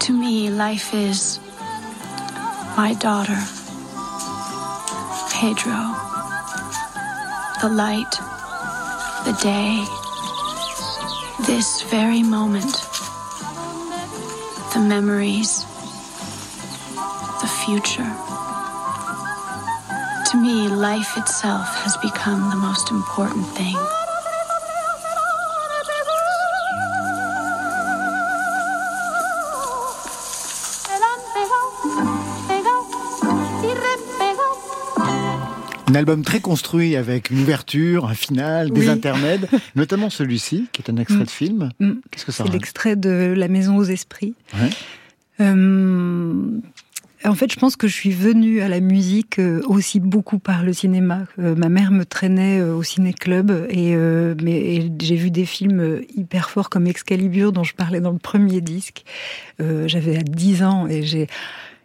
To 0.02 0.14
me, 0.14 0.50
life 0.50 0.94
is 0.94 1.40
my 2.78 2.96
daughter, 2.96 3.38
Pedro, 5.30 5.74
the 7.62 7.70
light, 7.70 8.20
the 9.26 9.34
day. 9.44 9.99
This 11.46 11.82
very 11.84 12.24
moment. 12.24 12.74
The 14.74 14.80
memories, 14.80 15.64
the 17.42 17.50
future. 17.66 18.12
To 20.32 20.38
me, 20.38 20.68
life 20.68 21.18
itself 21.18 21.68
has 21.84 21.98
become 21.98 22.50
the 22.50 22.56
most 22.56 22.92
important 22.92 23.46
thing. 23.48 23.99
Un 35.90 35.96
album 35.96 36.22
très 36.24 36.40
construit 36.40 36.96
avec 36.96 37.32
une 37.32 37.40
ouverture, 37.40 38.06
un 38.06 38.14
final, 38.14 38.70
des 38.70 38.82
Oui. 38.82 38.90
intermèdes, 38.90 39.48
notamment 39.76 40.10
celui-ci, 40.12 40.68
qui 40.72 40.82
est 40.84 40.92
un 40.92 40.98
extrait 40.98 41.22
Mm. 41.22 41.26
de 41.26 41.30
film. 41.32 41.70
Mm. 41.80 41.92
Qu'est-ce 42.12 42.26
que 42.26 42.32
ça 42.32 42.44
C'est 42.46 42.52
l'extrait 42.54 42.96
de 42.96 43.34
La 43.36 43.48
Maison 43.48 43.76
aux 43.78 43.84
Esprits. 43.86 44.36
Ouais. 44.54 44.70
Euh, 45.42 46.34
en 47.26 47.34
fait, 47.36 47.52
je 47.52 47.58
pense 47.60 47.76
que 47.76 47.88
je 47.88 47.94
suis 47.94 48.12
venue 48.12 48.62
à 48.62 48.70
la 48.70 48.80
musique 48.82 49.40
euh, 49.40 49.62
aussi 49.68 50.00
beaucoup 50.00 50.38
par 50.40 50.64
le 50.64 50.74
cinéma. 50.74 51.26
Euh, 51.40 51.56
ma 51.56 51.70
mère 51.70 51.92
me 51.92 52.06
traînait 52.06 52.62
au 52.62 52.84
ciné-club 52.84 53.68
et, 53.70 53.96
euh, 53.96 54.36
et 54.46 54.90
j'ai 55.02 55.16
vu 55.16 55.32
des 55.32 55.46
films 55.46 56.02
hyper 56.16 56.50
forts 56.50 56.70
comme 56.70 56.88
Excalibur 56.88 57.52
dont 57.52 57.64
je 57.64 57.74
parlais 57.74 58.00
dans 58.00 58.12
le 58.12 58.20
premier 58.20 58.62
disque. 58.62 59.04
Euh, 59.60 59.88
J'avais 59.88 60.20
10 60.24 60.64
ans 60.64 60.88
et 60.88 61.04
j'ai 61.04 61.28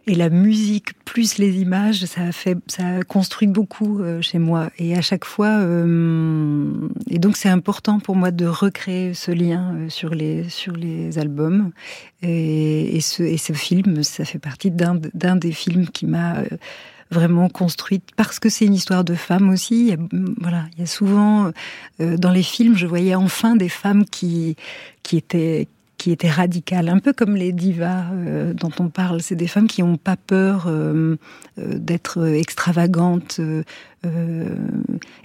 et 0.07 0.15
la 0.15 0.29
musique 0.29 0.93
plus 1.03 1.37
les 1.37 1.61
images, 1.61 2.05
ça 2.05 2.21
a 2.21 2.31
fait, 2.31 2.57
ça 2.67 2.97
a 2.97 3.01
construit 3.03 3.47
beaucoup 3.47 3.99
euh, 3.99 4.21
chez 4.21 4.37
moi. 4.37 4.69
Et 4.77 4.95
à 4.95 5.01
chaque 5.01 5.25
fois, 5.25 5.59
euh, 5.59 6.71
et 7.09 7.19
donc 7.19 7.37
c'est 7.37 7.49
important 7.49 7.99
pour 7.99 8.15
moi 8.15 8.31
de 8.31 8.45
recréer 8.45 9.13
ce 9.13 9.31
lien 9.31 9.75
euh, 9.75 9.89
sur 9.89 10.13
les 10.13 10.47
sur 10.49 10.73
les 10.73 11.17
albums. 11.17 11.71
Et, 12.21 12.99
ce 13.01 13.23
et 13.23 13.37
ce 13.37 13.53
film, 13.53 14.03
ça 14.03 14.25
fait 14.25 14.39
partie 14.39 14.71
d'un 14.71 14.99
d'un 15.13 15.35
des 15.35 15.51
films 15.51 15.87
qui 15.87 16.05
m'a 16.05 16.37
euh, 16.37 16.47
vraiment 17.11 17.49
construite 17.49 18.09
parce 18.15 18.39
que 18.39 18.49
c'est 18.49 18.65
une 18.65 18.73
histoire 18.73 19.03
de 19.03 19.15
femmes 19.15 19.49
aussi. 19.49 19.81
Il 19.81 19.87
y 19.87 19.93
a, 19.93 19.97
voilà, 20.39 20.65
il 20.73 20.79
y 20.79 20.83
a 20.83 20.87
souvent 20.87 21.51
euh, 21.99 22.17
dans 22.17 22.31
les 22.31 22.43
films, 22.43 22.75
je 22.75 22.87
voyais 22.87 23.15
enfin 23.15 23.55
des 23.55 23.69
femmes 23.69 24.05
qui 24.05 24.55
qui 25.03 25.17
étaient 25.17 25.67
qui 25.97 26.11
étaient 26.11 26.29
radicales, 26.29 26.89
un 26.89 26.99
peu 26.99 27.13
comme 27.13 27.35
les 27.35 27.51
divas 27.51 28.05
euh, 28.11 28.53
dont 28.53 28.71
on 28.79 28.89
parle. 28.89 29.21
C'est 29.21 29.35
des 29.35 29.47
femmes 29.47 29.67
qui 29.67 29.81
n'ont 29.81 29.97
pas 29.97 30.17
peur 30.17 30.65
euh, 30.67 31.15
euh, 31.57 31.79
d'être 31.79 32.25
extravagantes, 32.25 33.39
euh, 33.39 33.63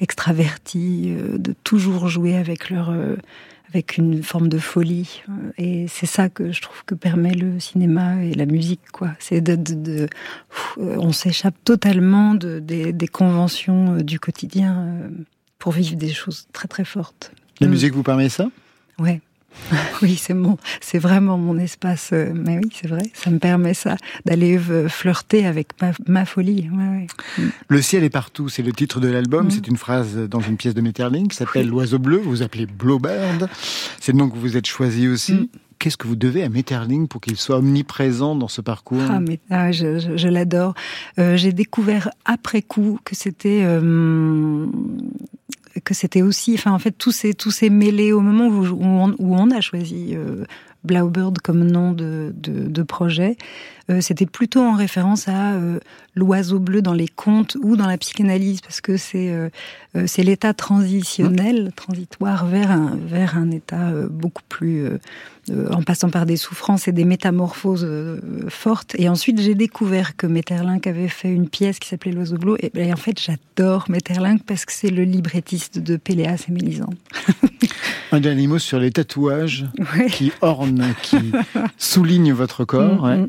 extraverties, 0.01 1.15
de 1.37 1.55
toujours 1.65 2.09
jouer 2.09 2.37
avec 2.37 2.71
leur 2.71 2.95
avec 3.69 3.99
une 3.99 4.23
forme 4.23 4.49
de 4.49 4.59
folie. 4.59 5.23
Et 5.57 5.87
c'est 5.87 6.07
ça 6.07 6.29
que 6.29 6.51
je 6.51 6.61
trouve 6.61 6.83
que 6.87 6.95
permet 6.95 7.35
le 7.35 7.61
cinéma 7.61 8.25
et 8.25 8.35
la 8.35 8.47
musique, 8.47 8.81
quoi. 8.93 9.11
C'est 9.21 9.41
de, 9.41 9.55
de, 9.55 9.75
de- 9.75 10.09
pff, 10.49 10.79
on 10.79 11.13
s'échappe 11.13 11.55
totalement 11.65 12.35
de, 12.35 12.59
des, 12.59 12.93
des 12.93 13.07
conventions 13.07 13.99
du 13.99 14.19
quotidien 14.19 14.97
pour 15.59 15.73
vivre 15.73 15.95
des 15.97 16.13
choses 16.13 16.49
très 16.53 16.67
très 16.67 16.85
fortes. 16.85 17.33
La 17.61 17.69
musique 17.69 17.93
vous 17.93 18.03
permet 18.03 18.29
ça? 18.29 18.49
Ouais. 18.99 19.21
Oui, 20.03 20.17
c'est 20.17 20.35
mon, 20.35 20.57
c'est 20.81 20.99
vraiment 20.99 21.37
mon 21.39 21.59
espace. 21.59 22.11
euh, 22.13 22.33
Mais 22.35 22.59
oui, 22.59 22.71
c'est 22.73 22.89
vrai, 22.89 23.03
ça 23.15 23.31
me 23.31 23.39
permet 23.39 23.75
ça 23.75 23.97
d'aller 24.25 24.59
euh, 24.71 24.89
flirter 24.89 25.47
avec 25.47 25.69
ma, 25.83 25.93
ma 26.07 26.25
folie. 26.25 26.69
Ouais, 26.73 27.07
ouais. 27.39 27.47
Le 27.69 27.83
ciel 27.83 28.03
est 28.05 28.11
partout, 28.11 28.49
c'est 28.49 28.63
le 28.63 28.73
titre 28.73 29.01
de 29.01 29.09
l'album. 29.09 29.47
Mm. 29.47 29.51
C'est 29.51 29.67
une 29.69 29.77
phrase 29.77 30.17
dans 30.17 30.41
une 30.41 30.57
pièce 30.57 30.75
de 30.75 30.81
Metterling 30.81 31.29
qui 31.29 31.37
s'appelle 31.37 31.69
L'oiseau 31.69 31.99
bleu. 31.99 32.17
Vous 32.19 32.31
vous 32.31 32.43
appelez 32.43 32.67
Blowbird. 32.67 33.49
C'est 34.01 34.13
le 34.13 34.19
nom 34.19 34.29
que 34.31 34.37
vous 34.39 34.57
êtes 34.57 34.67
choisi 34.67 35.09
aussi. 35.09 35.35
Mm. 35.35 35.47
Qu'est-ce 35.79 35.97
que 35.97 36.07
vous 36.07 36.17
devez 36.17 36.43
à 36.43 36.51
Metterling 36.51 37.09
pour 37.09 37.23
qu'il 37.23 37.39
soit 37.39 37.57
omniprésent 37.57 38.35
dans 38.37 38.49
ce 38.49 38.61
parcours? 38.61 39.01
Ah, 39.09 39.19
mais 39.19 39.39
ah, 39.49 39.73
je, 39.73 39.99
je- 39.99 40.15
je 40.19 40.29
l'adore. 40.29 40.75
Euh, 41.19 41.39
J'ai 41.39 41.53
découvert 41.55 42.11
après 42.27 42.61
coup 42.61 42.99
que 43.03 43.15
c'était 43.17 43.63
euh, 43.63 44.67
que 45.91 45.97
c'était 45.97 46.23
aussi, 46.23 46.55
enfin 46.55 46.71
en 46.71 46.79
fait 46.79 46.93
tout 46.93 47.11
s'est 47.11 47.35
tout 47.35 47.51
s'est 47.51 47.69
mêlé 47.69 48.13
au 48.13 48.21
moment 48.21 48.47
où, 48.47 48.77
on, 49.19 49.51
a 49.51 49.61
choisi 49.61 50.15
euh, 50.15 50.45
Blaubird 50.85 51.39
comme 51.41 51.65
nom 51.65 51.91
de 51.93 52.83
projet. 52.85 53.37
Euh, 53.91 54.01
c'était 54.01 54.27
plutôt 54.27 54.61
en 54.61 54.75
référence 54.75 55.27
à 55.27 55.55
euh, 55.55 55.81
l'oiseau 56.15 56.61
bleu 56.61 56.81
dans 56.81 56.93
les 56.93 57.09
contes 57.09 57.57
ou 57.63 57.77
dans 57.77 57.87
la 57.87 57.99
psychanalyse 57.99 58.61
parce 58.61 58.81
que 58.81 58.97
c'est 58.97 59.31
euh, 59.31 59.49
c'est 60.07 60.23
l'état 60.23 60.55
transitionnel, 60.55 61.73
transitoire 61.75 62.47
vers 62.47 62.71
un 62.71 62.97
vers 63.07 63.37
un 63.37 63.51
état 63.51 63.91
beaucoup 64.09 64.43
plus 64.49 64.87
en 65.73 65.83
passant 65.83 66.11
par 66.11 66.27
des 66.27 66.37
souffrances 66.37 66.87
et 66.87 66.93
des 66.93 67.05
métamorphoses 67.05 67.89
fortes. 68.49 68.95
Et 68.99 69.09
ensuite, 69.09 69.41
j'ai 69.41 69.57
découvert 69.57 70.17
que 70.17 70.29
Metterlinck 70.29 70.87
avait 70.87 71.09
fait 71.09 71.29
une 71.29 71.49
pièce 71.49 71.81
qui 71.81 71.89
s'appelait 71.89 72.13
L'oiseau 72.13 72.37
bleu. 72.37 72.57
Et, 72.61 72.71
ben, 72.73 72.93
en 72.93 72.97
fait, 72.97 73.21
j'adore 73.21 73.87
Metterlinck 73.91 74.45
parce 74.45 74.65
que 74.65 74.73
c'est 74.73 74.91
le 74.91 75.03
librettiste 75.03 75.81
de 75.81 75.97
Péléas 75.97 76.45
et 76.49 76.53
Mélisande. 76.53 76.95
Un 78.13 78.21
dernier 78.21 78.47
mot 78.47 78.59
sur 78.61 78.79
les 78.79 78.93
tatouages 78.93 79.67
Ouais. 79.97 80.07
qui 80.07 80.33
ornent, 80.41 80.95
qui 81.03 81.33
soulignent 81.79 82.33
votre 82.33 82.65
corps. 82.65 83.03
Mm, 83.07 83.23
ouais. 83.23 83.27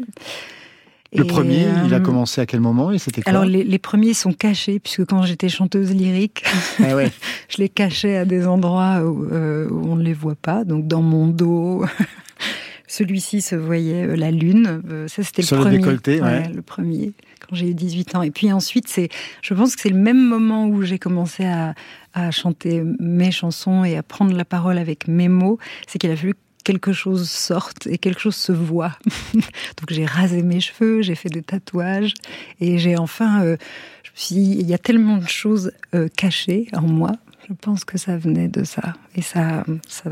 Le 1.13 1.25
Et, 1.25 1.27
premier, 1.27 1.65
il 1.85 1.93
a 1.93 1.97
euh, 1.97 1.99
commencé 1.99 2.39
à 2.39 2.45
quel 2.45 2.61
moment 2.61 2.91
et 2.91 2.97
c'était 2.97 3.21
Alors, 3.27 3.43
les, 3.43 3.65
les 3.65 3.79
premiers 3.79 4.13
sont 4.13 4.31
cachés, 4.31 4.79
puisque 4.79 5.05
quand 5.05 5.23
j'étais 5.23 5.49
chanteuse 5.49 5.93
lyrique, 5.93 6.43
Ah 6.81 6.95
ouais. 6.95 7.11
je 7.49 7.57
les 7.57 7.67
cachais 7.67 8.15
à 8.15 8.23
des 8.23 8.47
endroits 8.47 9.01
où, 9.03 9.25
euh, 9.25 9.67
où 9.69 9.91
on 9.91 9.95
ne 9.97 10.03
les 10.03 10.13
voit 10.13 10.35
pas, 10.35 10.63
donc 10.63 10.87
dans 10.87 11.01
mon 11.01 11.27
dos. 11.27 11.83
Celui-ci 12.87 13.41
se 13.41 13.55
voyait 13.55 14.03
euh, 14.05 14.15
la 14.15 14.31
lune. 14.31 14.81
Ça, 15.07 15.23
c'était 15.23 15.41
le 15.41 15.47
Sur 15.47 15.57
le 15.57 15.63
premier. 15.63 15.77
décolleté, 15.77 16.21
ouais. 16.21 16.49
le 16.49 16.61
premier, 16.61 17.13
quand 17.39 17.55
j'ai 17.55 17.69
eu 17.69 17.73
18 17.73 18.15
ans. 18.15 18.21
Et 18.21 18.31
puis 18.31 18.51
ensuite, 18.51 18.87
c'est, 18.89 19.07
je 19.41 19.53
pense 19.53 19.75
que 19.75 19.81
c'est 19.81 19.89
le 19.89 19.99
même 19.99 20.21
moment 20.21 20.65
où 20.67 20.81
j'ai 20.81 20.99
commencé 20.99 21.45
à, 21.45 21.73
à 22.13 22.31
chanter 22.31 22.83
mes 22.99 23.31
chansons 23.31 23.83
et 23.85 23.95
à 23.97 24.03
prendre 24.03 24.33
la 24.35 24.43
parole 24.45 24.77
avec 24.77 25.07
mes 25.07 25.29
mots. 25.29 25.57
C'est 25.87 25.99
qu'il 25.99 26.11
a 26.11 26.15
fallu 26.17 26.35
quelque 26.63 26.93
chose 26.93 27.29
sorte 27.29 27.87
et 27.87 27.97
quelque 27.97 28.19
chose 28.19 28.35
se 28.35 28.51
voit. 28.51 28.97
Donc 29.33 29.89
j'ai 29.89 30.05
rasé 30.05 30.43
mes 30.43 30.59
cheveux, 30.59 31.01
j'ai 31.01 31.15
fait 31.15 31.29
des 31.29 31.41
tatouages 31.41 32.13
et 32.59 32.77
j'ai 32.77 32.97
enfin, 32.97 33.43
euh, 33.43 33.57
je 34.03 34.11
me 34.11 34.15
suis 34.15 34.59
il 34.61 34.67
y 34.69 34.73
a 34.73 34.77
tellement 34.77 35.17
de 35.17 35.27
choses 35.27 35.71
euh, 35.95 36.07
cachées 36.15 36.67
en 36.73 36.81
moi. 36.81 37.11
Je 37.47 37.53
pense 37.53 37.83
que 37.83 37.97
ça 37.97 38.17
venait 38.17 38.47
de 38.47 38.63
ça 38.63 38.93
et 39.15 39.21
ça, 39.21 39.65
ça, 39.87 40.09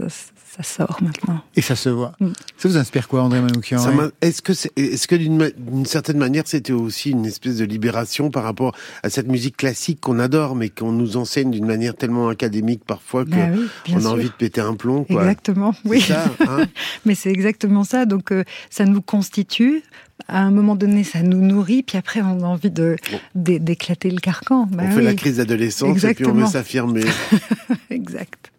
ça 0.55 0.63
sort 0.63 0.97
maintenant. 1.01 1.41
Et 1.55 1.61
ça 1.61 1.75
se 1.75 1.89
voit. 1.89 2.13
Mm. 2.19 2.27
Ça 2.57 2.67
vous 2.69 2.77
inspire 2.77 3.07
quoi, 3.07 3.21
André 3.21 3.39
Manoukian 3.41 3.77
ouais 3.95 4.05
Est-ce 4.21 4.41
que, 4.41 4.53
c'est- 4.53 4.71
est-ce 4.77 5.07
que 5.07 5.15
d'une 5.15 5.85
certaine 5.85 6.17
manière, 6.17 6.43
c'était 6.45 6.73
aussi 6.73 7.11
une 7.11 7.25
espèce 7.25 7.57
de 7.57 7.65
libération 7.65 8.31
par 8.31 8.43
rapport 8.43 8.75
à 9.03 9.09
cette 9.09 9.27
musique 9.27 9.57
classique 9.57 9.99
qu'on 10.01 10.17
adore, 10.19 10.55
mais 10.55 10.69
qu'on 10.69 10.91
nous 10.91 11.17
enseigne 11.17 11.51
d'une 11.51 11.65
manière 11.67 11.95
tellement 11.95 12.29
académique 12.29 12.81
parfois 12.85 13.25
que 13.25 13.29
Bah 13.29 13.37
oui, 13.53 13.67
bien 13.85 13.95
on 13.95 13.99
a 13.99 14.01
sûr. 14.01 14.11
envie 14.11 14.25
de 14.25 14.33
péter 14.33 14.61
un 14.61 14.73
plomb, 14.73 15.03
quoi. 15.03 15.21
Exactement, 15.21 15.73
C'est 15.83 15.89
oui. 15.89 16.01
ça, 16.01 16.25
hein 16.47 16.65
Mais 17.05 17.15
c'est 17.15 17.29
exactement 17.31 17.83
ça. 17.83 18.05
Donc, 18.05 18.31
euh, 18.31 18.43
ça 18.69 18.85
nous 18.85 19.01
constitue. 19.01 19.83
À 20.27 20.41
un 20.41 20.51
moment 20.51 20.75
donné, 20.75 21.03
ça 21.03 21.21
nous 21.21 21.39
nourrit. 21.39 21.81
Puis 21.83 21.97
après, 21.97 22.21
on 22.21 22.41
a 22.41 22.45
envie 22.47 22.71
de 22.71 22.97
d'é- 23.35 23.59
d'éclater 23.59 24.11
le 24.11 24.19
carcan. 24.19 24.67
Bah 24.69 24.83
on 24.87 24.91
fait 24.91 25.01
la 25.01 25.13
crise 25.13 25.37
d'adolescence 25.37 26.03
et 26.03 26.13
puis 26.13 26.25
on 26.25 26.33
veut 26.33 26.45
s'affirmer. 26.45 27.05
Exact. 27.89 28.51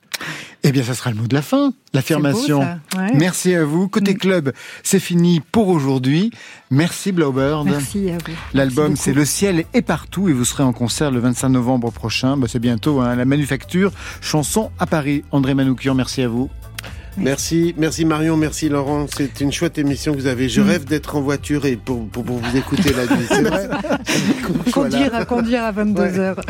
Eh 0.62 0.72
bien, 0.72 0.82
ça 0.82 0.92
sera 0.94 1.10
le 1.10 1.16
mot 1.16 1.26
de 1.26 1.34
la 1.34 1.40
fin, 1.42 1.72
l'affirmation. 1.94 2.60
Ouais. 2.96 3.12
Merci 3.14 3.54
à 3.54 3.64
vous. 3.64 3.88
Côté 3.88 4.12
Mm. 4.14 4.18
club, 4.18 4.52
c'est 4.82 5.00
fini 5.00 5.40
pour 5.52 5.68
aujourd'hui. 5.68 6.30
Merci 6.70 7.12
Blowbird. 7.12 7.64
Merci 7.66 8.10
à 8.10 8.18
vous. 8.18 8.34
L'album, 8.52 8.94
c'est. 8.96 9.12
Le 9.14 9.24
ciel 9.24 9.64
est 9.72 9.82
partout 9.82 10.28
et 10.28 10.32
vous 10.32 10.44
serez 10.44 10.62
en 10.62 10.72
concert 10.74 11.10
le 11.10 11.18
25 11.20 11.48
novembre 11.48 11.90
prochain. 11.90 12.36
Bah, 12.36 12.46
c'est 12.48 12.58
bientôt, 12.58 13.00
hein, 13.00 13.16
la 13.16 13.24
Manufacture, 13.24 13.90
chanson 14.20 14.70
à 14.78 14.86
Paris. 14.86 15.24
André 15.32 15.54
Manoukian, 15.54 15.94
merci 15.94 16.20
à 16.22 16.28
vous. 16.28 16.50
Merci, 17.16 17.74
merci 17.76 18.04
Marion, 18.04 18.36
merci 18.36 18.68
Laurent. 18.68 19.06
C'est 19.14 19.40
une 19.40 19.52
chouette 19.52 19.78
émission 19.78 20.12
que 20.14 20.18
vous 20.20 20.26
avez. 20.26 20.46
Mm. 20.46 20.50
Je 20.50 20.60
rêve 20.60 20.84
d'être 20.84 21.16
en 21.16 21.20
voiture 21.20 21.66
et 21.66 21.76
pour, 21.76 22.06
pour, 22.08 22.24
pour 22.24 22.38
vous 22.38 22.56
écouter 22.56 22.92
la 22.92 23.04
nuit. 23.14 23.26
C'est 23.28 23.42
vrai. 23.42 23.68
Conduire 24.72 25.14
à 25.14 25.24
conduire 25.24 25.64
à 25.64 25.72
22 25.72 26.00
Ouais. 26.02 26.18
heures. 26.18 26.40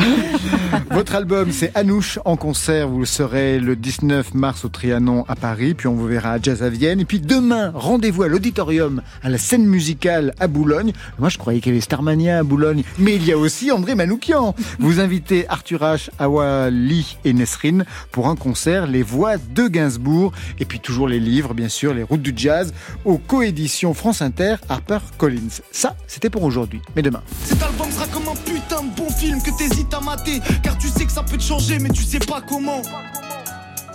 Votre 0.91 1.15
album, 1.15 1.51
c'est 1.53 1.73
Anouche 1.77 2.19
en 2.25 2.37
concert. 2.37 2.89
Vous 2.89 3.01
le 3.01 3.07
serez 3.07 3.59
le 3.59 3.77
19 3.77 4.35
mars 4.35 4.65
au 4.65 4.69
Trianon 4.69 5.25
à 5.29 5.37
Paris. 5.37 5.75
Puis 5.75 5.87
on 5.89 5.95
vous 5.95 6.07
verra 6.07 6.33
à 6.33 6.39
Jazz 6.41 6.63
à 6.63 6.69
Vienne. 6.69 7.01
Et 7.01 7.05
puis 7.05 7.21
demain, 7.21 7.73
rendez-vous 7.75 8.23
à 8.23 8.29
l'auditorium, 8.29 9.03
à 9.23 9.29
la 9.31 9.39
scène 9.39 9.67
musicale 9.67 10.35
à 10.41 10.47
Boulogne. 10.47 10.93
Moi, 11.19 11.29
je 11.29 11.39
croyais 11.39 11.61
qu'il 11.61 11.73
y 11.73 11.75
avait 11.75 11.81
Starmania 11.81 12.39
à 12.39 12.43
Boulogne. 12.43 12.83
Mais 12.99 13.17
il 13.17 13.25
y 13.27 13.33
a 13.33 13.39
aussi 13.39 13.71
André 13.73 13.95
Manoukian. 13.95 14.55
Vous 14.79 15.01
invitez 15.01 15.47
Arthur 15.49 15.81
H, 15.81 16.11
Awali 16.19 17.17
et 17.25 17.33
Nesrine 17.33 17.85
pour 18.13 18.29
un 18.29 18.37
concert 18.37 18.87
Les 18.87 19.03
Voix 19.03 19.37
de 19.39 19.69
Gainsbourg. 19.69 20.33
Et 20.59 20.65
puis 20.65 20.81
toujours 20.81 21.09
les 21.09 21.21
livres, 21.21 21.55
bien 21.55 21.69
sûr, 21.69 21.95
Les 21.95 22.03
Routes 22.03 22.23
du 22.23 22.33
Jazz, 22.37 22.73
aux 23.05 23.19
coéditions 23.19 23.95
France 23.95 24.23
Inter, 24.23 24.57
Harper 24.69 24.99
Collins. 25.19 25.61
Ça, 25.73 25.97
c'était 26.07 26.31
pour 26.31 26.43
aujourd'hui. 26.43 26.81
Mais 26.97 27.03
demain. 27.03 27.23
Cet 27.45 27.63
album 27.63 27.91
sera 27.91 28.07
comme 28.09 28.29
un 28.29 28.37
putain 28.37 28.83
de 28.83 28.97
bon 28.97 29.11
film 29.11 29.41
que 29.43 29.57
t'hésites 29.57 29.93
à 29.95 30.01
mater 30.01 30.41
Car 30.63 30.77
tu 30.79 30.89
sais 30.89 31.05
que 31.05 31.13
ça 31.13 31.23
peut 31.23 31.37
te 31.37 31.43
changer 31.43 31.79
mais 31.79 31.91
tu 31.91 32.03
sais 32.03 32.19
pas 32.19 32.41
comment 32.41 32.83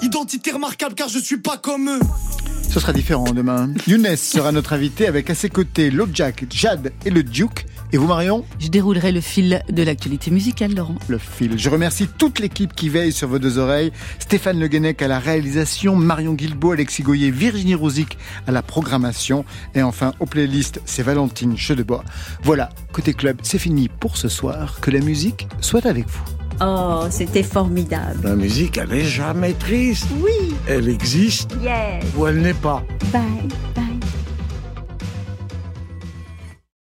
Identité 0.02 0.52
remarquable 0.52 0.96
car 0.96 1.08
je 1.08 1.20
suis 1.20 1.38
pas 1.38 1.58
comme 1.58 1.90
eux 1.90 2.00
Ce 2.70 2.80
sera 2.80 2.94
différent 2.94 3.32
demain. 3.34 3.70
Younes 3.88 4.16
sera 4.16 4.52
notre 4.52 4.74
invité 4.74 5.08
avec 5.08 5.30
à 5.30 5.36
ses 5.36 5.50
côtés 5.50 5.92
Jack, 6.14 6.46
Jad 6.50 6.92
et 7.06 7.10
le 7.10 7.24
Duke. 7.24 7.66
Et 7.94 7.98
vous, 7.98 8.08
Marion 8.08 8.44
Je 8.60 8.68
déroulerai 8.68 9.12
le 9.12 9.22
fil 9.22 9.62
de 9.70 9.84
l'actualité 9.84 10.32
musicale, 10.32 10.74
Laurent. 10.76 10.96
Le 11.08 11.18
fil. 11.18 11.58
Je 11.58 11.70
remercie 11.70 12.08
toute 12.08 12.40
l'équipe 12.40 12.74
qui 12.74 12.90
veille 12.90 13.12
sur 13.14 13.28
vos 13.30 13.40
deux 13.40 13.58
oreilles. 13.58 13.92
Stéphane 14.20 14.60
Le 14.60 14.68
Guenec 14.68 15.02
à 15.02 15.08
la 15.08 15.20
réalisation, 15.20 15.96
Marion 15.96 16.34
Guilbault, 16.34 16.72
Alexis 16.74 17.04
Goyer, 17.04 17.32
Virginie 17.32 17.76
Rosic 17.76 18.18
à 18.48 18.52
la 18.52 18.62
programmation. 18.62 19.46
Et 19.76 19.82
enfin, 19.82 20.14
aux 20.20 20.26
playlists, 20.26 20.82
c'est 20.86 21.04
Valentine 21.04 21.56
Chedebois. 21.58 22.04
Voilà, 22.44 22.70
côté 22.92 23.14
club, 23.14 23.38
c'est 23.44 23.60
fini 23.60 23.88
pour 23.88 24.18
ce 24.18 24.28
soir. 24.30 24.80
Que 24.82 24.92
la 24.92 25.00
musique 25.00 25.48
soit 25.62 25.86
avec 25.86 26.08
vous. 26.10 26.24
Oh, 26.62 27.04
c'était 27.10 27.44
formidable. 27.44 28.20
La 28.24 28.36
musique, 28.36 28.78
elle 28.78 28.94
est 28.94 29.04
jamais 29.06 29.54
triste. 29.54 30.08
Oui. 30.22 30.54
Elle 30.68 30.88
existe 30.90 31.52
Yes. 31.62 32.04
ou 32.18 32.28
elle 32.28 32.42
n'est 32.42 32.54
pas. 32.54 32.84
Bye, 33.12 33.22
bye. 33.76 33.84